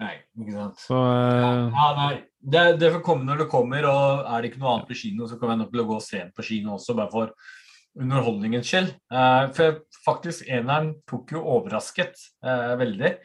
Nei, 0.00 0.14
ikke 0.40 0.54
sant. 0.54 0.80
Så 0.80 0.96
eh, 0.96 1.66
Ja, 1.76 1.88
nei. 1.98 2.12
Det, 2.40 2.62
det 2.80 2.88
får 2.94 3.02
komme 3.04 3.26
når 3.28 3.42
det 3.42 3.50
kommer, 3.52 3.84
og 3.84 4.22
er 4.24 4.40
det 4.40 4.48
ikke 4.50 4.62
noe 4.62 4.78
annet 4.78 4.88
på 4.88 4.96
kino, 4.96 5.26
så 5.28 5.36
kan 5.36 5.52
vi 5.52 5.58
nok 5.60 5.74
gå 5.90 5.98
sent 6.00 6.32
på 6.32 6.46
kino 6.46 6.78
også, 6.78 6.96
bare 6.96 7.12
for 7.12 7.34
underholdningens 7.98 8.68
skyld. 8.70 8.92
Eh, 9.12 9.46
for 9.56 9.80
faktisk, 10.04 10.46
eneren 10.48 10.94
tok 11.10 11.32
jo 11.34 11.42
overrasket 11.56 12.14
eh, 12.44 12.76
veldig. 12.80 13.16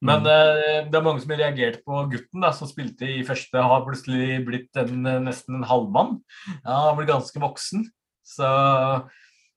Men 0.00 0.22
Mm. 0.22 0.26
eh, 0.30 0.84
det 0.90 0.94
er 0.94 1.02
mange 1.02 1.20
som 1.20 1.30
har 1.30 1.38
reagert 1.42 1.80
på 1.84 2.04
gutten 2.10 2.40
da, 2.40 2.52
som 2.54 2.68
spilte 2.70 3.02
i 3.02 3.22
første, 3.26 3.58
har 3.58 3.84
plutselig 3.86 4.44
blitt 4.46 4.76
en, 4.78 5.02
nesten 5.24 5.56
en 5.58 5.64
halvmann. 5.66 6.20
Ja, 6.64 6.88
han 6.88 6.96
ble 6.96 7.06
ganske 7.06 7.40
voksen. 7.42 7.82
Så 8.22 8.46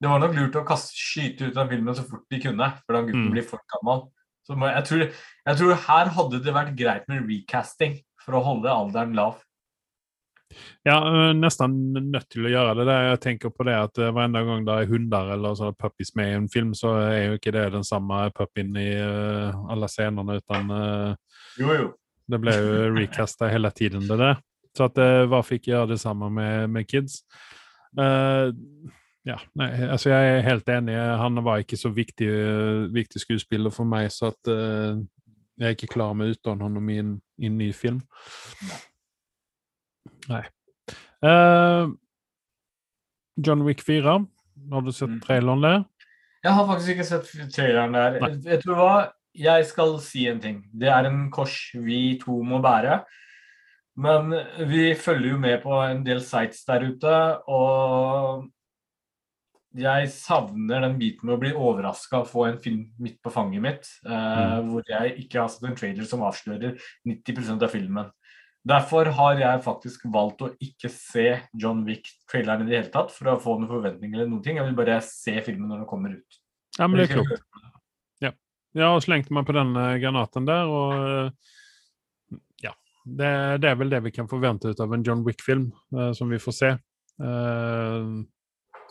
det 0.02 0.10
var 0.10 0.20
nok 0.24 0.34
lurt 0.34 0.56
å 0.58 0.66
kaste, 0.66 0.96
skyte 0.98 1.50
ut 1.52 1.54
den 1.54 1.70
filmen 1.70 1.94
så 1.94 2.06
fort 2.10 2.26
de 2.32 2.40
kunne, 2.42 2.72
for 2.86 2.94
den 2.98 3.06
gutten 3.12 3.28
Mm. 3.28 3.32
blir 3.36 3.44
for 3.46 3.60
gammel. 3.76 4.08
Så 4.48 4.58
jeg, 4.58 4.84
tror, 4.86 5.12
jeg 5.46 5.58
tror 5.58 5.76
her 5.76 6.06
hadde 6.10 6.44
det 6.44 6.54
vært 6.54 6.76
greit 6.76 7.08
med 7.08 7.28
recasting 7.30 8.00
for 8.26 8.34
å 8.34 8.44
holde 8.44 8.66
alderen 8.72 9.14
lav. 9.14 9.38
Ja, 10.88 10.98
nesten 11.38 11.76
nødt 11.94 12.28
til 12.32 12.48
å 12.48 12.52
gjøre 12.52 12.76
det. 12.80 12.86
Der. 12.90 13.08
Jeg 13.12 13.22
tenker 13.26 13.52
på 13.54 13.66
det 13.68 13.76
at 13.78 14.00
uh, 14.02 14.10
hver 14.10 14.26
eneste 14.26 14.48
gang 14.48 14.64
det 14.68 14.78
er 14.78 14.90
hunder 14.90 15.34
eller 15.36 15.58
sånne 15.58 15.78
puppies 15.78 16.14
med 16.18 16.32
i 16.32 16.38
en 16.40 16.48
film, 16.52 16.72
så 16.78 16.96
er 17.04 17.20
jo 17.28 17.40
ikke 17.40 17.54
det 17.56 17.68
den 17.76 17.86
samme 17.88 18.24
puppien 18.38 18.74
i 18.80 18.90
øh, 18.98 19.60
alle 19.72 19.90
scenene, 19.92 20.40
uten 20.42 20.74
øh, 20.74 21.14
Jo, 21.60 21.76
jo. 21.78 21.88
det 22.32 22.42
ble 22.42 22.56
jo 22.58 22.82
recasta 23.00 23.52
hele 23.52 23.72
tiden, 23.78 24.08
det 24.10 24.18
der. 24.22 24.42
Så 24.78 24.88
at 24.88 24.98
uh, 25.04 25.28
hvorfor 25.30 25.60
ikke 25.60 25.74
gjøre 25.74 25.94
det 25.94 26.02
samme 26.02 26.32
med, 26.34 26.68
med 26.72 26.90
kids? 26.90 27.22
Uh, 27.98 28.50
ja, 29.28 29.38
nei, 29.60 29.70
altså 29.86 30.10
jeg 30.10 30.36
er 30.38 30.46
helt 30.48 30.70
enig. 30.74 30.96
Han 30.98 31.44
var 31.46 31.62
ikke 31.62 31.78
så 31.78 31.92
viktig, 31.94 32.30
viktig 32.96 33.22
skuespiller 33.22 33.70
for 33.70 33.86
meg, 33.86 34.10
så 34.10 34.32
at 34.32 34.50
jeg 34.50 35.68
er 35.68 35.76
ikke 35.76 35.92
klar 35.94 36.16
med 36.18 36.34
uten 36.34 36.64
ham 36.66 36.90
i 36.90 36.98
en, 36.98 37.12
i 37.38 37.52
en 37.52 37.60
ny 37.60 37.68
film. 37.78 38.00
Nei. 38.66 38.80
Eh, 40.30 41.88
John 43.38 43.64
Wick 43.66 43.82
4. 43.82 44.26
Har 44.72 44.82
du 44.82 44.92
sett 44.92 45.10
Mm. 45.10 45.20
traileren 45.22 45.62
der? 45.62 45.86
Jeg 46.44 46.54
har 46.54 46.68
faktisk 46.68 46.90
ikke 46.96 47.06
sett 47.06 47.52
traileren 47.54 47.94
der. 47.94 48.20
Nei. 48.20 48.30
Jeg, 48.30 48.42
hva? 48.44 48.62
tror 48.64 49.12
jeg 49.36 49.66
skal 49.66 50.00
si 50.00 50.28
en 50.28 50.40
ting. 50.40 50.64
Det 50.74 50.88
er 50.90 51.06
en 51.06 51.30
kors 51.32 51.72
vi 51.76 52.18
to 52.20 52.42
må 52.44 52.62
bære. 52.62 53.04
Men 53.98 54.32
vi 54.70 54.94
følger 54.96 55.32
jo 55.32 55.38
med 55.38 55.62
på 55.64 55.74
en 55.92 56.04
del 56.04 56.20
sites 56.22 56.64
der 56.66 56.80
ute, 56.88 57.42
og 57.48 58.50
jeg 59.76 60.08
savner 60.10 60.82
den 60.82 60.98
biten 61.00 61.26
med 61.28 61.36
å 61.38 61.40
bli 61.40 61.52
overraska 61.54 62.22
og 62.22 62.28
få 62.28 62.46
en 62.50 62.58
film 62.60 62.86
midt 63.00 63.22
på 63.22 63.32
fanget 63.32 63.62
mitt, 63.62 63.88
eh, 64.06 64.10
Mm. 64.62 64.70
hvor 64.72 64.84
jeg 64.88 65.18
ikke 65.26 65.40
har 65.42 65.48
sett 65.50 65.70
en 65.70 65.76
trailer 65.76 66.06
som 66.06 66.22
avslører 66.22 66.80
90% 67.06 67.62
av 67.64 67.70
filmen. 67.72 68.12
Derfor 68.68 69.10
har 69.18 69.40
jeg 69.42 69.62
faktisk 69.66 70.04
valgt 70.14 70.44
å 70.46 70.52
ikke 70.62 70.90
se 70.94 71.26
John 71.58 71.82
Wick-traileren 71.88 72.68
i 72.68 72.70
det 72.70 72.78
hele 72.78 72.92
tatt, 72.94 73.14
for 73.16 73.32
å 73.32 73.40
få 73.42 73.56
noen 73.58 73.72
forventninger 73.72 74.20
eller 74.20 74.30
noen 74.30 74.44
ting. 74.46 74.60
Jeg 74.60 74.68
vil 74.68 74.78
bare 74.78 75.00
se 75.06 75.34
filmen 75.42 75.72
når 75.72 75.82
den 75.82 75.90
kommer 75.90 76.14
ut. 76.14 76.38
Ja, 76.78 76.86
men 76.86 77.00
det 77.00 77.08
er 77.08 77.16
klokt. 77.16 77.42
Ja. 78.22 78.32
Jeg 78.78 78.86
har 78.86 79.02
slengt 79.04 79.32
meg 79.34 79.48
på 79.50 79.56
den 79.58 79.74
eh, 79.76 79.98
granaten 80.04 80.46
der, 80.48 80.70
og 80.70 80.94
eh, 80.94 82.38
ja. 82.68 82.76
Det, 83.02 83.32
det 83.64 83.72
er 83.72 83.82
vel 83.82 83.90
det 83.92 84.04
vi 84.06 84.14
kan 84.14 84.30
forvente 84.30 84.70
ut 84.70 84.84
av 84.86 84.94
en 84.94 85.08
John 85.08 85.26
Wick-film, 85.26 85.72
eh, 85.98 86.12
som 86.18 86.30
vi 86.30 86.40
får 86.40 86.58
se. 86.60 86.72
Eh, 87.26 88.14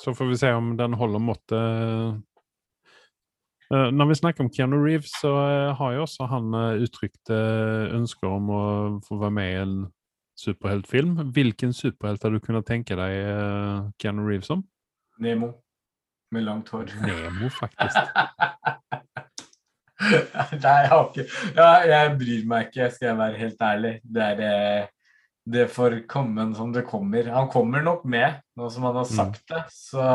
så 0.03 0.17
får 0.19 0.33
vi 0.33 0.41
se 0.43 0.51
om 0.57 0.75
den 0.77 0.99
holder 0.99 1.23
måttet. 1.23 2.19
Eh, 3.71 3.89
når 3.95 4.09
vi 4.11 4.19
snakker 4.19 4.43
om 4.45 4.51
Keanu 4.51 4.81
Reeves, 4.83 5.13
så 5.21 5.31
eh, 5.47 5.71
har 5.79 5.95
jo 5.95 6.03
også 6.03 6.27
han 6.27 6.55
eh, 6.59 6.83
uttrykt 6.83 7.31
ønsker 7.31 8.27
om 8.27 8.51
å 8.51 8.63
få 9.07 9.19
være 9.21 9.37
med 9.37 9.51
i 9.51 9.59
en 9.61 9.75
superheltfilm. 10.41 11.19
Hvilken 11.37 11.75
superhelt 11.77 12.25
har 12.27 12.35
du 12.35 12.41
kunnet 12.43 12.67
tenke 12.67 12.99
deg 12.99 13.93
Keanu 14.03 14.25
Reeves 14.27 14.51
som? 14.51 14.65
Nemo 15.23 15.53
med 16.35 16.47
langt 16.47 16.71
hår. 16.75 16.91
Nemo, 17.05 17.51
faktisk. 17.61 18.01
Nei, 20.01 20.47
jeg 20.57 20.89
har 20.89 21.03
ikke 21.11 21.25
ja, 21.59 21.67
Jeg 21.85 22.13
bryr 22.17 22.47
meg 22.49 22.71
ikke, 22.71 22.87
skal 22.95 23.11
jeg 23.11 23.19
være 23.19 23.41
helt 23.43 23.63
ærlig. 23.63 23.93
Det 24.03 24.31
er 24.47 24.89
Det 25.51 25.67
får 25.71 26.01
komme 26.09 26.49
som 26.57 26.73
det 26.73 26.87
kommer. 26.89 27.31
Han 27.31 27.51
kommer 27.53 27.85
nok 27.85 28.03
med, 28.05 28.41
nå 28.57 28.71
som 28.71 28.89
han 28.89 28.99
har 28.99 29.07
sagt 29.07 29.45
det, 29.53 29.63
så 29.71 30.09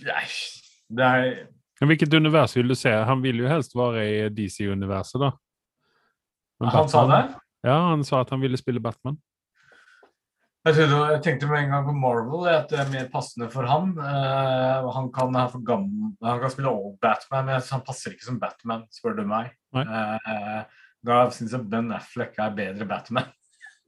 Nei, 0.00 0.24
det 0.90 1.10
Men 1.80 1.92
hvilket 1.92 2.14
univers 2.14 2.56
vil 2.56 2.68
du 2.68 2.76
se? 2.76 2.92
Han 2.92 3.22
vil 3.24 3.40
jo 3.40 3.48
helst 3.48 3.76
være 3.78 4.04
i 4.04 4.16
DC-universet, 4.36 5.20
da. 5.22 5.30
Men 6.60 6.72
Han 6.74 6.88
sa 6.92 7.06
det? 7.08 7.22
Ja, 7.64 7.76
han 7.90 8.04
sa 8.04 8.20
at 8.20 8.30
han 8.32 8.40
ville 8.42 8.58
spille 8.60 8.82
Batman. 8.84 9.16
Jeg, 10.60 10.74
trodde, 10.76 10.96
jeg 11.14 11.20
tenkte 11.24 11.48
med 11.48 11.62
en 11.62 11.70
gang 11.72 11.86
på 11.86 11.92
Marvel, 11.96 12.42
at 12.52 12.68
det 12.68 12.82
er 12.82 12.90
mer 12.92 13.06
passende 13.12 13.46
for 13.52 13.64
han. 13.68 13.94
Uh, 13.96 14.90
han, 14.92 15.06
kan, 15.12 15.36
for 15.48 15.62
gammel, 15.64 16.10
han 16.24 16.40
kan 16.42 16.52
spille 16.52 16.72
old 16.72 16.98
Batman, 17.00 17.46
men 17.48 17.64
han 17.64 17.84
passer 17.86 18.12
ikke 18.12 18.26
som 18.26 18.40
Batman, 18.42 18.84
spør 18.92 19.16
du 19.16 19.22
meg. 19.28 19.54
Eh, 19.72 20.58
da 21.06 21.20
syns 21.32 21.54
jeg 21.56 21.64
Ben 21.70 21.88
Affleck 21.96 22.36
er 22.36 22.52
bedre 22.56 22.88
Batman. 22.88 23.30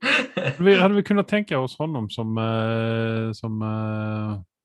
Vi, 0.64 0.72
hadde 0.74 0.96
vi 0.96 1.04
kunnet 1.06 1.28
tenke 1.30 1.54
oss 1.60 1.76
honom 1.78 2.08
som, 2.10 2.32
uh, 2.34 3.28
som 3.36 3.60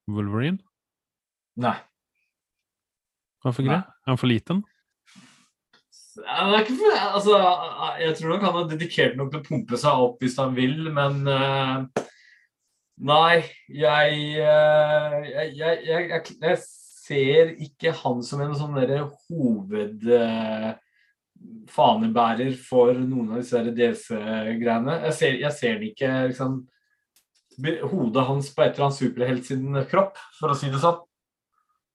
Wolverine? 0.09 0.57
Nei. 1.61 1.75
Hvorfor 3.43 3.63
ikke 3.63 3.75
det? 3.75 3.83
Er 4.05 4.13
han 4.13 4.19
for 4.19 4.31
liten? 4.31 4.63
For, 6.17 6.93
altså, 6.97 7.37
jeg 8.01 8.15
tror 8.17 8.31
nok 8.33 8.45
han 8.47 8.59
er 8.63 8.69
dedikert 8.71 9.17
nok 9.19 9.29
til 9.31 9.41
å 9.41 9.45
pumpe 9.45 9.77
seg 9.77 10.05
opp 10.07 10.23
hvis 10.23 10.37
han 10.41 10.55
vil, 10.57 10.87
men 10.93 11.19
uh, 11.29 12.05
Nei, 12.97 13.43
jeg, 13.69 14.13
uh, 14.41 15.17
jeg, 15.21 15.51
jeg, 15.85 16.21
jeg, 16.41 16.57
ser 17.07 17.51
ikke 17.63 17.93
han 18.01 18.23
som 18.25 18.41
en 18.43 18.55
sånn 18.57 18.73
derre 18.75 19.03
hoved 19.29 20.07
uh, 20.09 20.71
fanebærer 21.71 22.57
for 22.57 22.97
noen 22.97 23.35
av 23.35 23.43
disse 23.43 23.61
DC-greiene. 23.77 24.97
Jeg 25.05 25.15
ser, 25.19 25.37
jeg 25.43 25.53
ser 25.55 25.77
det 25.77 25.93
ikke 25.93 26.15
liksom 26.31 26.57
Hodet 27.57 28.21
hans 28.27 28.51
på 28.53 28.61
et 28.61 28.75
eller 28.75 28.85
annet 28.85 28.99
superhelt 28.99 29.47
sin 29.47 29.77
kropp, 29.89 30.19
for 30.37 30.53
å 30.53 30.57
si 30.57 30.67
det 30.69 30.77
sånn. 30.77 30.99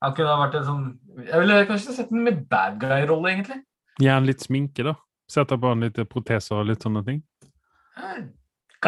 Han 0.03 0.15
kunne 0.17 0.33
ha 0.35 0.41
vært 0.45 0.57
en 0.61 0.65
sånn 0.67 0.85
Jeg 1.29 1.41
ville 1.45 1.59
kanskje 1.69 1.95
sett 1.97 2.11
ham 2.11 2.23
med 2.27 2.45
bad 2.51 2.79
guy-rolle, 2.83 3.31
egentlig. 3.37 3.59
Gi 4.01 4.09
han 4.11 4.27
litt 4.27 4.43
sminke, 4.43 4.83
da. 4.87 4.95
Sette 5.31 5.57
på 5.61 5.69
han 5.71 5.85
litt 5.85 5.99
proteser 6.11 6.59
og 6.59 6.67
litt 6.71 6.83
sånne 6.85 7.03
ting. 7.07 7.21
Ja, 7.97 8.17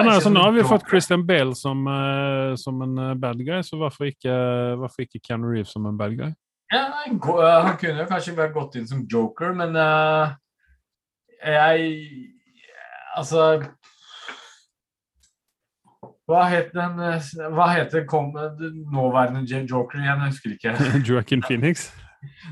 nei, 0.02 0.14
altså, 0.16 0.30
nå 0.32 0.42
har 0.42 0.54
vi 0.56 0.64
fått 0.66 0.88
Christian 0.90 1.22
Bale 1.28 1.54
som, 1.54 1.84
uh, 1.86 2.56
som 2.58 2.80
en 2.82 2.96
eh, 2.98 3.12
bad 3.20 3.38
guy, 3.46 3.60
så 3.62 3.76
hvorfor 3.78 4.08
ikke, 4.10 4.32
hvorfor 4.80 5.04
ikke 5.04 5.20
Keanu 5.22 5.52
Reeves 5.52 5.70
som 5.76 5.86
en 5.86 5.96
bad 6.00 6.16
guy? 6.18 6.32
Ja, 6.72 6.88
nei, 6.90 7.12
gå- 7.22 7.36
eh, 7.44 7.60
han 7.68 7.76
kunne 7.78 8.02
jo 8.02 8.08
kanskje 8.10 8.34
vært 8.34 8.56
gått 8.56 8.74
inn 8.80 8.88
som 8.90 9.04
joker, 9.06 9.54
men 9.54 9.76
eh, 9.78 10.34
jeg 11.44 12.30
Altså 13.14 13.62
Hva 16.30 16.46
het 16.48 16.70
den 16.72 17.00
eh, 17.04 17.26
Hva 17.52 17.68
heter 17.74 18.06
kom, 18.08 18.32
nåværende 18.32 19.44
joker 19.68 20.00
igjen? 20.00 20.24
Jeg 20.24 20.32
husker 20.32 20.56
ikke. 20.56 20.74
Joaquin 21.08 21.44
Phoenix? 21.44 21.90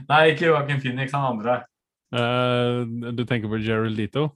Nei, 0.08 0.32
ikke 0.34 0.50
Joaquin 0.50 0.80
Phoenix, 0.82 1.14
han 1.16 1.30
andre. 1.34 1.62
Uh, 2.12 2.84
du 3.16 3.24
tenker 3.24 3.48
på 3.48 3.60
Gerald 3.64 3.96
Leto? 3.96 4.28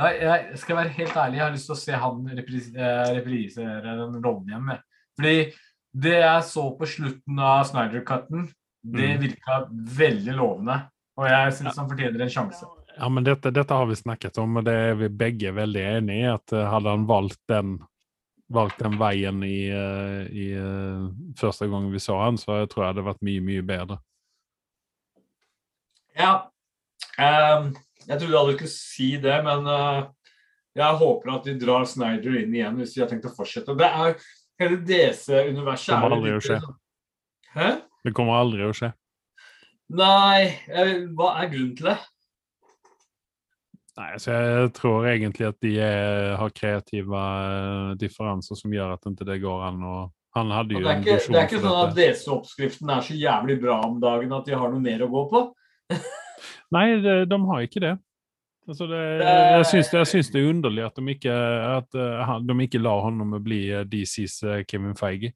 Nei, 0.00 0.12
jeg 0.22 0.60
skal 0.62 0.78
være 0.78 0.94
helt 0.94 1.16
ærlig, 1.18 1.40
jeg 1.40 1.44
har 1.44 1.52
lyst 1.56 1.66
til 1.68 1.74
å 1.74 1.80
se 1.80 1.96
han 1.98 2.20
repris, 2.38 2.68
eh, 2.70 3.08
reprisere 3.16 3.96
den 3.98 4.20
rollen 4.22 4.46
igjen. 4.46 4.62
Med. 4.68 4.84
Fordi 5.18 5.34
det 6.06 6.14
jeg 6.20 6.44
så 6.46 6.64
på 6.78 6.86
slutten 6.86 7.40
av 7.42 7.64
Snyder-cutten, 7.66 8.46
det 8.86 9.08
Mm. 9.08 9.20
virka 9.24 9.56
veldig 9.98 10.36
lovende. 10.38 10.76
Og 11.18 11.26
jeg 11.26 11.52
syns 11.58 11.76
han 11.76 11.88
fortjener 11.90 12.22
en 12.22 12.30
sjanse. 12.30 12.64
Ja, 12.96 13.08
men 13.08 13.24
dette, 13.26 13.50
dette 13.50 13.74
har 13.74 13.86
vi 13.90 13.98
snakket 13.98 14.38
om, 14.38 14.56
og 14.56 14.64
det 14.64 14.74
er 14.74 14.94
vi 14.94 15.08
begge 15.08 15.50
veldig 15.52 15.82
enig 15.98 16.20
i. 16.22 16.30
At 16.30 16.54
hadde 16.54 16.94
han 16.94 17.06
valgt 17.06 17.40
den, 17.50 17.80
valgt 18.48 18.80
den 18.80 18.96
veien 19.00 19.42
i, 19.44 19.68
eh, 19.68 20.20
i 20.32 20.46
eh, 20.56 21.08
første 21.38 21.68
gang 21.68 21.88
vi 21.92 22.00
så 22.02 22.16
han, 22.22 22.38
så 22.40 22.62
jeg 22.62 22.70
tror 22.72 22.84
jeg 22.84 22.94
det 22.96 23.02
hadde 23.02 23.08
vært 23.10 23.26
mye, 23.28 23.44
mye 23.44 23.64
bedre. 23.68 23.98
Ja. 26.18 26.32
Um, 27.18 27.72
jeg 28.08 28.18
trodde 28.20 28.40
aldri 28.40 28.56
skulle 28.56 28.72
si 28.72 29.08
det, 29.22 29.36
men 29.46 29.68
uh, 29.68 30.08
jeg 30.78 30.98
håper 31.02 31.32
at 31.34 31.46
de 31.46 31.54
drar 31.60 31.86
Snyder 31.86 32.40
inn 32.40 32.54
igjen 32.56 32.78
hvis 32.80 32.94
de 32.96 33.02
har 33.04 33.10
tenkt 33.10 33.28
å 33.28 33.34
fortsette. 33.36 33.76
Det 33.78 33.88
er 33.88 34.18
Hele 34.58 34.80
DC-universet 34.82 35.92
Det 35.92 35.94
Kommer 35.94 36.10
er 36.10 36.16
aldri 36.16 36.30
å 36.34 36.40
skje. 36.42 36.56
sånn- 36.64 36.78
Hæ? 37.54 37.66
Det 38.02 38.12
kommer 38.16 38.40
aldri 38.40 38.64
å 38.66 38.72
skje. 38.74 38.88
Nei, 39.94 40.48
hva 41.14 41.28
er 41.38 41.52
grunnen 41.52 41.76
til 41.78 41.86
det? 41.92 41.98
Nei, 43.98 44.12
så 44.22 44.30
jeg 44.36 44.72
tror 44.76 45.08
egentlig 45.10 45.48
at 45.48 45.56
de 45.64 45.72
er, 45.82 46.36
har 46.38 46.52
kreative 46.54 47.18
eh, 47.18 47.94
differanser 47.98 48.58
som 48.60 48.74
gjør 48.74 48.94
at 48.94 49.08
ikke 49.10 49.26
det 49.26 49.40
går 49.42 49.64
an 49.72 49.80
å 49.82 49.96
Han 50.36 50.52
hadde 50.54 50.76
jo 50.76 50.82
det, 50.84 50.90
er 50.92 51.00
ikke, 51.02 51.16
det 51.32 51.38
er 51.40 51.46
ikke 51.48 51.62
sånn 51.64 51.78
at. 51.82 51.94
DC-oppskriften 51.96 52.92
er 52.94 53.00
så 53.02 53.16
jævlig 53.18 53.56
bra 53.62 53.80
om 53.88 53.96
dagen 54.02 54.34
at 54.36 54.46
de 54.46 54.54
har 54.54 54.70
noe 54.70 54.84
mer 54.84 55.02
å 55.02 55.08
gå 55.10 55.22
på. 55.32 55.40
Nei, 56.76 56.84
de, 57.02 57.14
de 57.26 57.38
har 57.48 57.64
ikke 57.64 57.82
det. 57.82 57.94
Altså 58.68 58.86
det, 58.86 59.00
Det- 59.22 59.34
jeg, 59.56 59.66
syns, 59.72 59.90
jeg 59.96 60.06
syns 60.12 60.30
det 60.30 60.42
er 60.42 60.50
underlig 60.52 60.84
at 60.84 61.00
de 61.00 61.14
ikke, 61.16 61.34
at, 61.80 61.88
eh, 61.96 62.32
de 62.44 62.58
ikke 62.66 62.82
lar 62.84 63.02
ham 63.08 63.16
bli 63.42 63.62
eh, 63.72 63.86
DCs 63.88 64.42
eh, 64.44 64.62
Kevin 64.68 64.94
Feige. 64.94 65.32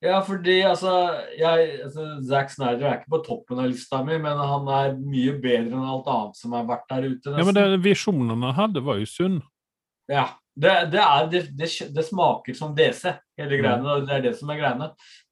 Ja, 0.00 0.22
fordi 0.24 0.62
altså, 0.64 0.90
jeg, 1.36 1.70
altså 1.84 2.06
Zack 2.24 2.48
Snyder 2.54 2.86
er 2.88 2.98
ikke 3.00 3.12
på 3.12 3.18
toppen 3.26 3.58
av 3.60 3.66
lista 3.68 3.98
mi, 4.06 4.16
men 4.16 4.38
han 4.40 4.68
er 4.72 4.94
mye 4.96 5.34
bedre 5.42 5.76
enn 5.76 5.88
alt 5.92 6.06
annet 6.08 6.38
som 6.40 6.54
har 6.56 6.64
vært 6.70 6.86
der 6.88 7.08
ute. 7.10 7.34
Ja, 7.36 7.44
men 7.44 7.56
det, 7.58 7.64
Visjonene 7.84 8.38
han 8.48 8.56
hadde, 8.56 8.80
var 8.86 8.96
jo 9.02 9.08
sunn. 9.10 9.40
Ja, 10.08 10.24
det, 10.56 10.72
det, 10.94 11.02
er, 11.04 11.26
det, 11.30 11.42
det, 11.92 12.04
smaker 12.08 12.56
som 12.56 12.72
DC, 12.76 13.04
hele 13.38 13.58
greiene. 13.60 13.92
og 13.98 14.06
Det 14.08 14.14
er 14.16 14.24
det 14.24 14.32
som 14.40 14.48
er 14.52 14.58
greiene. 14.62 14.88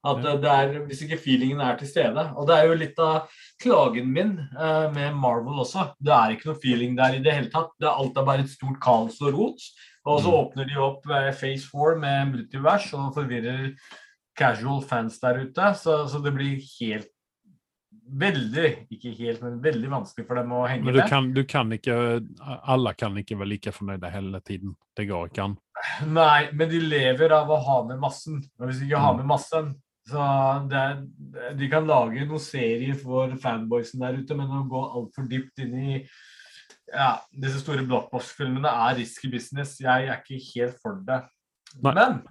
At 0.08 0.20
det 0.44 0.50
er, 0.52 0.74
Hvis 0.86 1.00
ikke 1.04 1.18
feelingen 1.20 1.60
er 1.64 1.76
til 1.80 1.88
stede. 1.90 2.22
Og 2.38 2.46
det 2.48 2.54
er 2.60 2.68
jo 2.68 2.76
litt 2.78 3.00
av 3.02 3.32
klagen 3.60 4.12
min 4.14 4.36
eh, 4.38 4.86
med 4.94 5.16
Marvel 5.18 5.58
også. 5.64 5.88
Det 5.98 6.12
er 6.14 6.36
ikke 6.36 6.52
noe 6.52 6.60
feeling 6.62 6.94
der 7.00 7.16
i 7.16 7.22
det 7.24 7.34
hele 7.34 7.50
tatt. 7.52 7.72
Det 7.80 7.88
alt 7.90 8.16
er 8.20 8.28
bare 8.28 8.44
et 8.44 8.52
stort 8.52 8.78
kaos 8.84 9.16
og 9.24 9.32
rot. 9.34 9.64
Og 10.08 10.20
så 10.22 10.28
Mm. 10.30 10.36
åpner 10.38 10.68
de 10.70 10.76
opp 10.80 11.08
eh, 11.10 11.32
Phase 11.36 11.66
4 11.72 11.96
med 12.04 12.30
multivers 12.36 12.92
og 12.96 13.10
forvirrer 13.16 13.72
casual 14.38 14.82
fans 14.86 15.18
der 15.20 15.42
ute. 15.44 15.72
Så, 15.80 16.00
så 16.08 16.22
det 16.24 16.34
blir 16.36 16.58
helt 16.80 17.10
Veldig, 18.08 18.68
ikke 18.92 19.10
helt, 19.18 19.42
men 19.44 19.58
veldig 19.60 19.88
vanskelig 19.92 20.24
for 20.24 20.38
dem 20.40 20.52
å 20.56 20.62
henge 20.68 20.86
Men 20.86 20.94
du 20.96 21.00
med. 21.02 21.08
kan, 21.10 21.26
du 21.36 21.40
kan 21.44 21.72
ikke 21.76 21.96
Alle 22.72 22.94
kan 22.96 23.16
ikke 23.20 23.36
være 23.36 23.50
like 23.50 23.72
fornøyde 23.76 24.08
hele 24.14 24.40
tiden. 24.48 24.72
Det 24.96 25.04
går 25.10 25.28
ikke 25.28 25.44
an. 25.44 25.56
Nei, 26.08 26.48
men 26.56 26.70
de 26.70 26.80
lever 26.80 27.34
av 27.36 27.50
å 27.52 27.58
ha 27.66 27.76
med 27.90 28.00
massen. 28.00 28.38
Og 28.56 28.70
hvis 28.70 28.80
de 28.80 28.88
ikke 28.88 29.02
har 29.02 29.12
Mm. 29.12 29.20
med 29.20 29.28
massen, 29.28 29.68
så 30.08 30.24
det 30.70 30.84
De 31.60 31.68
kan 31.68 31.84
lage 31.86 32.24
noen 32.24 32.40
serier 32.40 32.96
for 32.96 33.28
fanboysen 33.36 34.00
der 34.00 34.16
ute, 34.22 34.34
men 34.40 34.48
å 34.56 34.62
gå 34.68 34.82
altfor 34.96 35.28
dypt 35.28 35.60
inn 35.66 35.74
i 35.76 36.08
ja, 36.88 37.10
disse 37.36 37.60
store 37.60 37.84
blockbox-filmene 37.84 38.72
er 38.88 38.96
risky 39.02 39.28
business. 39.28 39.76
Jeg 39.84 40.08
er 40.08 40.16
ikke 40.22 40.40
helt 40.54 40.80
for 40.80 40.96
det. 41.04 41.20
Nei. 41.84 41.92
Men 41.92 42.22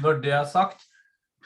når 0.00 0.22
det 0.24 0.32
er 0.32 0.48
sagt, 0.48 0.86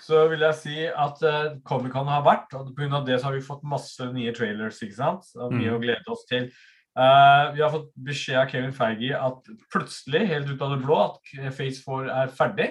så 0.00 0.28
vil 0.30 0.40
jeg 0.44 0.54
si 0.60 0.76
at 0.86 1.22
uh, 1.24 1.56
Comic-Con 1.64 2.06
har 2.10 2.22
vært, 2.26 2.52
og 2.54 2.72
pga. 2.76 3.00
det 3.06 3.20
så 3.20 3.28
har 3.30 3.36
vi 3.36 3.40
fått 3.44 3.62
masse 3.64 4.00
nye 4.12 4.32
trailers. 4.36 4.80
ikke 4.82 4.94
sant? 4.98 5.24
Og 5.36 5.52
mye 5.52 5.70
Mm. 5.70 5.76
å 5.76 5.82
glede 5.82 6.10
oss 6.12 6.24
til. 6.28 6.50
Uh, 6.96 7.52
vi 7.54 7.60
har 7.60 7.70
fått 7.70 7.90
beskjed 8.00 8.38
av 8.40 8.48
Kevin 8.50 8.72
Feige 8.72 9.12
at 9.20 9.48
plutselig, 9.72 10.26
helt 10.28 10.48
ut 10.48 10.62
av 10.62 10.70
det 10.76 10.84
blå, 10.84 10.96
at 11.04 11.52
Phase 11.56 11.82
4 11.84 12.08
er 12.22 12.28
ferdig, 12.28 12.68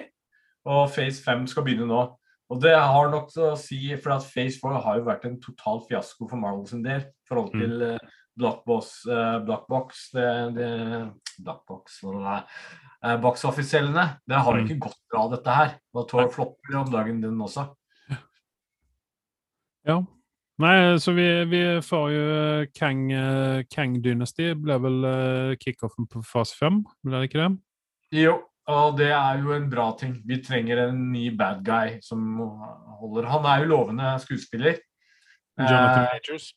og 0.66 0.88
Phase 0.90 1.22
5 1.22 1.46
skal 1.46 1.62
begynne 1.64 1.86
nå. 1.86 2.16
Og 2.50 2.60
det 2.62 2.74
har 2.78 3.08
nok 3.10 3.30
å 3.42 3.56
si, 3.58 3.94
for 3.96 4.12
at 4.16 4.22
Phase 4.22 4.58
4 4.62 4.80
har 4.82 4.96
jo 4.98 5.04
vært 5.06 5.24
en 5.26 5.40
total 5.40 5.80
fiasko 5.88 6.28
for 6.30 6.36
Marvel 6.36 6.66
sin 6.66 6.82
del. 6.82 7.00
i 7.02 7.28
forhold 7.28 7.52
Mm. 7.54 7.60
til 7.60 7.82
uh, 7.82 7.98
Blockbox, 8.36 8.90
Box, 9.06 9.44
Blockbox 9.46 10.10
det, 10.12 10.26
det, 10.56 10.68
det 11.38 11.54
er. 11.54 12.44
Uh, 13.04 13.16
Box 13.20 13.44
Office-cellene. 13.44 14.18
Det 14.26 14.36
har 14.42 14.54
Mm. 14.56 14.64
ikke 14.66 14.78
gått 14.88 14.98
bra, 15.12 15.28
dette 15.30 15.52
her. 15.54 15.74
Da 15.94 16.02
Thor 16.08 16.28
flopper 16.32 16.76
om 16.80 16.90
dagen, 16.90 17.20
den 17.22 17.38
også. 17.38 17.68
Ja. 19.86 20.00
Nei, 20.58 20.96
så 20.98 21.12
vi, 21.12 21.26
vi 21.52 21.60
får 21.84 22.06
jo 22.14 22.20
eh, 22.32 22.66
Kang, 22.74 23.02
eh, 23.12 23.62
Kang 23.70 23.98
Dynasty 24.02 24.54
blir 24.56 24.80
vel 24.80 25.04
eh, 25.04 25.56
kickoffen 25.60 26.06
på 26.08 26.22
fase 26.24 26.56
fem, 26.56 26.78
blir 27.04 27.20
det 27.20 27.28
ikke 27.28 27.42
det? 27.42 27.50
Jo, 28.22 28.38
og 28.72 28.96
det 28.98 29.10
er 29.12 29.42
jo 29.44 29.52
en 29.52 29.68
bra 29.70 29.90
ting. 30.00 30.14
Vi 30.26 30.38
trenger 30.42 30.80
en 30.86 31.02
ny 31.12 31.28
bad 31.36 31.60
guy 31.66 31.98
som 32.02 32.24
holder 33.02 33.28
Han 33.34 33.44
er 33.52 33.62
jo 33.64 33.70
lovende 33.74 34.14
skuespiller. 34.24 34.80
Jonathan 35.60 36.06
Eh, 36.06 36.08
Majors. 36.14 36.48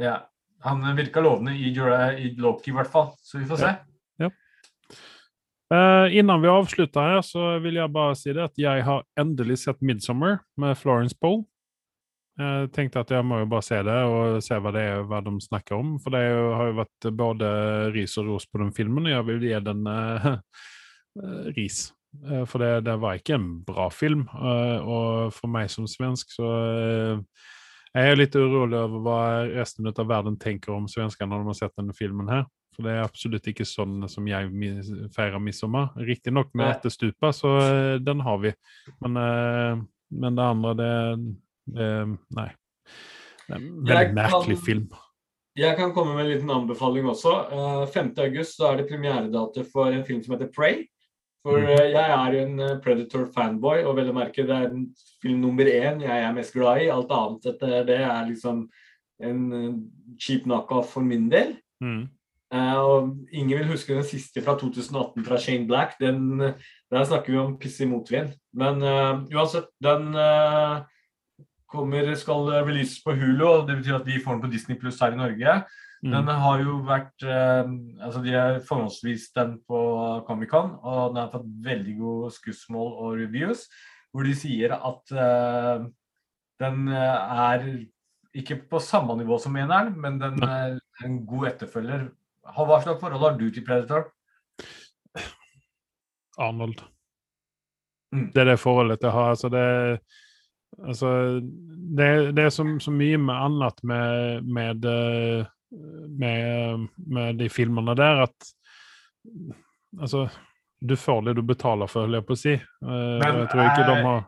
ja. 0.00 0.16
Han 0.64 0.96
virka 0.96 1.20
lovende 1.20 1.52
i, 1.54 1.68
i 1.70 2.30
Loki, 2.40 2.70
i 2.70 2.74
hvert 2.74 2.90
fall. 2.90 3.12
Så 3.22 3.38
vi 3.38 3.48
får 3.48 3.60
se. 3.60 3.74
Eh, 5.74 6.16
innan 6.18 6.42
vi 6.42 6.48
avslutter 6.48 7.00
her, 7.00 7.22
så 7.26 7.58
vil 7.58 7.74
jeg 7.80 7.90
bare 7.90 8.14
si 8.14 8.30
det 8.30 8.44
at 8.44 8.58
jeg 8.60 8.84
har 8.86 9.02
endelig 9.18 9.58
sett 9.64 9.80
'Midsummer' 9.82 10.38
med 10.56 10.78
Florence 10.78 11.16
Poe. 11.20 11.42
Jeg 12.38 12.70
tenkte 12.76 13.00
at 13.00 13.10
jeg 13.10 13.24
må 13.24 13.38
jo 13.40 13.48
bare 13.48 13.64
se 13.64 13.78
det 13.82 13.96
og 14.04 14.42
se 14.44 14.58
hva 14.60 14.70
det 14.70 14.82
er 14.84 15.02
hva 15.08 15.22
de 15.24 15.32
snakker 15.40 15.74
om. 15.74 15.94
For 15.98 16.12
det 16.12 16.20
har 16.28 16.66
jo 16.68 16.80
vært 16.82 17.08
både 17.16 17.48
ris 17.94 18.16
og 18.20 18.28
ros 18.28 18.46
på 18.46 18.60
den 18.60 18.72
filmen, 18.76 19.08
og 19.08 19.14
jeg 19.14 19.26
vil 19.26 19.46
gi 19.48 19.60
den 19.64 19.86
eh, 19.88 20.26
eh, 21.24 21.46
ris. 21.56 21.92
Eh, 22.28 22.44
for 22.44 22.62
det, 22.62 22.84
det 22.84 22.98
var 23.00 23.16
ikke 23.16 23.38
en 23.40 23.48
bra 23.66 23.88
film. 23.88 24.28
eh, 24.36 24.78
og 24.84 25.32
for 25.32 25.48
meg 25.48 25.72
som 25.72 25.88
svensk 25.88 26.36
så 26.36 26.52
eh, 26.76 27.24
jeg 27.96 28.12
er 28.12 28.18
litt 28.18 28.36
urolig 28.36 28.76
over 28.76 29.02
hva 29.04 29.20
resten 29.48 29.88
av 29.88 30.04
verden 30.08 30.36
tenker 30.40 30.74
om 30.74 30.88
svenskene 30.90 31.30
når 31.32 31.42
de 31.42 31.50
har 31.52 31.58
sett 31.62 31.76
denne 31.78 31.96
filmen 31.96 32.28
her. 32.28 32.44
For 32.76 32.84
det 32.84 32.92
er 32.92 33.06
absolutt 33.06 33.46
ikke 33.48 33.64
sånn 33.64 34.04
som 34.12 34.26
jeg 34.28 34.50
feirer 35.16 35.40
midtsommer. 35.40 35.94
Riktignok 35.96 36.50
med 36.58 36.84
stupet, 36.92 37.32
så 37.38 37.54
eh, 37.62 37.94
den 38.04 38.20
har 38.26 38.42
vi. 38.42 38.52
Men, 39.00 39.16
eh, 39.22 39.80
men 40.12 40.36
det 40.36 40.44
andre, 40.44 40.74
det, 40.76 40.92
det 41.72 41.90
Nei. 42.36 42.50
Det 43.46 43.54
er 43.54 43.62
en 43.62 43.72
veldig 43.86 44.16
merkelig 44.18 44.58
film. 44.66 44.86
Jeg 45.56 45.78
kan 45.78 45.94
komme 45.96 46.12
med 46.18 46.26
en 46.26 46.32
liten 46.34 46.52
anbefaling 46.52 47.08
også. 47.08 47.32
Eh, 47.48 47.86
5. 47.94 48.12
august 48.26 48.60
er 48.60 48.76
det 48.76 48.90
premieredato 48.90 49.64
for 49.72 49.88
en 49.88 50.04
film 50.04 50.20
som 50.20 50.36
heter 50.36 50.52
Prey. 50.52 50.84
For 51.46 51.62
eh, 51.62 51.92
jeg 51.92 52.02
er 52.02 52.34
jo 52.34 52.42
en 52.42 52.58
eh, 52.64 52.74
Predator-fanboy, 52.82 53.84
og 53.86 53.94
vel 54.00 54.10
å 54.10 54.16
merke 54.16 54.46
det 54.48 54.56
er 54.64 54.74
film 55.22 55.44
nummer 55.44 55.68
én 55.70 56.02
jeg 56.02 56.24
er 56.24 56.34
mest 56.34 56.56
glad 56.56 56.82
i. 56.82 56.90
Alt 56.90 57.14
annet 57.14 57.46
etter 57.52 57.86
det 57.86 58.00
er 58.02 58.26
liksom 58.26 58.64
en 59.22 59.44
eh, 59.54 59.76
cheap 60.18 60.48
knockoff 60.48 60.96
for 60.96 61.06
min 61.06 61.30
del. 61.30 61.54
Mm. 61.84 62.06
Uh, 62.54 62.78
og 62.78 63.06
ingen 63.34 63.58
vil 63.58 63.72
huske 63.72 63.90
den 63.90 64.04
siste 64.06 64.38
fra 64.42 64.54
2018 64.58 65.24
fra 65.26 65.38
Shane 65.42 65.66
Black. 65.66 65.96
Den, 65.98 66.38
der 66.38 67.06
snakker 67.06 67.34
vi 67.34 67.40
om 67.42 67.56
piss 67.58 67.80
i 67.82 67.88
motvind. 67.90 68.36
Men 68.54 68.78
uh, 68.86 69.24
uansett, 69.34 69.66
den 69.82 70.14
uh, 70.14 70.84
kommer, 71.70 72.12
skal 72.14 72.46
releases 72.60 73.02
på 73.02 73.16
Hulu, 73.18 73.42
og 73.48 73.66
det 73.66 73.80
betyr 73.80 73.98
at 73.98 74.06
vi 74.06 74.22
får 74.22 74.38
den 74.38 74.44
på 74.46 74.52
Disney 74.54 74.78
Pluss 74.78 75.02
her 75.02 75.14
i 75.14 75.18
Norge. 75.18 75.58
Mm. 76.06 76.12
Den 76.12 76.28
har 76.38 76.60
jo 76.62 76.76
vært 76.86 77.24
eh, 77.26 77.68
Altså, 78.04 78.20
de 78.22 78.34
har 78.36 78.60
forholdsvis 78.68 79.30
den 79.34 79.56
på 79.66 79.80
Comic-Con, 80.28 80.76
og 80.86 81.14
den 81.14 81.22
har 81.24 81.32
fått 81.32 81.48
veldig 81.66 81.94
gode 81.98 82.32
skussmål 82.36 82.92
og 82.94 83.16
reviews, 83.18 83.66
hvor 84.14 84.26
de 84.26 84.34
sier 84.38 84.76
at 84.76 85.14
eh, 85.16 85.86
den 86.62 86.86
eh, 86.92 87.38
er 87.50 87.66
ikke 88.36 88.60
på 88.70 88.80
samme 88.84 89.16
nivå 89.18 89.38
som 89.42 89.56
eneren, 89.58 89.96
men 90.00 90.20
den 90.20 90.38
er 90.44 90.76
en 91.04 91.18
god 91.26 91.48
etterfølger. 91.54 92.06
Hva 92.54 92.78
slags 92.84 93.00
forhold 93.00 93.24
har 93.24 93.40
du 93.40 93.48
til 93.50 93.64
Predator? 93.66 94.10
Arnold. 96.38 96.84
Mm. 98.14 98.30
Det 98.34 98.44
er 98.44 98.50
det 98.52 98.60
forholdet 98.60 99.02
jeg 99.02 99.12
har. 99.16 99.32
Altså, 99.32 99.48
det, 99.48 99.64
altså, 100.84 101.10
det, 101.98 102.10
det 102.36 102.44
er 102.44 102.54
så, 102.54 102.68
så 102.80 102.94
mye 102.94 103.18
med 103.18 103.34
annet 103.34 103.82
med, 103.82 104.42
med, 104.44 104.84
eh, 104.84 105.48
med, 105.76 106.88
med 107.06 107.38
de 107.40 107.48
filmene 107.52 107.96
der 107.98 108.26
at 108.26 108.52
Altså, 109.96 110.26
du 110.84 110.92
får 110.98 111.22
det 111.26 111.32
du 111.38 111.42
betaler 111.46 111.88
for, 111.88 112.04
holder 112.04 112.20
jeg 112.20 112.26
på 112.28 112.34
å 112.34 112.38
si. 112.38 112.52
Men, 112.84 113.38
jeg 113.40 113.48
tror 113.52 113.62
ikke 113.64 113.86
de 113.88 113.94
eh, 113.94 114.02
har 114.04 114.26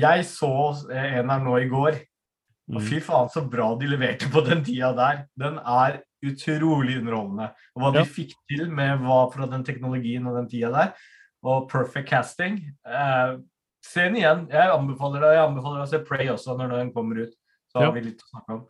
Jeg 0.00 0.26
så 0.28 0.50
en 0.94 1.32
her 1.34 1.42
nå 1.42 1.56
i 1.58 1.68
går, 1.68 1.98
og 2.70 2.78
mm. 2.78 2.84
fy 2.86 3.00
faen 3.02 3.32
så 3.32 3.42
bra 3.50 3.72
de 3.80 3.88
leverte 3.90 4.30
på 4.30 4.44
den 4.46 4.62
tida 4.64 4.92
der. 4.96 5.24
Den 5.40 5.58
er 5.58 5.98
utrolig 6.22 6.98
underholdende. 7.00 7.50
Og 7.74 7.82
hva 7.82 7.92
Ja. 7.94 8.04
de 8.04 8.14
fikk 8.14 8.36
til 8.52 8.68
med 8.70 9.02
hva 9.02 9.24
fra 9.32 9.48
den 9.50 9.64
teknologien 9.66 10.28
og 10.30 10.36
den 10.38 10.48
tida 10.52 10.70
der, 10.76 10.92
og 11.42 11.68
perfect 11.72 12.08
casting. 12.08 12.60
Eh, 12.86 13.38
se 13.82 14.04
den 14.06 14.20
igjen. 14.20 14.46
Jeg 14.52 14.76
anbefaler 14.76 15.24
deg 15.24 15.38
jeg 15.38 15.46
anbefaler 15.48 15.80
deg 15.80 15.88
å 15.88 15.90
se 15.90 16.04
Pray 16.06 16.28
også 16.28 16.56
når 16.58 16.76
den 16.76 16.92
kommer 16.94 17.24
ut. 17.24 17.34
Så 17.72 17.80
Ja. 17.80 17.86
har 17.86 17.92
vi 17.96 18.06
litt 18.08 18.22
å 18.22 18.30
snakke 18.30 18.54
om. 18.58 18.66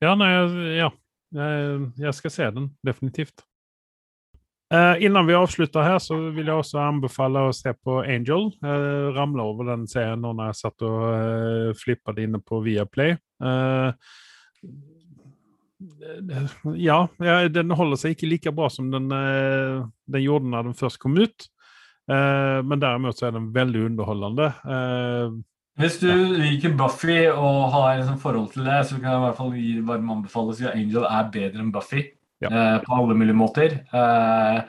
Ja, 0.00 0.14
nei, 0.16 0.32
ja. 0.78 0.90
Jeg, 1.34 1.86
jeg 2.00 2.16
skal 2.18 2.34
se 2.34 2.50
den, 2.56 2.68
definitivt. 2.86 3.44
Eh, 4.70 5.02
innan 5.06 5.26
vi 5.26 5.34
avslutter 5.34 5.82
her, 5.82 5.98
så 5.98 6.16
vil 6.30 6.46
jeg 6.46 6.62
også 6.62 6.78
anbefale 6.82 7.42
å 7.48 7.54
se 7.54 7.72
på 7.74 8.00
Angel. 8.04 8.52
Jeg 8.62 9.14
ramla 9.16 9.46
over 9.50 9.72
den 9.72 9.88
serien 9.90 10.22
nå 10.22 10.30
når 10.36 10.52
jeg 10.52 10.60
satt 10.60 10.86
og 10.86 11.76
flippa 11.80 12.14
det 12.14 12.28
inne 12.28 12.42
på 12.42 12.62
Viaplay. 12.62 13.16
Eh, 13.42 13.92
ja, 16.76 16.98
den 17.48 17.72
holder 17.72 17.98
seg 17.98 18.14
ikke 18.14 18.28
like 18.28 18.52
bra 18.54 18.68
som 18.72 18.90
den, 18.92 19.08
eh, 19.16 19.80
den 20.12 20.22
gjorde 20.22 20.52
når 20.52 20.68
den 20.68 20.78
først 20.78 21.00
kom 21.02 21.16
ut. 21.18 21.48
Eh, 22.10 22.58
men 22.66 22.82
derimot 22.82 23.18
så 23.18 23.28
er 23.28 23.36
den 23.38 23.50
veldig 23.54 23.86
underholdende. 23.90 24.50
Hvis 25.80 25.96
du 26.02 26.10
liker 26.10 26.74
Buffy 26.76 27.22
og 27.30 27.70
har 27.72 27.94
en 27.94 28.06
sånn 28.10 28.20
forhold 28.20 28.50
til 28.52 28.66
det, 28.68 28.82
så 28.88 28.98
kan 28.98 29.08
jeg 29.08 29.20
i 29.20 29.24
hvert 29.24 29.38
fall 29.38 29.54
gi 29.56 29.70
varm 29.88 30.10
at 30.12 30.36
Angel 30.74 31.06
er 31.08 31.30
bedre 31.32 31.64
enn 31.64 31.72
Buffy 31.72 32.02
Ja. 32.40 32.48
eh, 32.48 32.76
på 32.84 32.94
alle 32.96 33.14
mulige 33.14 33.36
måter. 33.36 33.80
Eh, 33.92 34.60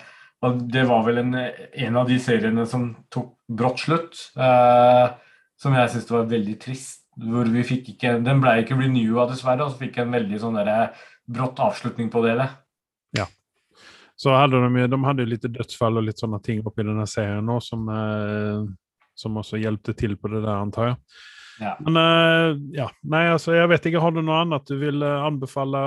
og 0.41 0.64
det 0.72 0.88
var 0.88 1.03
vel 1.05 1.22
en, 1.22 1.36
en 1.36 1.97
av 1.97 2.07
de 2.07 2.18
seriene 2.20 2.66
som 2.68 2.95
tok 3.12 3.36
brått 3.47 3.84
slutt, 3.86 4.18
eh, 4.36 5.12
som 5.59 5.76
jeg 5.76 5.91
syns 5.93 6.12
var 6.12 6.32
veldig 6.32 6.57
trist. 6.59 6.97
Hvor 7.22 7.45
vi 7.51 7.64
fikk 7.68 7.91
ikke, 7.93 8.24
Den 8.24 8.39
ble 8.39 8.62
ikke 8.62 8.80
renewa, 8.80 9.28
dessverre, 9.28 9.66
og 9.66 9.74
så 9.74 9.84
fikk 9.84 9.99
jeg 9.99 10.07
en 10.07 10.16
veldig 10.16 10.39
sånn 10.39 10.59
der, 10.59 10.91
brått 11.28 11.59
avslutning 11.59 12.09
på 12.12 12.24
det 12.24 12.34
hele. 12.34 12.49
Så 14.22 14.30
hadde 14.36 14.59
de, 14.62 14.84
de 14.86 14.97
hadde 15.01 15.26
litt 15.26 15.45
dødsfall 15.49 15.97
og 15.97 16.05
litt 16.05 16.20
sånne 16.22 16.38
ting 16.45 16.59
oppi 16.62 16.86
denne 16.86 17.07
serien 17.09 17.45
nå, 17.47 17.55
som, 17.66 17.88
eh, 17.89 18.59
som 19.22 19.38
også 19.41 19.61
hjelpte 19.61 19.95
til 19.97 20.17
på 20.17 20.32
det 20.34 20.41
der, 20.43 20.57
antar 20.57 20.91
jeg. 20.91 20.99
Ja. 21.61 21.76
Men 21.80 21.97
uh, 21.97 22.57
ja, 22.74 22.88
nei, 23.05 23.26
altså, 23.30 23.53
jeg 23.53 23.69
vet 23.69 23.86
ikke, 23.86 24.01
har 24.01 24.15
du 24.15 24.22
noe 24.24 24.39
annet 24.41 24.65
du 24.69 24.80
vil 24.82 25.03
eh, 25.05 25.26
anbefale 25.28 25.82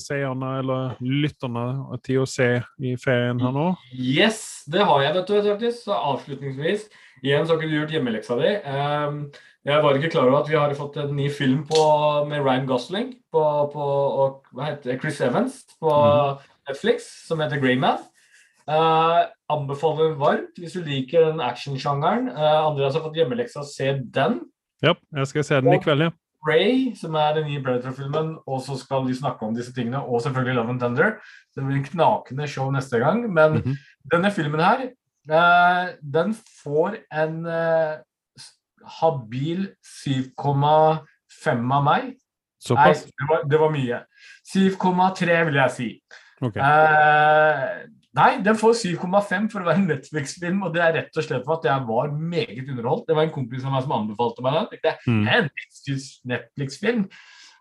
seerne 0.00 0.54
eller 0.62 0.94
lytterne 1.04 1.98
til 2.06 2.22
å 2.22 2.28
se 2.28 2.48
i 2.80 2.94
ferien 3.00 3.42
her 3.42 3.52
nå? 3.52 3.66
Yes, 3.92 4.64
det 4.72 4.86
har 4.88 5.04
jeg, 5.04 5.14
vet 5.18 5.28
du, 5.28 5.36
faktisk. 5.50 5.82
Så 5.84 5.98
avslutningsvis, 5.98 6.88
igjen 7.20 7.44
så 7.44 7.54
har 7.54 7.60
ikke 7.60 7.70
du 7.70 7.76
gjort 7.76 7.94
hjemmeleksa 7.98 8.38
di. 8.40 8.54
Um, 8.64 9.20
jeg 9.68 9.84
var 9.84 9.98
ikke 9.98 10.12
klar 10.14 10.30
over 10.30 10.40
at 10.40 10.48
vi 10.48 10.56
har 10.56 10.76
fått 10.78 10.96
en 11.02 11.16
ny 11.18 11.28
film 11.34 11.64
på, 11.68 11.80
med 12.30 12.40
Ryan 12.40 12.68
Gosling 12.68 13.10
på, 13.34 13.42
på, 13.74 13.88
og 14.22 14.54
hva 14.56 14.70
heter 14.70 15.00
Chris 15.02 15.20
Evans 15.24 15.60
på 15.82 15.92
mm. 15.92 16.46
Netflix, 16.70 17.10
som 17.28 17.42
heter 17.44 17.60
Greyman. 17.60 18.00
Uh, 18.68 19.26
anbefaler 19.48 20.14
varmt 20.20 20.58
hvis 20.60 20.72
du 20.76 20.82
liker 20.84 21.30
den 21.30 21.40
actionsjangeren. 21.44 22.28
Uh, 22.32 22.68
Andreas 22.70 22.94
har 22.94 23.04
fått 23.06 23.16
hjemmeleksa, 23.16 23.64
se 23.64 23.92
den. 24.14 24.40
Ja, 24.84 24.94
jeg 25.16 25.26
skal 25.32 25.44
se 25.44 25.60
den 25.60 25.72
i 25.74 25.82
kveld, 25.82 26.06
ja. 26.08 26.10
Ray, 26.46 26.94
som 26.94 27.16
er 27.18 27.32
den 27.34 27.48
nye 27.50 27.60
Predator-filmen, 27.64 28.36
og 28.46 28.60
så 28.62 28.76
skal 28.78 29.08
de 29.08 29.14
snakke 29.18 29.42
om 29.42 29.56
disse 29.56 29.72
tingene, 29.74 29.98
og 30.06 30.22
selvfølgelig 30.22 30.54
Love 30.54 30.70
and 30.70 30.80
Thunder. 30.80 31.16
Det 31.56 31.64
blir 31.66 31.80
en 31.80 31.88
knakende 31.88 32.46
show 32.48 32.70
neste 32.70 33.00
gang. 33.02 33.24
Men 33.32 33.58
Mhm. 33.58 33.74
denne 34.12 34.30
filmen 34.30 34.60
her, 34.60 34.84
uh, 35.28 35.88
den 36.14 36.34
får 36.62 36.96
en 37.12 37.44
uh, 37.46 37.98
habil 39.00 39.68
7,5 39.82 41.72
av 41.72 41.84
meg. 41.84 42.14
Nei, 42.70 42.92
det 42.94 43.26
var, 43.30 43.42
det 43.50 43.60
var 43.60 43.70
mye. 43.70 44.00
7,3 44.54 45.44
vil 45.48 45.54
jeg 45.54 45.70
si. 45.70 45.88
Okay. 46.42 46.62
Eh, 46.62 47.86
Nei, 48.18 48.30
den 48.42 48.56
får 48.58 48.74
7,5 48.80 49.48
for 49.52 49.62
å 49.62 49.68
være 49.68 49.78
en 49.78 49.90
Netflix-film, 49.92 50.62
og 50.66 50.72
det 50.74 50.82
er 50.82 50.94
rett 50.96 51.18
og 51.20 51.22
slett 51.22 51.44
for 51.46 51.60
at 51.60 51.66
jeg 51.68 51.86
var 51.86 52.10
meget 52.10 52.64
underholdt. 52.64 53.04
Det 53.06 53.14
var 53.14 53.28
en 53.28 53.34
kompis 53.34 53.66
av 53.66 53.74
meg 53.74 53.84
som 53.84 53.94
anbefalte 53.94 54.42
meg 54.42 54.56
den. 54.56 54.70
Tenkte, 54.72 54.94
er 55.06 55.36
En 55.38 55.50
Netflix-film? 56.32 57.04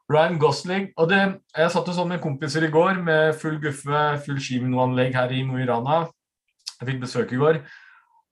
Ryan 0.10 0.40
Gosling. 0.40 0.88
Og 0.98 1.10
det, 1.12 1.20
jeg 1.58 1.74
satt 1.74 1.90
jo 1.90 1.96
sånn 1.98 2.10
med 2.14 2.24
kompiser 2.24 2.66
i 2.66 2.72
går 2.74 3.02
med 3.04 3.36
full 3.38 3.60
guffe, 3.62 4.06
full 4.26 4.40
kinoanlegg 4.42 5.18
her 5.18 5.34
i 5.36 5.44
Mo 5.46 5.60
i 5.60 5.68
Rana. 5.68 6.06
Jeg 6.78 6.90
fikk 6.92 7.04
besøk 7.04 7.34
i 7.36 7.42
går. 7.42 7.60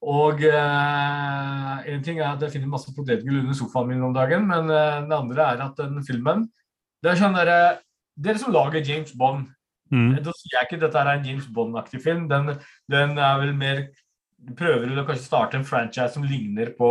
Og 0.05 0.43
eh, 0.45 1.91
en 1.93 2.03
ting 2.05 2.21
er 2.21 2.29
at 2.31 2.43
jeg 2.45 2.55
finner 2.55 2.71
masse 2.71 2.91
potetgull 2.95 3.41
under 3.41 3.57
sofaen 3.57 3.89
min 3.89 4.03
om 4.05 4.13
dagen, 4.15 4.45
men 4.49 4.69
eh, 4.69 5.01
det 5.09 5.17
andre 5.17 5.47
er 5.49 5.63
at 5.65 5.79
den 5.79 6.03
filmen 6.05 6.45
Det 7.01 7.11
er 7.11 7.21
sånn 7.21 7.37
derre 7.37 7.79
Dere 8.15 8.39
som 8.39 8.53
lager 8.53 8.85
James 8.85 9.11
Bond, 9.17 9.49
Mm. 9.93 10.15
da 10.25 10.33
sier 10.33 10.55
jeg 10.55 10.65
ikke 10.65 10.77
at 10.79 10.83
dette 10.87 11.01
er 11.03 11.11
en 11.11 11.27
James 11.27 11.45
Bond-aktig 11.53 12.01
film. 12.01 12.25
Den, 12.31 12.55
den 12.91 13.17
er 13.21 13.39
vel 13.43 13.55
mer 13.57 13.85
Prøver 14.45 14.91
å 14.99 15.05
kanskje 15.07 15.25
starte 15.25 15.57
en 15.57 15.65
franchise 15.65 16.11
som 16.13 16.25
ligner 16.27 16.69
på 16.77 16.89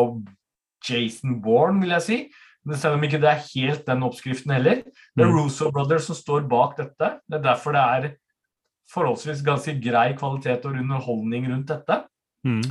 Jason 0.89 1.37
Bourne, 1.45 1.79
vil 1.85 1.93
jeg 1.95 2.03
si. 2.03 2.17
Men 2.65 2.81
selv 2.81 2.97
om 2.97 3.05
ikke 3.07 3.21
det 3.23 3.29
er 3.31 3.45
helt 3.53 3.85
den 3.87 4.03
oppskriften 4.07 4.55
heller. 4.57 4.81
Det 5.15 5.23
er 5.23 5.29
Mm. 5.29 5.37
Russo 5.37 5.71
Brothers 5.71 6.09
som 6.09 6.17
står 6.17 6.49
bak 6.49 6.77
dette. 6.81 7.21
Det 7.29 7.39
er 7.39 7.45
derfor 7.45 7.77
det 7.77 7.85
er 7.85 8.09
forholdsvis 8.91 9.45
ganske 9.45 9.77
grei 9.81 10.17
kvalitet 10.17 10.65
og 10.67 10.81
underholdning 10.81 11.47
rundt 11.53 11.69
dette. 11.69 12.01
Mm. 12.45 12.65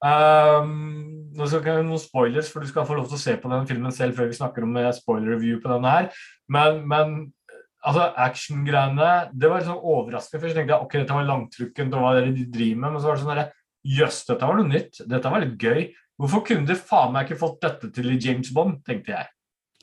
Um, 0.00 1.28
nå 1.36 1.46
skal 1.46 1.60
ikke 1.60 1.82
noen 1.84 2.00
spoilers, 2.00 2.48
for 2.50 2.64
du 2.64 2.70
skal 2.70 2.86
få 2.88 2.96
lov 2.96 3.10
til 3.10 3.18
å 3.18 3.20
se 3.20 3.34
på 3.36 3.50
den 3.52 3.66
filmen 3.68 3.92
selv 3.92 4.16
før 4.16 4.30
vi 4.30 4.38
snakker 4.38 4.64
om 4.64 4.78
eh, 4.80 4.88
spoiler 4.96 5.34
review 5.34 5.60
på 5.60 5.68
denne 5.68 5.92
her. 5.92 6.08
Men, 6.48 6.80
men 6.88 7.18
altså, 7.86 8.06
actiongreiene 8.26 9.10
Det 9.32 9.50
var 9.50 9.62
liksom 9.62 9.80
overraskende. 9.80 10.42
Først 10.44 10.58
tenkte 10.58 10.74
jeg 10.74 10.86
ok, 10.86 10.98
dette 11.00 11.16
var 11.16 11.28
langtrukkent, 11.28 11.96
og 11.96 12.04
hva 12.04 12.12
er 12.16 12.28
det 12.28 12.36
de 12.38 12.46
driver 12.58 12.80
med? 12.84 12.94
Men 12.94 13.00
så 13.02 13.10
var 13.10 13.18
det 13.18 13.24
sånn 13.24 13.34
derre 13.34 13.50
Jøss, 13.80 14.24
dette 14.28 14.44
var 14.44 14.58
noe 14.58 14.68
nytt. 14.68 14.98
Dette 15.08 15.30
var 15.32 15.40
litt 15.40 15.54
gøy. 15.56 15.86
Hvorfor 16.20 16.42
kunne 16.44 16.68
de 16.68 16.74
faen 16.76 17.14
meg 17.14 17.28
ikke 17.28 17.40
fått 17.40 17.62
dette 17.64 17.88
til 17.96 18.10
i 18.12 18.18
James 18.20 18.50
Bond, 18.52 18.82
tenkte 18.84 19.14
jeg. 19.14 19.30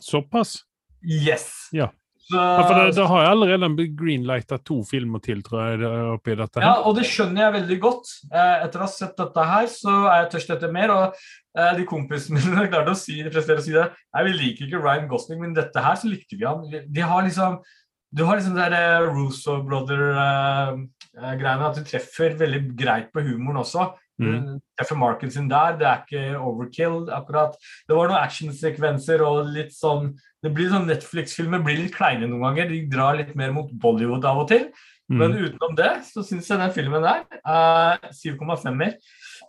Såpass? 0.05 0.59
Yes! 1.01 1.47
Ja. 1.73 1.87
Så, 2.27 2.35
Ja, 2.35 2.63
for 2.67 2.75
det, 2.75 2.95
det 2.97 3.05
har 3.07 3.21
jeg 3.23 3.31
allerede 3.31 3.85
greenlighta 3.95 4.57
to 4.67 4.81
filmer 4.85 5.21
til, 5.23 5.39
tror 5.45 5.61
jeg, 5.63 5.89
oppi 6.11 6.35
dette. 6.35 6.59
her. 6.59 6.65
Ja, 6.67 6.83
og 6.83 6.97
det 6.97 7.05
skjønner 7.07 7.45
jeg 7.45 7.55
veldig 7.55 7.77
godt. 7.85 8.11
Eh, 8.27 8.65
etter 8.65 8.81
å 8.81 8.83
ha 8.83 8.91
sett 8.91 9.15
dette 9.17 9.45
her, 9.47 9.69
så 9.71 9.93
er 10.11 10.19
jeg 10.19 10.29
tørst 10.33 10.51
etter 10.57 10.73
mer. 10.75 10.91
Og 10.91 11.21
eh, 11.57 11.73
de 11.79 11.87
kompisene 11.87 12.43
mine 12.49 12.67
klarte 12.67 12.93
å 12.93 12.99
si, 12.99 13.15
prestere 13.31 13.63
å 13.63 13.65
si 13.65 13.73
det. 13.77 13.87
Nei, 14.11 14.25
vi 14.27 14.35
liker 14.41 14.67
ikke 14.67 14.83
Ryan 14.83 15.07
Gosling, 15.09 15.39
men 15.45 15.55
dette 15.55 15.83
her 15.87 15.97
så 16.01 16.11
likte 16.11 16.35
vi 16.35 16.45
han. 16.45 16.67
De 16.67 17.07
har 17.13 17.23
liksom 17.25 17.61
Du 18.15 18.23
har 18.23 18.37
liksom 18.37 18.55
det 18.55 18.69
der 18.71 18.77
eh, 18.77 19.07
Russo 19.11 19.57
Brother-greiene, 19.67 21.67
at 21.67 21.77
du 21.77 21.83
treffer 21.87 22.37
veldig 22.39 22.61
greit 22.79 23.09
på 23.13 23.23
humoren 23.25 23.61
også. 23.63 23.89
Mm. 24.21 24.57
Treffer 24.79 24.97
marken 24.97 25.31
sin 25.33 25.49
der. 25.51 25.75
Det 25.77 25.87
er 25.89 26.03
ikke 26.05 26.39
overkill, 26.39 26.97
akkurat. 27.13 27.57
Det 27.87 27.97
var 27.97 28.09
noen 28.09 28.23
actionsekvenser 28.23 29.21
og 29.25 29.51
litt 29.53 29.73
sånn 29.75 30.15
det 30.45 30.51
blir 30.53 30.69
sånn 30.69 30.85
Netflix-filmer 30.87 31.63
blir 31.65 31.79
litt 31.81 31.95
kleine 31.95 32.27
noen 32.29 32.43
ganger. 32.45 32.69
De 32.69 32.83
drar 32.91 33.17
litt 33.17 33.33
mer 33.37 33.51
mot 33.55 33.71
Bollywood 33.73 34.25
av 34.25 34.43
og 34.43 34.47
til. 34.51 34.67
Men 35.09 35.31
Mm. 35.33 35.43
utenom 35.45 35.75
det 35.75 35.91
så 36.05 36.21
syns 36.23 36.47
jeg 36.49 36.59
den 36.59 36.73
filmen 36.75 37.01
der 37.01 37.23
er 37.45 37.97
7,5-er. 38.11 38.93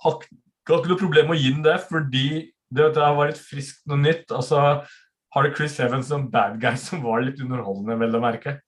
Har 0.03 0.19
ikke 0.23 0.89
noe 0.89 0.99
problem 0.99 1.27
med 1.29 1.37
å 1.37 1.41
gi 1.41 1.53
den 1.53 1.63
det, 1.63 1.79
fordi 1.89 2.29
det, 2.73 2.95
det 2.95 3.17
var 3.17 3.27
litt 3.29 3.39
friskt 3.43 3.83
noe 3.87 3.99
nytt. 3.99 4.31
Og 4.31 4.43
så 4.45 4.85
har 5.31 5.43
du 5.43 5.55
Chris 5.55 5.81
Evans 5.81 6.09
som 6.09 6.31
bad 6.31 6.61
guy 6.61 6.76
som 6.76 7.03
var 7.05 7.22
litt 7.24 7.41
underholdende, 7.45 7.99
vel 8.01 8.16
å 8.16 8.22
merke. 8.22 8.59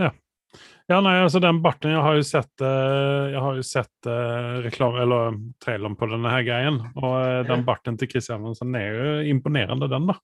Ja, 0.00 0.10
ja. 0.88 1.00
nei, 1.04 1.18
altså 1.20 1.40
den 1.42 1.58
barten 1.64 1.92
Jeg 1.92 2.00
har 2.00 2.16
jo 2.16 2.22
sett, 2.24 2.52
eh, 2.64 3.32
jeg 3.34 3.42
har 3.44 3.58
jo 3.58 3.64
sett 3.66 4.08
eh, 4.08 4.52
reklam, 4.64 4.96
eller 5.02 5.36
traileren 5.62 5.96
på 6.00 6.08
denne 6.08 6.32
her 6.32 6.46
greien. 6.46 6.80
Og 6.96 7.16
eh, 7.20 7.40
den 7.48 7.66
barten 7.68 7.98
til 8.00 8.08
Chris 8.12 8.30
Evansen 8.32 8.72
er 8.78 8.96
jo 8.96 9.18
imponerende, 9.34 9.90
den, 9.92 10.08
da. 10.08 10.16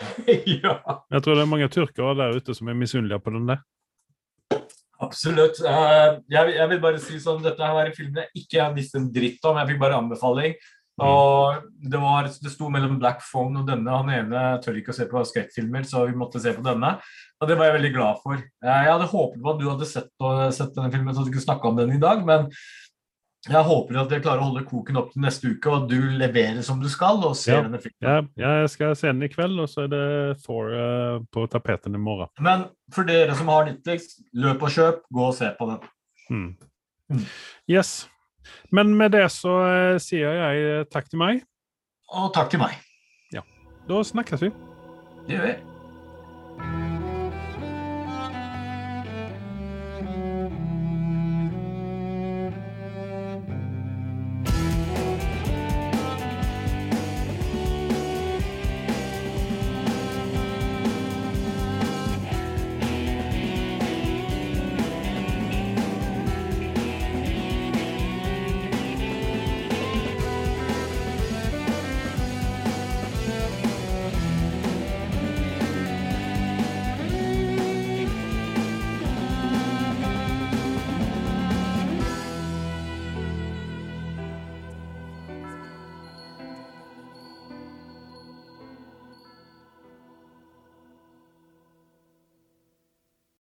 ja, 0.64 0.78
Jeg 1.12 1.20
tror 1.20 1.36
det 1.36 1.44
er 1.44 1.52
mange 1.52 1.68
turkere 1.72 2.16
der 2.16 2.40
ute 2.40 2.56
som 2.56 2.72
er 2.72 2.78
misunnelige 2.80 3.20
på 3.20 3.36
den 3.36 3.52
der. 3.52 3.60
absolutt. 5.00 5.60
Uh, 5.60 6.20
jeg, 6.32 6.54
jeg 6.56 6.68
vil 6.70 6.80
bare 6.80 7.00
si 7.00 7.20
sånn, 7.20 7.42
dette 7.44 7.64
her 7.64 7.76
var 7.76 7.88
en 7.88 7.96
film 7.96 8.16
jeg 8.16 8.44
ikke 8.44 8.70
visste 8.76 9.00
en 9.00 9.10
dritt 9.12 9.44
om. 9.48 9.60
Jeg 9.60 9.72
fikk 9.72 9.82
bare 9.84 10.00
anbefaling. 10.00 10.56
Og 11.00 11.62
det, 11.90 12.00
var, 12.02 12.26
det 12.28 12.50
sto 12.52 12.68
mellom 12.72 12.98
Black 13.00 13.22
Phone 13.24 13.62
og 13.62 13.66
denne. 13.70 13.88
Han 14.02 14.10
ene 14.12 14.42
tør 14.64 14.76
ikke 14.80 14.92
å 14.92 14.98
se 14.98 15.06
på 15.08 15.22
skrekkfilmer, 15.24 15.86
så 15.88 16.04
vi 16.10 16.18
måtte 16.20 16.40
se 16.42 16.52
på 16.56 16.62
denne. 16.66 16.96
Og 17.40 17.48
det 17.48 17.56
var 17.56 17.70
jeg 17.70 17.78
veldig 17.78 17.92
glad 17.94 18.20
for. 18.22 18.34
Eh, 18.36 18.68
Jeg 18.84 18.92
hadde 18.92 19.08
håpet 19.08 19.40
på 19.42 19.54
at 19.54 19.58
du 19.62 19.66
hadde 19.70 19.88
sett, 19.88 20.10
sett 20.56 20.74
denne 20.76 20.92
filmen, 20.92 21.14
så 21.16 21.24
du 21.24 21.30
kunne 21.32 21.46
snakke 21.48 21.68
om 21.70 21.76
den 21.80 21.94
i 21.96 22.00
dag. 22.02 22.20
Men 22.28 22.50
jeg 23.48 23.64
håper 23.64 23.96
at 24.02 24.10
jeg 24.12 24.20
klarer 24.20 24.42
å 24.42 24.50
holde 24.50 24.66
koken 24.68 24.98
opp 25.00 25.14
til 25.14 25.22
neste 25.24 25.48
uke, 25.54 25.70
og 25.72 25.76
at 25.78 25.88
du 25.88 25.96
leverer 26.20 26.60
som 26.66 26.82
du 26.82 26.88
skal 26.92 27.22
og 27.24 27.32
ser 27.40 27.54
Ja. 27.56 27.62
denne 27.64 27.80
filmen. 27.80 28.28
Ja, 28.36 28.50
jeg 28.60 28.68
skal 28.74 28.92
se 29.00 29.06
den 29.08 29.22
i 29.24 29.28
kveld, 29.32 29.56
og 29.64 29.68
så 29.72 29.86
er 29.86 29.88
det 29.94 30.42
Thor 30.44 30.68
eh, 30.76 31.20
på 31.32 31.46
tapeten 31.48 31.94
i 31.96 31.98
morgen. 31.98 32.28
Men 32.38 32.66
for 32.92 33.08
dere 33.08 33.34
som 33.38 33.48
har 33.48 33.64
Netflix, 33.70 34.18
løp 34.36 34.60
og 34.62 34.68
kjøp, 34.76 35.00
gå 35.10 35.24
og 35.30 35.34
se 35.40 35.48
på 35.56 35.70
den. 35.70 35.88
Mm. 36.30 36.56
Mm. 37.10 37.24
Yes. 37.72 37.94
Men 38.74 38.94
med 38.96 39.14
det 39.16 39.26
så 39.34 39.56
eh, 39.66 39.96
sier 40.02 40.38
jeg 40.42 40.86
takk 40.92 41.10
til 41.10 41.22
meg. 41.22 41.42
Og 42.10 42.32
takk 42.34 42.50
til 42.52 42.62
meg. 42.62 42.78
Ja. 43.34 43.44
Da 43.88 44.04
snakkes 44.06 44.48
vi. 44.48 44.54
Det 45.26 45.36
gjør 45.36 45.52
vi. 45.52 45.69